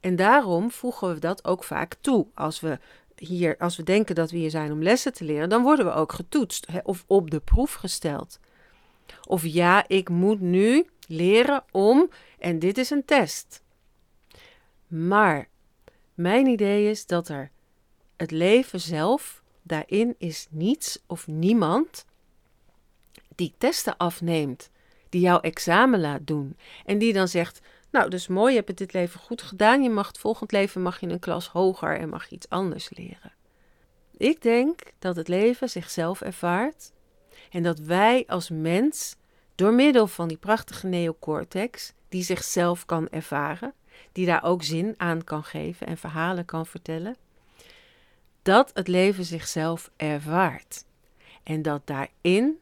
En 0.00 0.16
daarom 0.16 0.70
voegen 0.70 1.14
we 1.14 1.18
dat 1.18 1.44
ook 1.44 1.64
vaak 1.64 1.94
toe. 2.00 2.26
Als 2.34 2.60
we 2.60 2.78
hier, 3.16 3.56
als 3.58 3.76
we 3.76 3.82
denken 3.82 4.14
dat 4.14 4.30
we 4.30 4.36
hier 4.36 4.50
zijn 4.50 4.72
om 4.72 4.82
lessen 4.82 5.12
te 5.12 5.24
leren, 5.24 5.48
dan 5.48 5.62
worden 5.62 5.86
we 5.86 5.92
ook 5.92 6.12
getoetst 6.12 6.66
hè, 6.66 6.78
of 6.82 7.04
op 7.06 7.30
de 7.30 7.40
proef 7.40 7.74
gesteld. 7.74 8.40
Of 9.26 9.44
ja, 9.44 9.88
ik 9.88 10.08
moet 10.08 10.40
nu 10.40 10.86
leren 11.06 11.64
om 11.70 12.10
en 12.38 12.58
dit 12.58 12.78
is 12.78 12.90
een 12.90 13.04
test. 13.04 13.62
Maar 14.86 15.48
mijn 16.14 16.46
idee 16.46 16.90
is 16.90 17.06
dat 17.06 17.28
er 17.28 17.50
het 18.16 18.30
leven 18.30 18.80
zelf, 18.80 19.42
daarin 19.62 20.14
is 20.18 20.46
niets 20.50 21.02
of 21.06 21.26
niemand 21.26 22.06
die 23.34 23.54
testen 23.58 23.96
afneemt, 23.96 24.70
die 25.08 25.20
jouw 25.20 25.40
examen 25.40 26.00
laat 26.00 26.26
doen 26.26 26.56
en 26.84 26.98
die 26.98 27.12
dan 27.12 27.28
zegt: 27.28 27.60
Nou, 27.94 28.10
dus 28.10 28.26
mooi, 28.26 28.50
je 28.50 28.56
hebt 28.56 28.68
het 28.68 28.78
dit 28.78 28.92
leven 28.92 29.20
goed 29.20 29.42
gedaan. 29.42 29.82
Je 29.82 29.90
mag 29.90 30.06
het 30.06 30.18
volgend 30.18 30.52
leven 30.52 30.82
mag 30.82 31.00
je 31.00 31.08
een 31.08 31.18
klas 31.18 31.48
hoger 31.48 31.98
en 31.98 32.08
mag 32.08 32.28
je 32.28 32.34
iets 32.34 32.48
anders 32.48 32.90
leren. 32.96 33.32
Ik 34.16 34.42
denk 34.42 34.80
dat 34.98 35.16
het 35.16 35.28
leven 35.28 35.68
zichzelf 35.68 36.20
ervaart 36.20 36.92
en 37.50 37.62
dat 37.62 37.78
wij 37.78 38.24
als 38.26 38.50
mens 38.50 39.16
door 39.54 39.72
middel 39.72 40.06
van 40.06 40.28
die 40.28 40.36
prachtige 40.36 40.86
neocortex, 40.86 41.92
die 42.08 42.22
zichzelf 42.22 42.84
kan 42.84 43.08
ervaren, 43.08 43.74
die 44.12 44.26
daar 44.26 44.44
ook 44.44 44.62
zin 44.62 44.94
aan 44.96 45.24
kan 45.24 45.44
geven 45.44 45.86
en 45.86 45.98
verhalen 45.98 46.44
kan 46.44 46.66
vertellen, 46.66 47.16
dat 48.42 48.70
het 48.74 48.88
leven 48.88 49.24
zichzelf 49.24 49.90
ervaart. 49.96 50.84
En 51.42 51.62
dat 51.62 51.86
daarin 51.86 52.58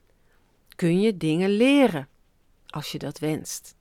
kun 0.77 1.01
je 1.01 1.16
dingen 1.16 1.51
leren, 1.51 2.09
als 2.66 2.92
je 2.92 2.99
dat 2.99 3.18
wenst. 3.18 3.75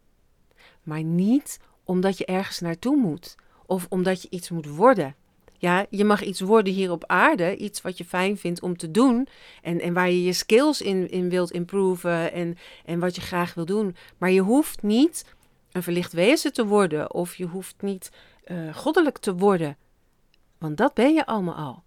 Maar 0.83 1.03
niet 1.03 1.59
omdat 1.83 2.17
je 2.17 2.25
ergens 2.25 2.59
naartoe 2.59 2.95
moet 2.95 3.35
of 3.65 3.85
omdat 3.89 4.21
je 4.21 4.27
iets 4.29 4.49
moet 4.49 4.67
worden. 4.67 5.15
Ja, 5.57 5.85
je 5.89 6.05
mag 6.05 6.23
iets 6.23 6.39
worden 6.39 6.73
hier 6.73 6.91
op 6.91 7.03
aarde, 7.05 7.57
iets 7.57 7.81
wat 7.81 7.97
je 7.97 8.05
fijn 8.05 8.37
vindt 8.37 8.61
om 8.61 8.77
te 8.77 8.91
doen 8.91 9.27
en, 9.61 9.81
en 9.81 9.93
waar 9.93 10.09
je 10.09 10.23
je 10.23 10.33
skills 10.33 10.81
in, 10.81 11.11
in 11.11 11.29
wilt 11.29 11.51
improven 11.51 12.31
en, 12.31 12.57
en 12.85 12.99
wat 12.99 13.15
je 13.15 13.21
graag 13.21 13.53
wil 13.53 13.65
doen. 13.65 13.95
Maar 14.17 14.31
je 14.31 14.41
hoeft 14.41 14.81
niet 14.81 15.25
een 15.71 15.83
verlicht 15.83 16.13
wezen 16.13 16.53
te 16.53 16.65
worden 16.65 17.13
of 17.13 17.35
je 17.35 17.45
hoeft 17.45 17.75
niet 17.81 18.11
uh, 18.45 18.75
goddelijk 18.75 19.17
te 19.17 19.35
worden, 19.35 19.77
want 20.57 20.77
dat 20.77 20.93
ben 20.93 21.13
je 21.13 21.25
allemaal 21.25 21.55
al. 21.55 21.83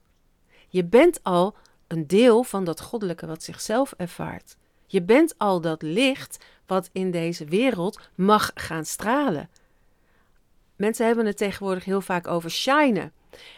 Je 0.69 0.85
bent 0.85 1.23
al 1.23 1.57
een 1.87 2.07
deel 2.07 2.43
van 2.43 2.65
dat 2.65 2.81
goddelijke 2.81 3.27
wat 3.27 3.43
zichzelf 3.43 3.95
ervaart. 3.97 4.57
Je 4.95 5.03
bent 5.03 5.35
al 5.39 5.61
dat 5.61 5.83
licht 5.83 6.45
wat 6.67 6.91
in 6.93 7.11
deze 7.11 7.45
wereld 7.45 8.01
mag 8.15 8.51
gaan 8.55 8.85
stralen. 8.85 9.51
Mensen 10.77 11.07
hebben 11.07 11.27
het 11.27 11.37
tegenwoordig 11.37 11.85
heel 11.85 12.01
vaak 12.01 12.27
over 12.27 12.51
shinen. 12.51 13.13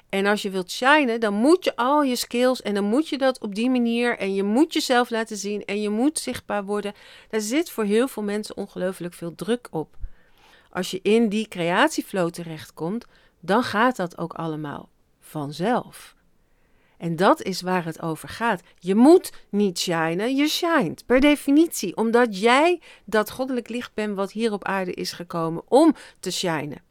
En 0.09 0.27
als 0.27 0.43
je 0.43 0.51
wilt 0.51 0.71
shinen, 0.71 1.21
dan 1.21 1.35
moet 1.35 1.65
je 1.65 1.77
al 1.77 2.03
je 2.03 2.17
skills 2.17 2.63
en 2.63 2.75
dan 2.75 2.85
moet 2.85 3.09
je 3.09 3.19
dat 3.19 3.41
op 3.41 3.55
die 3.55 3.71
manier 3.71 4.19
en 4.19 4.35
je 4.35 4.43
moet 4.43 4.73
jezelf 4.73 5.11
laten 5.11 5.37
zien 5.37 5.65
en 5.65 5.81
je 5.81 5.91
moet 5.91 6.19
zichtbaar 6.19 6.65
worden. 6.65 6.95
Daar 7.29 7.41
zit 7.41 7.71
voor 7.71 7.85
heel 7.85 8.09
veel 8.09 8.23
mensen 8.23 8.57
ongelooflijk 8.57 9.15
veel 9.15 9.35
druk 9.35 9.69
op. 9.71 9.97
Als 10.71 10.91
je 10.91 11.01
in 11.03 11.29
die 11.29 11.49
creatieflow 11.49 12.31
terechtkomt, 12.31 13.07
dan 13.41 13.63
gaat 13.63 13.97
dat 13.97 14.19
ook 14.19 14.35
allemaal 14.35 14.89
vanzelf. 15.21 16.16
En 16.99 17.17
dat 17.17 17.43
is 17.43 17.61
waar 17.61 17.85
het 17.85 18.03
over 18.03 18.29
gaat. 18.29 18.63
Je 18.79 18.95
moet 18.95 19.33
niet 19.51 19.79
shinen, 19.79 20.37
je 20.37 20.47
shined. 20.47 21.07
Per 21.07 21.21
definitie, 21.21 21.97
omdat 21.97 22.39
jij 22.41 22.81
dat 23.05 23.31
goddelijk 23.31 23.69
licht 23.69 23.95
bent 23.95 24.17
wat 24.17 24.33
hier 24.33 24.53
op 24.53 24.65
aarde 24.65 24.93
is 24.93 25.13
gekomen 25.13 25.63
om 25.69 25.95
te 26.21 26.31
shinen. 26.31 26.83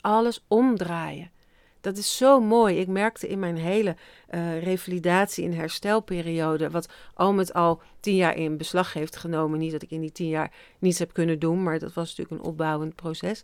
Alles 0.00 0.44
omdraaien. 0.48 1.30
Dat 1.80 1.96
is 1.96 2.16
zo 2.16 2.40
mooi. 2.40 2.78
Ik 2.78 2.88
merkte 2.88 3.28
in 3.28 3.38
mijn 3.38 3.56
hele 3.56 3.96
uh, 4.30 4.62
revalidatie- 4.62 5.44
en 5.44 5.52
herstelperiode, 5.52 6.70
wat 6.70 6.88
al 7.14 7.32
met 7.32 7.52
al 7.52 7.80
tien 8.00 8.16
jaar 8.16 8.36
in 8.36 8.56
beslag 8.56 8.92
heeft 8.92 9.16
genomen. 9.16 9.58
Niet 9.58 9.72
dat 9.72 9.82
ik 9.82 9.90
in 9.90 10.00
die 10.00 10.12
tien 10.12 10.28
jaar 10.28 10.52
niets 10.78 10.98
heb 10.98 11.12
kunnen 11.12 11.38
doen, 11.38 11.62
maar 11.62 11.78
dat 11.78 11.92
was 11.92 12.08
natuurlijk 12.08 12.42
een 12.42 12.50
opbouwend 12.50 12.94
proces. 12.94 13.42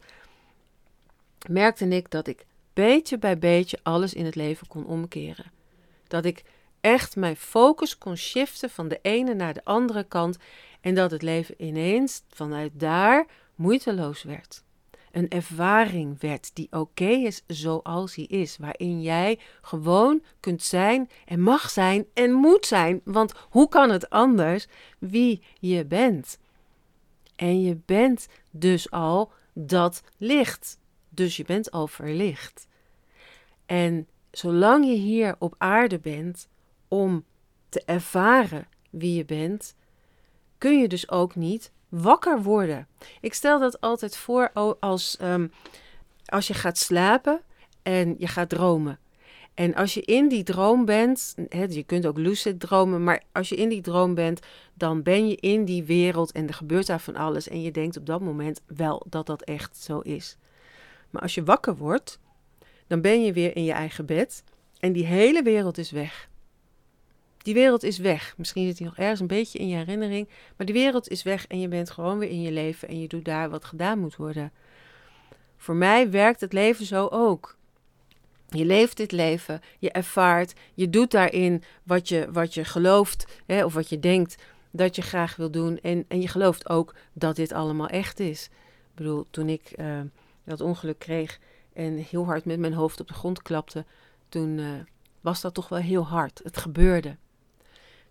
Merkte 1.49 1.89
ik 1.89 2.11
dat 2.11 2.27
ik 2.27 2.45
beetje 2.73 3.19
bij 3.19 3.39
beetje 3.39 3.79
alles 3.83 4.15
in 4.15 4.25
het 4.25 4.35
leven 4.35 4.67
kon 4.67 4.87
omkeren. 4.87 5.56
Dat 6.07 6.25
ik 6.25 6.45
echt 6.81 7.17
mijn 7.17 7.37
focus 7.37 7.99
kon 7.99 8.17
shiften 8.17 8.71
van 8.71 8.89
de 8.89 8.99
ene 9.03 9.35
naar 9.35 9.55
de 9.55 9.65
andere 9.65 10.05
kant 10.05 10.39
en 10.81 10.95
dat 10.95 11.11
het 11.11 11.23
leven 11.23 11.55
ineens 11.59 12.23
vanuit 12.29 12.71
daar 12.75 13.27
moeiteloos 13.55 14.23
werd. 14.23 14.65
Een 15.13 15.29
ervaring 15.29 16.21
werd 16.21 16.51
die 16.55 16.69
oké 16.71 17.09
is 17.09 17.43
zoals 17.47 18.15
hij 18.15 18.25
is, 18.25 18.57
waarin 18.57 19.03
jij 19.03 19.39
gewoon 19.63 20.23
kunt 20.41 20.63
zijn 20.63 21.11
en 21.25 21.41
mag 21.41 21.71
zijn 21.71 22.07
en 22.15 22.33
moet 22.33 22.67
zijn, 22.67 23.01
want 23.05 23.33
hoe 23.49 23.69
kan 23.69 23.91
het 23.91 24.11
anders 24.11 24.67
wie 24.99 25.43
je 25.59 25.85
bent? 25.85 26.39
En 27.37 27.63
je 27.63 27.79
bent 27.87 28.29
dus 28.51 28.91
al 28.91 29.33
dat 29.53 30.03
licht. 30.17 30.79
Dus 31.09 31.37
je 31.37 31.45
bent 31.45 31.71
al 31.71 31.87
verlicht. 31.87 32.67
En 33.67 34.09
zolang 34.39 34.85
je 34.85 34.95
hier 34.95 35.37
op 35.39 35.55
aarde 35.59 35.99
bent 35.99 36.49
om 36.89 37.25
te 37.69 37.83
ervaren 37.85 38.67
wie 38.91 39.15
je 39.17 39.25
bent, 39.25 39.75
kun 40.59 40.81
je 40.81 40.89
dus 40.89 41.11
ook 41.11 41.35
niet 41.35 41.73
wakker 41.89 42.43
worden. 42.43 42.89
Ik 43.21 43.35
stel 43.35 43.61
dat 43.61 43.81
altijd 43.81 44.17
voor 44.17 44.51
als, 44.81 45.19
um, 45.23 45.53
als 46.27 46.47
je 46.47 46.55
gaat 46.55 46.79
slapen 46.79 47.41
en 47.83 48.15
je 48.19 48.27
gaat 48.27 48.49
dromen. 48.49 48.99
En 49.55 49.75
als 49.75 49.95
je 49.95 50.01
in 50.01 50.29
die 50.29 50.43
droom 50.43 50.85
bent, 50.85 51.35
je 51.69 51.83
kunt 51.87 52.07
ook 52.07 52.19
lucid 52.19 52.61
dromen, 52.61 53.05
maar 53.05 53.23
als 53.33 53.49
je 53.49 53.57
in 53.57 53.69
die 53.69 53.83
droom 53.83 54.15
bent, 54.15 54.41
dan 54.75 55.03
ben 55.03 55.29
je 55.29 55.37
in 55.37 55.65
die 55.65 55.85
wereld 55.85 56.33
en 56.33 56.49
er 56.49 56.55
gebeurt 56.55 56.87
daar 56.87 57.01
van 57.01 57.17
alles. 57.17 57.49
En 57.49 57.63
je 57.63 57.71
denkt 57.71 57.97
op 57.97 58.07
dat 58.07 58.21
moment 58.21 58.61
wel 58.67 59.07
dat 59.09 59.27
dat 59.27 59.43
echt 59.43 59.77
zo 59.77 59.99
is. 59.99 60.37
Maar 61.11 61.23
als 61.23 61.35
je 61.35 61.45
wakker 61.45 61.77
wordt, 61.77 62.19
dan 62.87 63.01
ben 63.01 63.25
je 63.25 63.33
weer 63.33 63.57
in 63.57 63.65
je 63.65 63.73
eigen 63.73 64.07
bed 64.07 64.45
en 64.81 64.93
die 64.93 65.07
hele 65.07 65.43
wereld 65.43 65.79
is 65.79 65.91
weg. 65.91 66.29
Die 67.39 67.55
wereld 67.55 67.83
is 67.83 67.99
weg. 67.99 68.35
Misschien 68.37 68.67
zit 68.67 68.77
die 68.77 68.87
nog 68.87 68.97
ergens 68.97 69.21
een 69.21 69.27
beetje 69.27 69.59
in 69.59 69.69
je 69.69 69.77
herinnering, 69.77 70.29
maar 70.57 70.67
die 70.67 70.75
wereld 70.75 71.09
is 71.09 71.23
weg 71.23 71.47
en 71.47 71.61
je 71.61 71.69
bent 71.69 71.91
gewoon 71.91 72.19
weer 72.19 72.29
in 72.29 72.43
je 72.43 72.53
leven 72.53 72.89
en 72.89 73.01
je 73.01 73.09
doet 73.09 73.25
daar 73.25 73.51
wat 73.51 73.65
gedaan 73.65 73.99
moet 73.99 74.17
worden. 74.17 74.53
Voor 75.57 75.75
mij 75.75 76.11
werkt 76.11 76.41
het 76.41 76.53
leven 76.53 76.87
zo 76.87 77.07
ook. 77.07 77.57
Je 78.49 78.65
leeft 78.65 78.97
dit 78.97 79.13
leven, 79.13 79.61
je 79.79 79.91
ervaart, 79.91 80.55
je 80.75 80.91
doet 80.91 81.11
daarin 81.11 81.63
wat 81.83 82.09
je, 82.09 82.29
wat 82.33 82.55
je 82.55 82.65
gelooft 82.65 83.41
hè, 83.47 83.65
of 83.65 83.75
wat 83.75 83.89
je 83.89 84.01
denkt 84.01 84.43
dat 84.71 84.97
je 84.97 85.03
graag 85.03 85.37
wil 85.37 85.51
doen. 85.51 85.79
En, 85.83 86.05
en 86.09 86.21
je 86.21 86.29
gelooft 86.29 86.69
ook 86.69 86.95
dat 87.13 87.37
dit 87.37 87.53
allemaal 87.53 87.89
echt 87.89 88.21
is. 88.21 88.45
Ik 88.45 88.95
bedoel, 88.95 89.27
toen 89.31 89.49
ik 89.49 89.73
uh, 89.77 90.01
dat 90.45 90.61
ongeluk 90.61 90.99
kreeg 90.99 91.39
en 91.77 91.97
heel 91.97 92.25
hard 92.25 92.45
met 92.45 92.59
mijn 92.59 92.73
hoofd 92.73 93.01
op 93.01 93.09
de 93.09 93.15
grond 93.15 93.43
klapte, 93.43 93.85
toen 94.29 94.59
uh, 94.59 94.71
was 95.21 95.41
dat 95.41 95.55
toch 95.55 95.69
wel 95.69 95.79
heel 95.79 96.07
hard. 96.07 96.41
Het 96.43 96.57
gebeurde. 96.57 97.17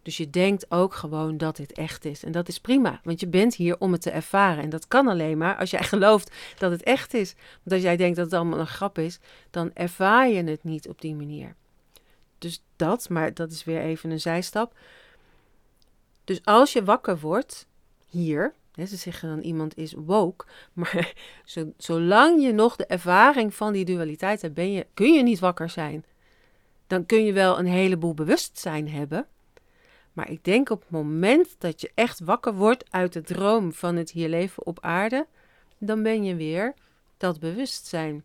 Dus 0.01 0.17
je 0.17 0.29
denkt 0.29 0.71
ook 0.71 0.93
gewoon 0.93 1.37
dat 1.37 1.55
dit 1.55 1.71
echt 1.71 2.05
is. 2.05 2.23
En 2.23 2.31
dat 2.31 2.47
is 2.47 2.59
prima, 2.59 2.99
want 3.03 3.19
je 3.19 3.27
bent 3.27 3.55
hier 3.55 3.79
om 3.79 3.91
het 3.91 4.01
te 4.01 4.09
ervaren. 4.09 4.63
En 4.63 4.69
dat 4.69 4.87
kan 4.87 5.07
alleen 5.07 5.37
maar 5.37 5.57
als 5.57 5.69
jij 5.69 5.83
gelooft 5.93 6.35
dat 6.57 6.71
het 6.71 6.83
echt 6.83 7.13
is. 7.13 7.35
Want 7.35 7.71
als 7.71 7.81
jij 7.81 7.97
denkt 7.97 8.15
dat 8.15 8.25
het 8.25 8.33
allemaal 8.33 8.59
een 8.59 8.67
grap 8.67 8.97
is, 8.97 9.19
dan 9.49 9.71
ervaar 9.73 10.29
je 10.29 10.43
het 10.43 10.63
niet 10.63 10.87
op 10.89 11.01
die 11.01 11.15
manier. 11.15 11.55
Dus 12.37 12.63
dat, 12.75 13.09
maar 13.09 13.33
dat 13.33 13.51
is 13.51 13.63
weer 13.63 13.81
even 13.81 14.11
een 14.11 14.21
zijstap. 14.21 14.77
Dus 16.23 16.45
als 16.45 16.73
je 16.73 16.83
wakker 16.83 17.19
wordt, 17.19 17.67
hier, 18.09 18.53
ze 18.75 18.95
zeggen 18.95 19.29
dan 19.29 19.39
iemand 19.39 19.77
is 19.77 19.93
woke, 19.93 20.45
maar 20.73 21.13
zolang 21.77 22.41
je 22.41 22.51
nog 22.51 22.75
de 22.75 22.85
ervaring 22.85 23.53
van 23.53 23.73
die 23.73 23.85
dualiteit 23.85 24.41
hebt, 24.41 24.53
ben 24.53 24.71
je, 24.71 24.87
kun 24.93 25.13
je 25.13 25.23
niet 25.23 25.39
wakker 25.39 25.69
zijn. 25.69 26.05
Dan 26.87 27.05
kun 27.05 27.25
je 27.25 27.33
wel 27.33 27.59
een 27.59 27.65
heleboel 27.65 28.13
bewustzijn 28.13 28.89
hebben, 28.89 29.27
maar 30.13 30.31
ik 30.31 30.43
denk 30.43 30.69
op 30.69 30.81
het 30.81 30.89
moment 30.89 31.55
dat 31.57 31.81
je 31.81 31.91
echt 31.93 32.19
wakker 32.19 32.53
wordt 32.53 32.91
uit 32.91 33.13
de 33.13 33.21
droom 33.21 33.73
van 33.73 33.95
het 33.95 34.11
hier 34.11 34.29
leven 34.29 34.65
op 34.65 34.79
aarde, 34.81 35.27
dan 35.77 36.03
ben 36.03 36.23
je 36.23 36.35
weer 36.35 36.73
dat 37.17 37.39
bewustzijn. 37.39 38.23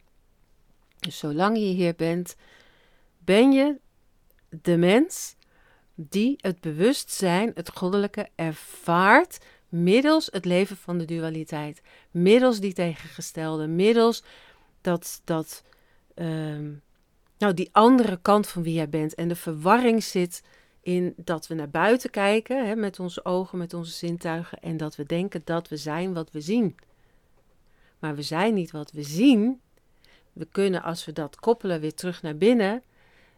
Dus 0.99 1.19
zolang 1.19 1.57
je 1.57 1.65
hier 1.65 1.95
bent, 1.95 2.37
ben 3.19 3.53
je 3.53 3.77
de 4.49 4.77
mens 4.77 5.37
die 5.95 6.39
het 6.41 6.61
bewustzijn, 6.61 7.51
het 7.55 7.71
goddelijke, 7.71 8.29
ervaart 8.35 9.39
middels 9.71 10.29
het 10.33 10.45
leven 10.45 10.77
van 10.77 10.99
de 10.99 11.05
dualiteit. 11.05 11.83
Middels 12.11 12.61
die 12.61 12.73
tegengestelde, 12.73 13.66
middels 13.66 14.23
dat, 14.81 15.21
dat 15.25 15.64
ehm, 16.14 16.73
nou, 17.39 17.55
die 17.55 17.68
andere 17.73 18.18
kant 18.23 18.49
van 18.49 18.62
wie 18.62 18.75
jij 18.75 18.89
bent. 18.89 19.14
En 19.14 19.29
de 19.29 19.37
verwarring 19.37 20.03
zit 20.03 20.43
in 20.83 21.14
dat 21.16 21.47
we 21.47 21.55
naar 21.55 21.71
buiten 21.71 22.11
kijken 22.11 22.66
hè, 22.66 22.77
met 22.77 23.01
onze 23.01 23.25
ogen, 23.25 23.59
met 23.59 23.75
onze 23.75 23.93
zintuigen 23.93 24.61
en 24.61 24.77
dat 24.77 24.97
we 24.97 25.05
denken 25.05 25.43
dat 25.45 25.68
we 25.68 25.77
zijn 25.77 26.14
wat 26.14 26.31
we 26.31 26.41
zien. 26.41 26.77
Maar 27.99 28.14
we 28.14 28.23
zijn 28.23 28.55
niet 28.55 28.71
wat 28.71 28.93
we 28.93 29.03
zien. 29.03 29.61
We 30.33 30.47
kunnen, 30.53 30.83
als 30.83 31.05
we 31.05 31.12
dat 31.12 31.37
koppelen 31.37 31.81
weer 31.81 31.95
terug 31.95 32.23
naar 32.23 32.37
binnen, 32.37 32.83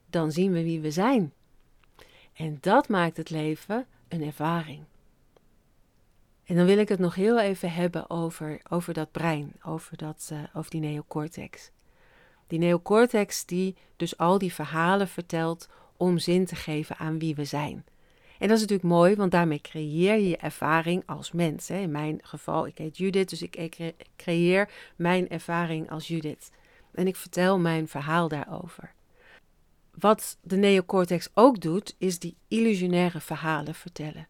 dan 0.07 0.33
zien 0.33 0.53
we 0.53 0.63
wie 0.63 0.81
we 0.81 0.91
zijn. 0.91 1.33
En 2.33 2.59
dat 2.61 2.89
maakt 2.89 3.17
het 3.17 3.31
leven 3.31 3.87
een 4.09 4.23
ervaring. 4.23 4.85
En 6.53 6.59
dan 6.59 6.67
wil 6.67 6.79
ik 6.79 6.89
het 6.89 6.99
nog 6.99 7.15
heel 7.15 7.41
even 7.41 7.73
hebben 7.73 8.11
over, 8.11 8.61
over 8.69 8.95
dat 8.95 9.13
brein, 9.13 9.53
over, 9.63 9.97
dat, 9.97 10.31
uh, 10.33 10.39
over 10.55 10.71
die 10.71 10.81
neocortex. 10.81 11.71
Die 12.47 12.59
neocortex 12.59 13.47
die 13.47 13.77
dus 13.97 14.19
al 14.19 14.39
die 14.39 14.53
verhalen 14.53 15.09
vertelt 15.09 15.69
om 15.97 16.19
zin 16.19 16.47
te 16.47 16.55
geven 16.55 16.97
aan 16.97 17.19
wie 17.19 17.35
we 17.35 17.45
zijn. 17.45 17.85
En 18.39 18.49
dat 18.49 18.57
is 18.57 18.61
natuurlijk 18.61 18.89
mooi, 18.89 19.15
want 19.15 19.31
daarmee 19.31 19.61
creëer 19.61 20.15
je 20.15 20.29
je 20.29 20.37
ervaring 20.37 21.03
als 21.07 21.33
mens. 21.33 21.69
Hè. 21.69 21.79
In 21.79 21.91
mijn 21.91 22.19
geval, 22.23 22.67
ik 22.67 22.79
heet 22.79 22.97
Judith, 22.97 23.29
dus 23.29 23.43
ik 23.43 23.95
creëer 24.17 24.71
mijn 24.97 25.29
ervaring 25.29 25.91
als 25.91 26.09
Judith. 26.09 26.51
En 26.95 27.07
ik 27.07 27.17
vertel 27.17 27.59
mijn 27.59 27.89
verhaal 27.89 28.29
daarover. 28.29 28.93
Wat 29.99 30.39
de 30.43 30.57
neocortex 30.57 31.29
ook 31.35 31.61
doet, 31.61 31.95
is 31.99 32.19
die 32.19 32.37
illusionaire 32.49 33.21
verhalen 33.21 33.75
vertellen. 33.75 34.29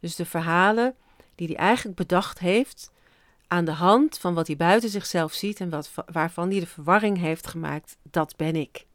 Dus 0.00 0.16
de 0.16 0.24
verhalen 0.24 0.94
die 1.38 1.46
hij 1.46 1.56
eigenlijk 1.56 1.96
bedacht 1.96 2.38
heeft 2.38 2.90
aan 3.46 3.64
de 3.64 3.72
hand 3.72 4.18
van 4.18 4.34
wat 4.34 4.46
hij 4.46 4.56
buiten 4.56 4.90
zichzelf 4.90 5.32
ziet 5.32 5.60
en 5.60 5.70
wat, 5.70 5.92
waarvan 6.12 6.50
hij 6.50 6.60
de 6.60 6.66
verwarring 6.66 7.18
heeft 7.18 7.46
gemaakt, 7.46 7.96
dat 8.02 8.36
ben 8.36 8.56
ik. 8.56 8.86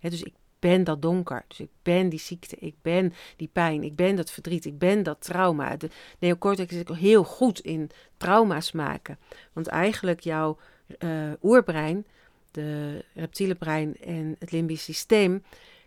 dus 0.00 0.22
ik 0.22 0.34
ben 0.58 0.84
dat 0.84 1.02
donker. 1.02 1.44
Dus 1.48 1.60
ik 1.60 1.70
ben 1.82 2.08
die 2.08 2.18
ziekte, 2.18 2.56
ik 2.56 2.74
ben 2.82 3.12
die 3.36 3.48
pijn, 3.52 3.82
ik 3.82 3.96
ben 3.96 4.16
dat 4.16 4.30
verdriet, 4.30 4.64
ik 4.64 4.78
ben 4.78 5.02
dat 5.02 5.20
trauma. 5.20 5.76
De 5.76 5.90
neocortex 6.18 6.74
is 6.74 6.96
heel 6.96 7.24
goed 7.24 7.60
in 7.60 7.90
trauma's 8.16 8.72
maken. 8.72 9.18
Want 9.52 9.66
eigenlijk 9.66 10.20
jouw 10.20 10.58
uh, 10.98 11.32
oerbrein, 11.42 12.06
de 12.50 13.04
reptiele 13.14 13.54
brein 13.54 13.96
en 13.96 14.36
het 14.38 14.50
limbisch 14.50 14.84
systeem, 14.84 15.44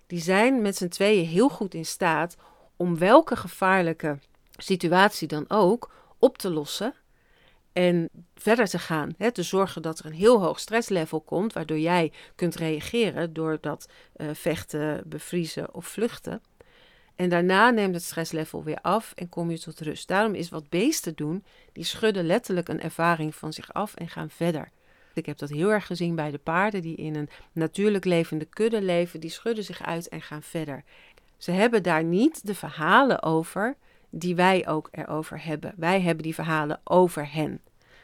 die 0.07 0.21
zijn 0.21 0.61
met 0.61 0.75
z'n 0.75 0.87
tweeën 0.87 1.25
heel 1.25 1.49
goed 1.49 1.73
in 1.73 1.85
staat 1.85 2.37
om 2.75 2.97
welke 2.97 3.35
gevaarlijke 3.35 4.17
situatie 4.57 5.27
dan 5.27 5.45
ook 5.47 5.93
op 6.19 6.37
te 6.37 6.49
lossen 6.49 6.93
en 7.73 8.09
verder 8.35 8.67
te 8.67 8.79
gaan. 8.79 9.13
Hè, 9.17 9.31
te 9.31 9.43
zorgen 9.43 9.81
dat 9.81 9.99
er 9.99 10.05
een 10.05 10.13
heel 10.13 10.41
hoog 10.41 10.59
stresslevel 10.59 11.21
komt, 11.21 11.53
waardoor 11.53 11.79
jij 11.79 12.11
kunt 12.35 12.55
reageren 12.55 13.33
door 13.33 13.57
dat 13.61 13.89
uh, 14.17 14.29
vechten, 14.33 15.03
bevriezen 15.05 15.73
of 15.73 15.87
vluchten. 15.87 16.41
En 17.15 17.29
daarna 17.29 17.69
neemt 17.69 17.93
het 17.93 18.03
stresslevel 18.03 18.63
weer 18.63 18.79
af 18.81 19.13
en 19.15 19.29
kom 19.29 19.51
je 19.51 19.59
tot 19.59 19.79
rust. 19.79 20.07
Daarom 20.07 20.33
is 20.33 20.49
wat 20.49 20.69
beesten 20.69 21.15
doen, 21.15 21.45
die 21.73 21.83
schudden 21.83 22.25
letterlijk 22.25 22.67
een 22.67 22.81
ervaring 22.81 23.35
van 23.35 23.53
zich 23.53 23.73
af 23.73 23.95
en 23.95 24.09
gaan 24.09 24.29
verder. 24.29 24.71
Ik 25.13 25.25
heb 25.25 25.37
dat 25.37 25.49
heel 25.49 25.71
erg 25.71 25.85
gezien 25.85 26.15
bij 26.15 26.31
de 26.31 26.37
paarden 26.37 26.81
die 26.81 26.95
in 26.95 27.15
een 27.15 27.29
natuurlijk 27.51 28.05
levende 28.05 28.45
kudde 28.45 28.81
leven, 28.81 29.19
die 29.19 29.29
schudden 29.29 29.63
zich 29.63 29.83
uit 29.83 30.09
en 30.09 30.21
gaan 30.21 30.43
verder. 30.43 30.83
Ze 31.37 31.51
hebben 31.51 31.83
daar 31.83 32.03
niet 32.03 32.47
de 32.47 32.55
verhalen 32.55 33.23
over 33.23 33.75
die 34.09 34.35
wij 34.35 34.67
ook 34.67 34.87
erover 34.91 35.43
hebben. 35.43 35.73
Wij 35.77 36.01
hebben 36.01 36.23
die 36.23 36.33
verhalen 36.33 36.79
over 36.83 37.33
hen. 37.33 37.61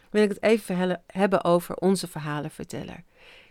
Wil 0.09 0.23
ik 0.23 0.29
het 0.29 0.43
even 0.43 1.01
hebben 1.05 1.43
over 1.43 1.75
onze 1.75 2.07
verhalenverteller. 2.07 3.03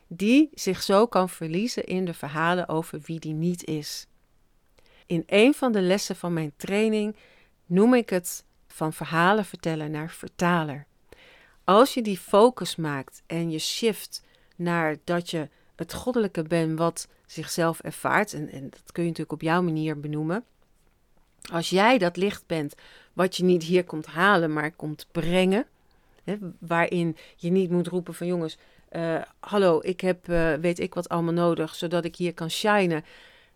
Die 0.07 0.49
zich 0.55 0.83
zo 0.83 1.07
kan 1.07 1.29
verliezen 1.29 1.85
in 1.85 2.05
de 2.05 2.15
verhalen 2.15 2.69
over 2.69 3.01
wie 3.05 3.21
die 3.21 3.33
niet 3.33 3.65
is. 3.65 4.07
In 5.07 5.23
een 5.27 5.55
van 5.55 5.73
de 5.73 5.81
lessen 5.81 6.17
van 6.17 6.33
mijn 6.33 6.53
training 6.57 7.17
noem 7.67 7.95
ik 7.95 8.11
het 8.11 8.45
van 8.69 8.93
verhalenverteller 8.93 9.91
naar 9.91 10.11
vertaler. 10.11 10.87
Als 11.65 11.95
je 11.95 12.03
die 12.03 12.19
focus 12.19 12.77
maakt 12.77 13.23
en 13.27 13.51
je 13.51 13.59
shift 13.59 14.23
naar 14.57 14.97
dat 15.05 15.31
je 15.31 15.49
het 15.77 15.95
goddelijke 15.95 16.43
bent 16.43 16.79
wat 16.79 17.09
zichzelf 17.27 17.81
ervaart, 17.81 18.33
en, 18.33 18.51
en 18.51 18.71
dat 18.71 18.93
kun 18.93 19.03
je 19.03 19.09
natuurlijk 19.09 19.33
op 19.33 19.43
jouw 19.43 19.63
manier 19.63 20.01
benoemen, 20.01 20.45
als 21.53 21.71
jij 21.71 21.99
dat 21.99 22.17
licht 22.17 22.47
bent, 22.47 22.75
wat 23.13 23.37
je 23.37 23.45
niet 23.45 23.63
hier 23.63 23.85
komt 23.85 24.07
halen, 24.07 24.53
maar 24.53 24.73
komt 24.73 25.07
brengen, 25.13 25.67
hè, 26.25 26.37
waarin 26.59 27.17
je 27.37 27.51
niet 27.51 27.71
moet 27.71 27.87
roepen 27.87 28.15
van 28.15 28.27
jongens, 28.27 28.59
uh, 28.93 29.23
hallo, 29.41 29.79
ik 29.83 30.01
heb 30.01 30.29
uh, 30.29 30.55
weet 30.55 30.79
ik 30.79 30.95
wat 30.95 31.09
allemaal 31.09 31.33
nodig, 31.33 31.75
zodat 31.75 32.05
ik 32.05 32.17
hier 32.17 32.35
kan 32.35 32.51
shinen. 32.51 33.05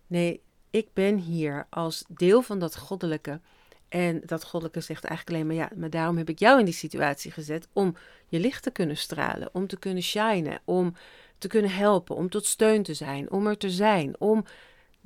Nee, 0.07 0.41
ik 0.71 0.89
ben 0.93 1.17
hier 1.17 1.67
als 1.71 2.05
deel 2.09 2.43
van 2.43 2.59
dat 2.59 2.77
goddelijke. 2.77 3.41
En 3.89 4.23
dat 4.27 4.45
goddelijke 4.45 4.81
zegt 4.81 5.05
eigenlijk 5.05 5.37
alleen 5.37 5.57
maar 5.57 5.67
ja, 5.67 5.77
maar 5.77 5.91
daarom 5.91 6.17
heb 6.17 6.29
ik 6.29 6.39
jou 6.39 6.59
in 6.59 6.65
die 6.65 6.75
situatie 6.75 7.31
gezet 7.31 7.69
om 7.73 7.97
je 8.29 8.41
licht 8.41 8.63
te 8.63 8.71
kunnen 8.71 8.97
stralen, 8.97 9.49
om 9.53 9.67
te 9.67 9.79
kunnen 9.79 10.03
shinen, 10.03 10.61
om 10.65 10.95
te 11.39 11.49
kunnen 11.49 11.71
helpen, 11.71 12.17
om 12.17 12.29
tot 12.29 12.47
steun 12.47 12.83
te 12.83 12.95
zijn, 12.95 13.31
om 13.31 13.47
er 13.47 13.57
te 13.57 13.71
zijn, 13.71 14.15
om 14.21 14.45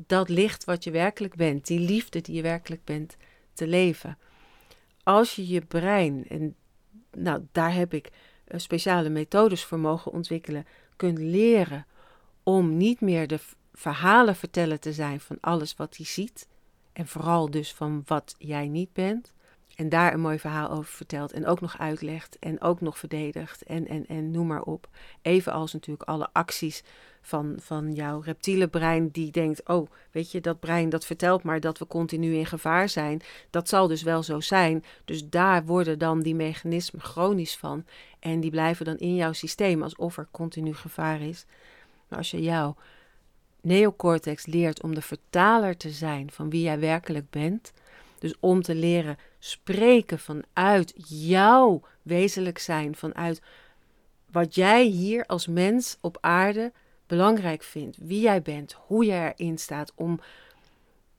dat 0.07 0.29
licht 0.29 0.65
wat 0.65 0.85
je 0.85 0.91
werkelijk 0.91 1.35
bent, 1.35 1.67
die 1.67 1.81
liefde 1.81 2.21
die 2.21 2.35
je 2.35 2.43
werkelijk 2.43 2.85
bent, 2.85 3.17
te 3.53 3.67
leven. 3.67 4.19
Als 5.03 5.37
je 5.37 5.49
je 5.49 5.61
brein, 5.61 6.25
en 6.29 6.57
nou, 7.11 7.47
daar 7.53 7.75
heb 7.75 7.95
ik 7.95 8.11
uh, 8.49 8.59
speciale 8.59 9.09
methodes 9.09 9.65
voor 9.65 9.79
mogen 9.79 10.13
ontwikkelen, 10.13 10.67
kunt 10.97 11.19
leren 11.19 11.87
om 12.43 12.77
niet 12.77 13.01
meer 13.01 13.27
de 13.27 13.39
verhalen 13.73 14.37
vertellen 14.37 14.81
te 14.81 14.93
zijn 14.93 15.21
van 15.21 15.37
alles 15.41 15.77
wat 15.77 15.97
hij 15.97 16.07
ziet, 16.07 16.49
en 16.93 17.07
vooral 17.07 17.51
dus 17.51 17.75
van 17.75 18.03
wat 18.07 18.35
jij 18.39 18.69
niet 18.69 18.93
bent, 18.93 19.33
en 19.79 19.89
daar 19.89 20.13
een 20.13 20.21
mooi 20.21 20.39
verhaal 20.39 20.71
over 20.71 20.93
vertelt 20.93 21.33
en 21.33 21.47
ook 21.47 21.61
nog 21.61 21.79
uitlegt 21.79 22.39
en 22.39 22.61
ook 22.61 22.81
nog 22.81 22.99
verdedigt 22.99 23.63
en, 23.63 23.87
en, 23.87 24.07
en 24.07 24.31
noem 24.31 24.47
maar 24.47 24.63
op. 24.63 24.89
Evenals 25.23 25.73
natuurlijk 25.73 26.09
alle 26.09 26.29
acties 26.33 26.83
van, 27.21 27.57
van 27.61 27.93
jouw 27.93 28.21
reptiele 28.21 28.69
brein 28.69 29.09
die 29.09 29.31
denkt, 29.31 29.69
oh, 29.69 29.91
weet 30.11 30.33
je, 30.33 30.41
dat 30.41 30.61
brein 30.61 30.89
dat 30.89 31.05
vertelt 31.05 31.43
maar 31.43 31.61
dat 31.61 31.79
we 31.79 31.87
continu 31.87 32.35
in 32.35 32.47
gevaar 32.47 32.89
zijn. 32.89 33.21
Dat 33.51 33.69
zal 33.69 33.87
dus 33.87 34.03
wel 34.03 34.23
zo 34.23 34.41
zijn. 34.41 34.85
Dus 35.05 35.29
daar 35.29 35.65
worden 35.65 35.99
dan 35.99 36.23
die 36.23 36.35
mechanismen 36.35 37.03
chronisch 37.03 37.57
van. 37.57 37.85
En 38.19 38.41
die 38.41 38.51
blijven 38.51 38.85
dan 38.85 38.97
in 38.97 39.15
jouw 39.15 39.33
systeem 39.33 39.83
alsof 39.83 40.17
er 40.19 40.29
continu 40.31 40.75
gevaar 40.75 41.21
is. 41.21 41.45
Maar 42.09 42.19
als 42.19 42.31
je 42.31 42.43
jouw 42.43 42.77
neocortex 43.61 44.47
leert 44.47 44.83
om 44.83 44.95
de 44.95 45.03
vertaler 45.03 45.77
te 45.77 45.91
zijn 45.91 46.31
van 46.31 46.51
wie 46.51 46.63
jij 46.63 46.79
werkelijk 46.79 47.31
bent, 47.31 47.73
dus 48.19 48.35
om 48.41 48.63
te 48.63 48.75
leren 48.75 49.19
spreken 49.39 50.19
vanuit 50.19 50.95
jouw 51.09 51.83
wezenlijk 52.03 52.59
zijn, 52.59 52.95
vanuit 52.95 53.43
wat 54.31 54.55
jij 54.55 54.85
hier 54.85 55.27
als 55.27 55.47
mens 55.47 55.99
op 56.01 56.19
aarde 56.21 56.73
belangrijk 57.09 57.63
vindt, 57.63 57.97
wie 58.01 58.21
jij 58.21 58.43
bent, 58.43 58.77
hoe 58.87 59.05
je 59.05 59.33
erin 59.37 59.59
staat, 59.59 59.93
om 59.95 60.21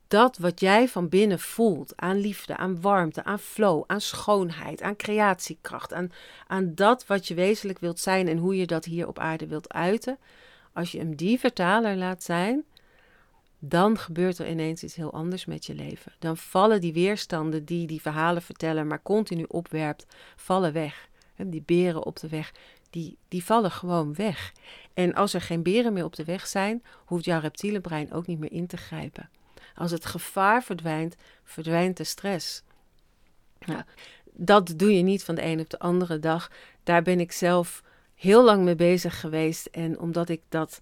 dat 0.08 0.38
wat 0.38 0.60
jij 0.60 0.88
van 0.88 1.10
binnen 1.10 1.40
voelt 1.40 1.94
aan 1.96 2.18
liefde, 2.18 2.58
aan 2.58 2.82
warmte, 2.82 3.24
aan 3.24 3.40
flow, 3.40 3.84
aan 3.88 4.02
schoonheid, 4.02 4.82
aan 4.82 4.96
creatiekracht, 4.96 5.94
aan, 5.94 6.12
aan 6.48 6.76
dat 6.76 7.06
wat 7.08 7.28
je 7.28 7.34
wezenlijk 7.34 7.80
wilt 7.80 8.00
zijn 8.00 8.28
en 8.28 8.38
hoe 8.38 8.58
je 8.58 8.66
dat 8.66 8.86
hier 8.86 9.08
op 9.08 9.20
aarde 9.20 9.48
wilt 9.48 9.74
uiten, 9.74 10.18
als 10.74 10.92
je 10.92 10.98
hem 10.98 11.16
die 11.16 11.40
vertaler 11.40 11.96
laat 11.96 12.24
zijn, 12.24 12.64
dan 13.60 13.98
gebeurt 13.98 14.38
er 14.38 14.50
ineens 14.50 14.84
iets 14.84 14.96
heel 14.96 15.14
anders 15.14 15.46
met 15.46 15.66
je 15.66 15.76
leven. 15.76 16.12
Dan 16.20 16.38
vallen 16.38 16.82
die 16.82 16.94
weerstanden 16.94 17.66
die 17.66 17.88
die 17.88 18.02
verhalen 18.02 18.42
vertellen, 18.42 18.88
maar 18.88 19.02
continu 19.02 19.46
opwerpt, 19.48 20.06
vallen 20.36 20.74
weg. 20.74 21.08
Die 21.36 21.64
beren 21.66 22.06
op 22.06 22.20
de 22.20 22.30
weg, 22.30 22.54
die, 22.90 23.18
die 23.28 23.44
vallen 23.44 23.72
gewoon 23.72 24.16
weg. 24.16 24.54
En 24.94 25.14
als 25.14 25.34
er 25.34 25.42
geen 25.42 25.64
beren 25.64 25.94
meer 25.94 26.04
op 26.04 26.16
de 26.16 26.24
weg 26.24 26.48
zijn, 26.48 26.84
hoeft 27.06 27.26
jouw 27.26 27.40
reptiele 27.40 27.82
brein 27.82 28.14
ook 28.14 28.28
niet 28.28 28.40
meer 28.40 28.52
in 28.52 28.68
te 28.68 28.78
grijpen. 28.78 29.30
Als 29.76 29.92
het 29.92 30.06
gevaar 30.06 30.64
verdwijnt, 30.64 31.16
verdwijnt 31.44 31.98
de 31.98 32.04
stress. 32.04 32.64
Nou, 33.66 33.82
dat 34.34 34.74
doe 34.76 34.96
je 34.96 35.02
niet 35.02 35.24
van 35.24 35.36
de 35.36 35.44
een 35.44 35.60
op 35.60 35.70
de 35.70 35.80
andere 35.80 36.20
dag. 36.20 36.52
Daar 36.84 37.02
ben 37.02 37.20
ik 37.20 37.32
zelf 37.32 37.84
heel 38.16 38.44
lang 38.44 38.64
mee 38.64 38.76
bezig 38.76 39.20
geweest. 39.20 39.66
En 39.66 40.00
omdat 40.00 40.30
ik 40.30 40.42
dat 40.50 40.82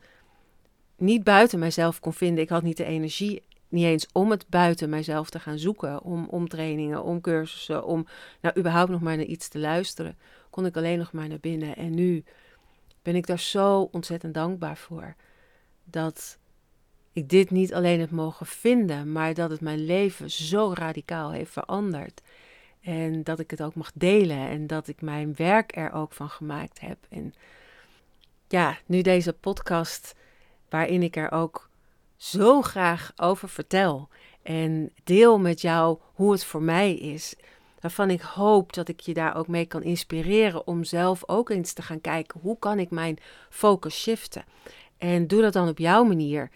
niet 0.95 1.23
buiten 1.23 1.59
mijzelf 1.59 1.99
kon 1.99 2.13
vinden, 2.13 2.43
ik 2.43 2.49
had 2.49 2.63
niet 2.63 2.77
de 2.77 2.83
energie, 2.83 3.43
niet 3.67 3.85
eens 3.85 4.07
om 4.11 4.31
het 4.31 4.47
buiten 4.47 4.89
mijzelf 4.89 5.29
te 5.29 5.39
gaan 5.39 5.59
zoeken. 5.59 6.01
Om, 6.01 6.27
om 6.29 6.47
trainingen, 6.47 7.03
om 7.03 7.21
cursussen, 7.21 7.85
om 7.85 8.07
nou 8.41 8.59
überhaupt 8.59 8.91
nog 8.91 9.01
maar 9.01 9.17
naar 9.17 9.25
iets 9.25 9.47
te 9.47 9.59
luisteren. 9.59 10.17
Kon 10.57 10.65
ik 10.65 10.77
alleen 10.77 10.97
nog 10.97 11.11
maar 11.11 11.27
naar 11.27 11.39
binnen. 11.39 11.75
En 11.75 11.95
nu 11.95 12.23
ben 13.01 13.15
ik 13.15 13.27
daar 13.27 13.39
zo 13.39 13.89
ontzettend 13.91 14.33
dankbaar 14.33 14.77
voor. 14.77 15.15
Dat 15.83 16.37
ik 17.13 17.29
dit 17.29 17.51
niet 17.51 17.73
alleen 17.73 17.99
heb 17.99 18.11
mogen 18.11 18.45
vinden, 18.45 19.11
maar 19.11 19.33
dat 19.33 19.49
het 19.49 19.61
mijn 19.61 19.85
leven 19.85 20.31
zo 20.31 20.73
radicaal 20.73 21.31
heeft 21.31 21.51
veranderd. 21.51 22.21
En 22.81 23.23
dat 23.23 23.39
ik 23.39 23.51
het 23.51 23.61
ook 23.61 23.75
mag 23.75 23.91
delen 23.93 24.37
en 24.49 24.67
dat 24.67 24.87
ik 24.87 25.01
mijn 25.01 25.35
werk 25.35 25.75
er 25.75 25.91
ook 25.91 26.13
van 26.13 26.29
gemaakt 26.29 26.79
heb. 26.79 26.97
En 27.09 27.33
ja, 28.47 28.77
nu 28.85 29.01
deze 29.01 29.33
podcast, 29.33 30.15
waarin 30.69 31.03
ik 31.03 31.15
er 31.15 31.31
ook 31.31 31.69
zo 32.15 32.61
graag 32.61 33.11
over 33.15 33.49
vertel 33.49 34.09
en 34.41 34.91
deel 35.03 35.39
met 35.39 35.61
jou 35.61 35.99
hoe 36.13 36.31
het 36.31 36.43
voor 36.43 36.61
mij 36.61 36.93
is. 36.93 37.35
Waarvan 37.87 38.09
ik 38.09 38.21
hoop 38.21 38.73
dat 38.73 38.87
ik 38.87 38.99
je 38.99 39.13
daar 39.13 39.35
ook 39.35 39.47
mee 39.47 39.65
kan 39.65 39.83
inspireren 39.83 40.67
om 40.67 40.83
zelf 40.83 41.23
ook 41.29 41.49
eens 41.49 41.73
te 41.73 41.81
gaan 41.81 42.01
kijken 42.01 42.39
hoe 42.39 42.59
kan 42.59 42.79
ik 42.79 42.89
mijn 42.89 43.17
focus 43.49 44.01
shiften. 44.01 44.43
En 44.97 45.27
doe 45.27 45.41
dat 45.41 45.53
dan 45.53 45.67
op 45.67 45.77
jouw 45.77 46.03
manier. 46.03 46.49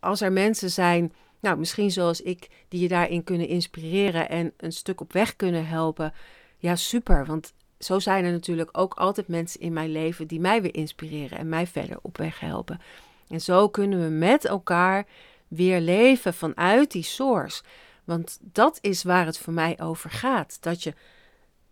Als 0.00 0.20
er 0.20 0.32
mensen 0.32 0.70
zijn 0.70 1.12
nou, 1.40 1.58
misschien 1.58 1.90
zoals 1.90 2.20
ik, 2.20 2.48
die 2.68 2.80
je 2.80 2.88
daarin 2.88 3.24
kunnen 3.24 3.48
inspireren 3.48 4.28
en 4.28 4.52
een 4.56 4.72
stuk 4.72 5.00
op 5.00 5.12
weg 5.12 5.36
kunnen 5.36 5.66
helpen. 5.66 6.12
Ja, 6.58 6.76
super. 6.76 7.26
Want 7.26 7.52
zo 7.78 7.98
zijn 7.98 8.24
er 8.24 8.32
natuurlijk 8.32 8.70
ook 8.72 8.94
altijd 8.94 9.28
mensen 9.28 9.60
in 9.60 9.72
mijn 9.72 9.92
leven 9.92 10.26
die 10.26 10.40
mij 10.40 10.62
weer 10.62 10.74
inspireren 10.74 11.38
en 11.38 11.48
mij 11.48 11.66
verder 11.66 11.98
op 12.02 12.16
weg 12.16 12.40
helpen. 12.40 12.80
En 13.28 13.40
zo 13.40 13.68
kunnen 13.68 14.02
we 14.02 14.08
met 14.08 14.44
elkaar 14.44 15.06
weer 15.48 15.80
leven 15.80 16.34
vanuit 16.34 16.90
die 16.90 17.02
source. 17.02 17.62
Want 18.08 18.38
dat 18.40 18.78
is 18.80 19.02
waar 19.02 19.26
het 19.26 19.38
voor 19.38 19.52
mij 19.52 19.80
over 19.80 20.10
gaat. 20.10 20.58
Dat 20.60 20.82
je 20.82 20.94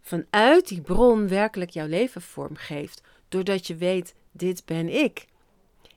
vanuit 0.01 0.69
die 0.69 0.81
bron 0.81 1.29
werkelijk 1.29 1.71
jouw 1.71 1.87
leven 1.87 2.23
vormgeeft. 2.23 3.03
Doordat 3.29 3.67
je 3.67 3.77
weet, 3.77 4.15
dit 4.33 4.65
ben 4.65 4.89
ik. 4.89 5.27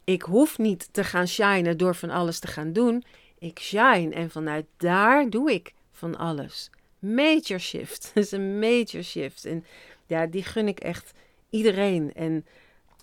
Ik 0.04 0.22
hoef 0.22 0.58
niet 0.58 0.90
te 0.92 1.04
gaan 1.04 1.28
shinen 1.28 1.78
door 1.78 1.96
van 1.96 2.10
alles 2.10 2.40
te 2.40 2.48
gaan 2.48 2.74
doen. 2.74 3.04
Ik 3.40 3.60
shine 3.60 4.16
en 4.16 4.30
vanuit 4.30 4.66
daar 4.78 5.30
doe 5.30 5.52
ik 5.52 5.74
van 5.92 6.18
alles. 6.18 6.70
Major 7.00 7.60
shift. 7.60 8.04
Dat 8.14 8.24
is 8.24 8.32
een 8.32 8.60
major 8.60 9.04
shift. 9.04 9.46
En 9.46 9.66
ja, 10.06 10.26
die 10.26 10.44
gun 10.44 10.68
ik 10.68 10.80
echt 10.80 11.12
iedereen. 11.50 12.14
En 12.14 12.46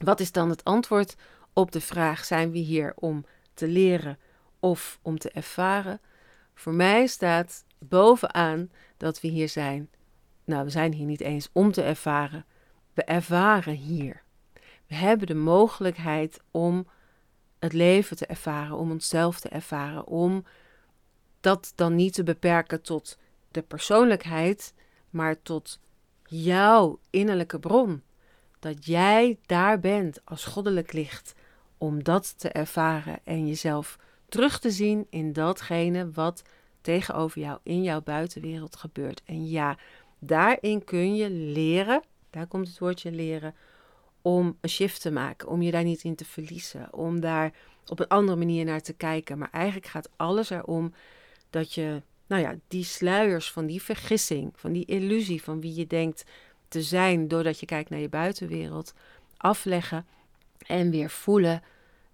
wat 0.05 0.21
is 0.21 0.33
dan 0.33 0.51
het 0.51 0.65
antwoord 0.65 1.17
op 1.53 1.73
de 1.73 1.81
vraag: 1.81 2.25
zijn 2.25 2.51
we 2.51 2.59
hier 2.59 2.93
om 2.97 3.25
te 3.55 3.69
leren 3.69 4.19
of 4.61 4.99
om 5.03 5.19
te 5.19 5.31
ervaren? 5.31 6.01
Voor 6.57 6.75
mij 6.75 7.07
staat 7.07 7.65
bovenaan 7.79 8.71
dat 8.97 9.21
we 9.21 9.29
hier 9.29 9.49
zijn. 9.49 9.91
Nou, 10.45 10.65
we 10.65 10.71
zijn 10.71 10.93
hier 10.93 11.07
niet 11.07 11.21
eens 11.21 11.49
om 11.53 11.73
te 11.73 11.83
ervaren. 11.83 12.45
We 12.95 13.05
ervaren 13.05 13.75
hier. 13.75 14.23
We 14.87 14.95
hebben 14.95 15.27
de 15.27 15.35
mogelijkheid 15.35 16.41
om 16.51 16.87
het 17.59 17.73
leven 17.73 18.17
te 18.17 18.27
ervaren, 18.27 18.77
om 18.77 18.91
onszelf 18.91 19.41
te 19.41 19.49
ervaren, 19.49 20.07
om 20.07 20.45
dat 21.41 21.73
dan 21.75 21.95
niet 21.95 22.15
te 22.15 22.23
beperken 22.23 22.83
tot 22.83 23.19
de 23.51 23.63
persoonlijkheid, 23.63 24.75
maar 25.11 25.43
tot 25.43 25.81
jouw 26.25 26.99
innerlijke 27.11 27.59
bron. 27.59 28.03
Dat 28.59 28.87
jij 28.87 29.39
daar 29.47 29.81
bent 29.81 30.21
als 30.25 30.45
goddelijk 30.45 30.93
licht 30.93 31.35
om 31.79 32.03
dat 32.03 32.39
te 32.39 32.49
ervaren 32.49 33.19
en 33.25 33.47
jezelf 33.47 33.99
terug 34.29 34.59
te 34.59 34.71
zien 34.71 35.07
in 35.11 35.33
datgene 35.33 36.11
wat 36.11 36.43
tegenover 36.81 37.41
jou 37.41 37.59
in 37.63 37.83
jouw 37.83 38.03
buitenwereld 38.03 38.77
gebeurt. 38.77 39.23
En 39.25 39.49
ja, 39.49 39.79
daarin 40.19 40.85
kun 40.85 41.17
je 41.17 41.31
leren, 41.31 42.03
daar 42.31 42.47
komt 42.47 42.69
het 42.69 42.79
woordje 42.79 43.11
leren, 43.11 43.55
om 44.23 44.59
een 44.61 44.69
shift 44.69 45.01
te 45.01 45.11
maken, 45.11 45.49
om 45.49 45.63
je 45.63 45.71
daar 45.71 45.85
niet 45.85 46.03
in 46.03 46.15
te 46.15 46.25
verliezen, 46.25 46.93
om 46.93 47.21
daar 47.21 47.53
op 47.87 48.01
een 48.01 48.09
andere 48.09 48.39
manier 48.39 48.65
naar 48.65 48.81
te 48.81 48.93
kijken. 48.93 49.39
Maar 49.39 49.51
eigenlijk 49.51 49.87
gaat 49.87 50.09
alles 50.17 50.51
erom 50.51 50.95
dat 51.51 51.73
je, 51.73 52.03
nou 52.27 52.43
ja, 52.43 52.55
die 52.69 52.85
sluiers 52.85 53.53
van 53.53 53.67
die 53.67 53.83
vergissing, 53.83 54.53
van 54.55 54.73
die 54.73 54.85
illusie 54.85 55.43
van 55.43 55.61
wie 55.61 55.75
je 55.75 55.87
denkt 55.87 56.25
te 56.69 56.83
zijn 56.83 57.29
doordat 57.29 57.61
je 57.61 57.67
kijkt 57.67 57.91
naar 57.91 58.01
je 58.01 58.09
buitenwereld, 58.09 58.95
afleggen 59.37 60.07
en 60.67 60.91
weer 60.91 61.11
voelen 61.11 61.63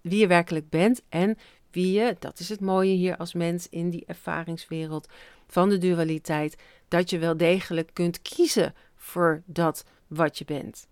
wie 0.01 0.19
je 0.19 0.27
werkelijk 0.27 0.69
bent 0.69 1.01
en 1.09 1.37
wie 1.73 1.99
je, 1.99 2.15
dat 2.19 2.39
is 2.39 2.49
het 2.49 2.59
mooie 2.59 2.93
hier 2.93 3.17
als 3.17 3.33
mens 3.33 3.69
in 3.69 3.89
die 3.89 4.03
ervaringswereld 4.05 5.07
van 5.47 5.69
de 5.69 5.77
dualiteit, 5.77 6.57
dat 6.87 7.09
je 7.09 7.17
wel 7.17 7.37
degelijk 7.37 7.89
kunt 7.93 8.21
kiezen 8.21 8.73
voor 8.95 9.41
dat 9.45 9.85
wat 10.07 10.37
je 10.37 10.45
bent 10.45 10.87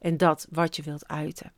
en 0.00 0.16
dat 0.16 0.46
wat 0.50 0.76
je 0.76 0.82
wilt 0.82 1.08
uiten. 1.08 1.52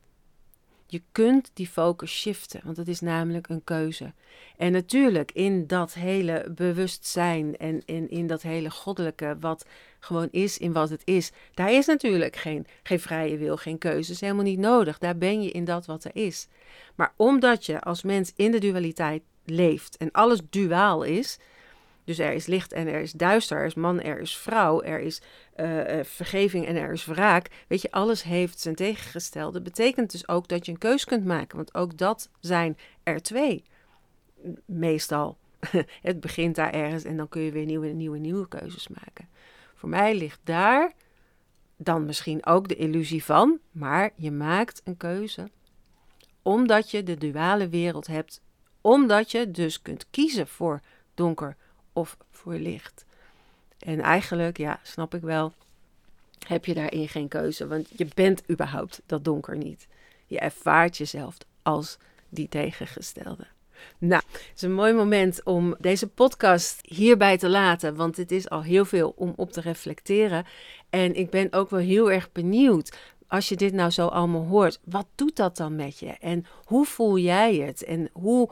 Je 0.87 1.03
kunt 1.12 1.51
die 1.55 1.68
focus 1.68 2.11
shiften, 2.11 2.61
want 2.64 2.77
het 2.77 2.89
is 2.89 3.01
namelijk 3.01 3.49
een 3.49 3.64
keuze. 3.64 4.12
En 4.57 4.72
natuurlijk 4.72 5.33
in 5.33 5.66
dat 5.66 5.95
hele 5.95 6.53
bewustzijn 6.55 7.57
en 7.57 7.83
in, 7.85 8.11
in 8.11 8.27
dat 8.27 8.43
hele 8.43 8.70
goddelijke, 8.70 9.37
wat 9.41 9.66
gewoon 10.07 10.28
is 10.30 10.59
in 10.59 10.72
wat 10.72 10.90
het 10.90 11.02
is, 11.04 11.32
daar 11.54 11.72
is 11.72 11.86
natuurlijk 11.86 12.36
geen, 12.36 12.66
geen 12.82 13.00
vrije 13.00 13.36
wil, 13.36 13.57
geen 13.57 13.78
keuze, 13.78 14.14
helemaal 14.18 14.44
niet 14.44 14.59
nodig. 14.59 14.98
Daar 14.98 15.16
ben 15.18 15.42
je 15.42 15.50
in 15.50 15.64
dat 15.64 15.86
wat 15.86 16.04
er 16.04 16.11
is. 16.14 16.48
Maar 16.94 17.12
omdat 17.16 17.66
je 17.66 17.80
als 17.80 18.02
mens 18.02 18.32
in 18.36 18.50
de 18.50 18.59
dualiteit 18.59 19.22
leeft 19.44 19.96
en 19.96 20.11
alles 20.12 20.40
duaal 20.50 21.02
is, 21.02 21.38
dus 22.04 22.18
er 22.18 22.32
is 22.32 22.46
licht 22.46 22.72
en 22.72 22.86
er 22.86 23.00
is 23.00 23.12
duister, 23.12 23.59
er 23.59 23.66
is 23.66 23.74
man, 23.74 24.02
er 24.02 24.20
is 24.20 24.36
vrouw, 24.36 24.82
er 24.82 25.00
is 25.00 25.22
uh, 25.57 26.00
vergeving 26.02 26.66
en 26.66 26.76
er 26.76 26.92
is 26.92 27.04
wraak. 27.04 27.50
Weet 27.68 27.82
je, 27.82 27.90
alles 27.90 28.22
heeft 28.22 28.61
zijn 28.61 28.74
tegengestelde. 28.74 29.61
Betekent 29.61 30.11
dus 30.11 30.28
ook 30.28 30.48
dat 30.48 30.66
je 30.66 30.72
een 30.72 30.78
keus 30.78 31.04
kunt 31.04 31.24
maken, 31.24 31.57
want 31.57 31.74
ook 31.74 31.98
dat 31.98 32.30
zijn 32.40 32.78
er 33.02 33.22
twee. 33.22 33.64
Meestal. 34.64 35.36
Het 36.02 36.20
begint 36.20 36.54
daar 36.54 36.72
ergens 36.72 37.04
en 37.04 37.16
dan 37.16 37.28
kun 37.28 37.42
je 37.42 37.50
weer 37.50 37.64
nieuwe, 37.64 37.86
nieuwe, 37.86 38.18
nieuwe 38.18 38.48
keuzes 38.48 38.88
maken. 38.88 39.28
Mij 39.87 40.14
ligt 40.14 40.41
daar 40.45 40.93
dan 41.76 42.05
misschien 42.05 42.47
ook 42.47 42.68
de 42.68 42.76
illusie 42.76 43.24
van, 43.24 43.59
maar 43.70 44.11
je 44.16 44.30
maakt 44.30 44.80
een 44.84 44.97
keuze 44.97 45.51
omdat 46.47 46.91
je 46.91 47.03
de 47.03 47.16
duale 47.16 47.68
wereld 47.68 48.07
hebt, 48.07 48.41
omdat 48.80 49.30
je 49.30 49.51
dus 49.51 49.82
kunt 49.82 50.07
kiezen 50.11 50.47
voor 50.47 50.80
donker 51.14 51.57
of 51.93 52.16
voor 52.30 52.55
licht. 52.55 53.05
En 53.78 54.01
eigenlijk, 54.01 54.57
ja, 54.57 54.80
snap 54.82 55.14
ik 55.14 55.22
wel, 55.22 55.53
heb 56.47 56.64
je 56.64 56.74
daarin 56.74 57.09
geen 57.09 57.28
keuze, 57.28 57.66
want 57.66 57.89
je 57.97 58.09
bent 58.14 58.51
überhaupt 58.51 59.03
dat 59.07 59.24
donker 59.24 59.57
niet. 59.57 59.87
Je 60.26 60.39
ervaart 60.39 60.97
jezelf 60.97 61.37
als 61.62 61.99
die 62.28 62.49
tegengestelde. 62.49 63.47
Nou, 63.99 64.22
het 64.32 64.53
is 64.55 64.62
een 64.62 64.74
mooi 64.74 64.93
moment 64.93 65.41
om 65.45 65.74
deze 65.78 66.07
podcast 66.09 66.78
hierbij 66.82 67.39
te 67.39 67.49
laten, 67.49 67.97
want 67.97 68.16
het 68.16 68.30
is 68.30 68.49
al 68.49 68.62
heel 68.62 68.84
veel 68.84 69.12
om 69.16 69.32
op 69.37 69.53
te 69.53 69.61
reflecteren. 69.61 70.45
En 70.91 71.14
ik 71.14 71.30
ben 71.30 71.53
ook 71.53 71.70
wel 71.70 71.80
heel 71.80 72.11
erg 72.11 72.32
benieuwd, 72.32 72.97
als 73.28 73.49
je 73.49 73.57
dit 73.57 73.72
nou 73.72 73.91
zo 73.91 74.07
allemaal 74.07 74.47
hoort, 74.47 74.80
wat 74.84 75.07
doet 75.14 75.37
dat 75.37 75.57
dan 75.57 75.76
met 75.76 75.99
je? 75.99 76.16
En 76.20 76.47
hoe 76.64 76.84
voel 76.84 77.18
jij 77.18 77.55
het? 77.55 77.84
En 77.84 78.09
hoe, 78.12 78.51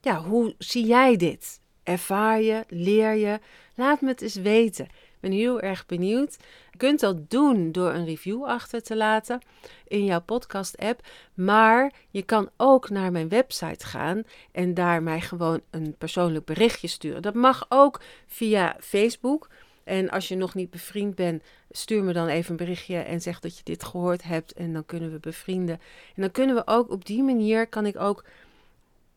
ja, 0.00 0.22
hoe 0.22 0.54
zie 0.58 0.86
jij 0.86 1.16
dit? 1.16 1.60
Ervaar 1.82 2.40
je? 2.40 2.64
Leer 2.68 3.14
je? 3.14 3.40
Laat 3.74 4.00
me 4.00 4.08
het 4.08 4.22
eens 4.22 4.34
weten. 4.34 4.88
Ben 5.26 5.34
heel 5.34 5.60
erg 5.60 5.86
benieuwd. 5.86 6.36
Je 6.70 6.76
kunt 6.76 7.00
dat 7.00 7.30
doen 7.30 7.72
door 7.72 7.90
een 7.90 8.04
review 8.04 8.44
achter 8.44 8.82
te 8.82 8.96
laten 8.96 9.40
in 9.88 10.04
jouw 10.04 10.20
podcast-app. 10.20 11.00
Maar 11.34 11.92
je 12.10 12.22
kan 12.22 12.50
ook 12.56 12.90
naar 12.90 13.12
mijn 13.12 13.28
website 13.28 13.86
gaan 13.86 14.22
en 14.52 14.74
daar 14.74 15.02
mij 15.02 15.20
gewoon 15.20 15.60
een 15.70 15.94
persoonlijk 15.98 16.44
berichtje 16.44 16.88
sturen. 16.88 17.22
Dat 17.22 17.34
mag 17.34 17.66
ook 17.68 18.00
via 18.26 18.76
Facebook. 18.80 19.48
En 19.84 20.10
als 20.10 20.28
je 20.28 20.36
nog 20.36 20.54
niet 20.54 20.70
bevriend 20.70 21.14
bent, 21.14 21.42
stuur 21.70 22.02
me 22.02 22.12
dan 22.12 22.26
even 22.26 22.50
een 22.50 22.56
berichtje 22.56 22.98
en 22.98 23.20
zeg 23.20 23.40
dat 23.40 23.56
je 23.56 23.64
dit 23.64 23.84
gehoord 23.84 24.22
hebt. 24.22 24.52
En 24.52 24.72
dan 24.72 24.84
kunnen 24.86 25.12
we 25.12 25.18
bevrienden. 25.18 25.80
En 26.14 26.22
dan 26.22 26.30
kunnen 26.30 26.56
we 26.56 26.62
ook 26.64 26.90
op 26.90 27.04
die 27.04 27.22
manier, 27.22 27.66
kan 27.66 27.86
ik 27.86 28.00
ook, 28.00 28.24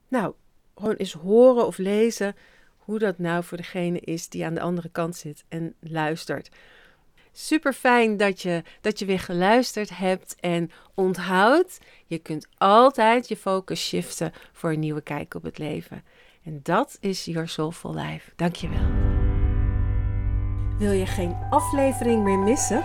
nou, 0.08 0.34
gewoon 0.76 0.96
eens 0.96 1.14
horen 1.14 1.66
of 1.66 1.78
lezen 1.78 2.36
hoe 2.90 3.00
dat 3.00 3.18
nou 3.18 3.44
voor 3.44 3.58
degene 3.58 4.00
is 4.00 4.30
die 4.30 4.46
aan 4.46 4.54
de 4.54 4.62
andere 4.62 4.90
kant 4.90 5.16
zit 5.16 5.44
en 5.48 5.76
luistert. 5.80 6.50
Super 7.32 7.74
fijn 7.74 8.18
dat 8.18 8.42
je, 8.42 8.64
dat 8.82 9.00
je 9.00 9.06
weer 9.06 9.20
geluisterd 9.20 9.98
hebt 9.98 10.36
en 10.40 10.72
onthoud, 10.94 11.80
je 12.06 12.18
kunt 12.18 12.48
altijd 12.58 13.28
je 13.28 13.38
focus 13.38 13.88
shiften 13.88 14.32
voor 14.54 14.72
een 14.72 14.80
nieuwe 14.80 15.02
kijk 15.02 15.34
op 15.34 15.44
het 15.44 15.58
leven. 15.58 16.04
En 16.44 16.60
dat 16.64 16.98
is 17.00 17.26
Your 17.26 17.48
Soulful 17.48 17.94
Life. 17.94 18.32
Dankjewel. 18.36 18.88
Wil 20.78 20.92
je 20.92 21.06
geen 21.06 21.36
aflevering 21.50 22.24
meer 22.24 22.40
missen? 22.40 22.84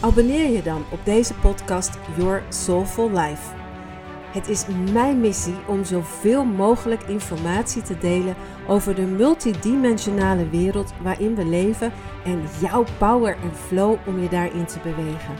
Abonneer 0.00 0.50
je 0.50 0.62
dan 0.62 0.84
op 0.92 1.04
deze 1.04 1.34
podcast 1.34 1.98
Your 2.16 2.42
Soulful 2.48 3.10
Life. 3.10 3.67
Het 4.28 4.48
is 4.48 4.64
mijn 4.92 5.20
missie 5.20 5.56
om 5.66 5.84
zoveel 5.84 6.44
mogelijk 6.44 7.02
informatie 7.02 7.82
te 7.82 7.98
delen 7.98 8.34
over 8.66 8.94
de 8.94 9.02
multidimensionale 9.02 10.48
wereld 10.48 10.92
waarin 11.02 11.34
we 11.34 11.44
leven 11.44 11.92
en 12.24 12.42
jouw 12.60 12.84
power 12.98 13.36
en 13.42 13.54
flow 13.54 13.96
om 14.06 14.22
je 14.22 14.28
daarin 14.28 14.66
te 14.66 14.78
bewegen. 14.82 15.34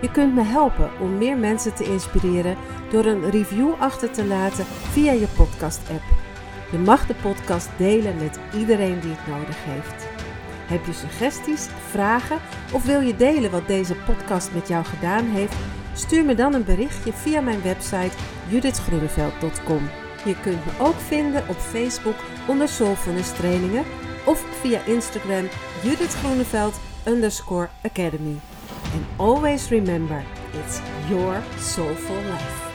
Je 0.00 0.10
kunt 0.10 0.34
me 0.34 0.42
helpen 0.42 0.90
om 1.00 1.18
meer 1.18 1.38
mensen 1.38 1.74
te 1.74 1.84
inspireren 1.84 2.56
door 2.90 3.04
een 3.04 3.30
review 3.30 3.72
achter 3.78 4.10
te 4.10 4.24
laten 4.24 4.64
via 4.64 5.12
je 5.12 5.28
podcast-app. 5.36 6.02
Je 6.70 6.78
mag 6.78 7.06
de 7.06 7.14
podcast 7.22 7.68
delen 7.76 8.16
met 8.16 8.38
iedereen 8.54 9.00
die 9.00 9.10
het 9.10 9.26
nodig 9.26 9.56
heeft. 9.64 10.06
Heb 10.66 10.84
je 10.84 10.92
suggesties, 10.92 11.68
vragen 11.90 12.38
of 12.72 12.84
wil 12.84 13.00
je 13.00 13.16
delen 13.16 13.50
wat 13.50 13.66
deze 13.66 13.94
podcast 13.94 14.50
met 14.54 14.68
jou 14.68 14.84
gedaan 14.84 15.24
heeft? 15.24 15.56
Stuur 15.96 16.24
me 16.24 16.34
dan 16.34 16.54
een 16.54 16.64
berichtje 16.64 17.12
via 17.12 17.40
mijn 17.40 17.62
website 17.62 18.16
judithgroeneveld.com. 18.48 19.88
Je 20.24 20.40
kunt 20.40 20.64
me 20.64 20.72
ook 20.78 20.94
vinden 20.94 21.48
op 21.48 21.56
Facebook 21.56 22.16
onder 22.48 22.68
Soulfulness 22.68 23.32
Trainingen 23.32 23.84
of 24.24 24.44
via 24.60 24.80
Instagram 24.84 25.48
Judith 25.82 26.14
Groeneveld 26.14 26.80
underscore 27.06 27.68
Academy. 27.82 28.36
And 28.94 29.04
always 29.16 29.68
remember, 29.68 30.24
it's 30.52 30.80
your 31.08 31.42
soulful 31.58 32.16
life. 32.16 32.65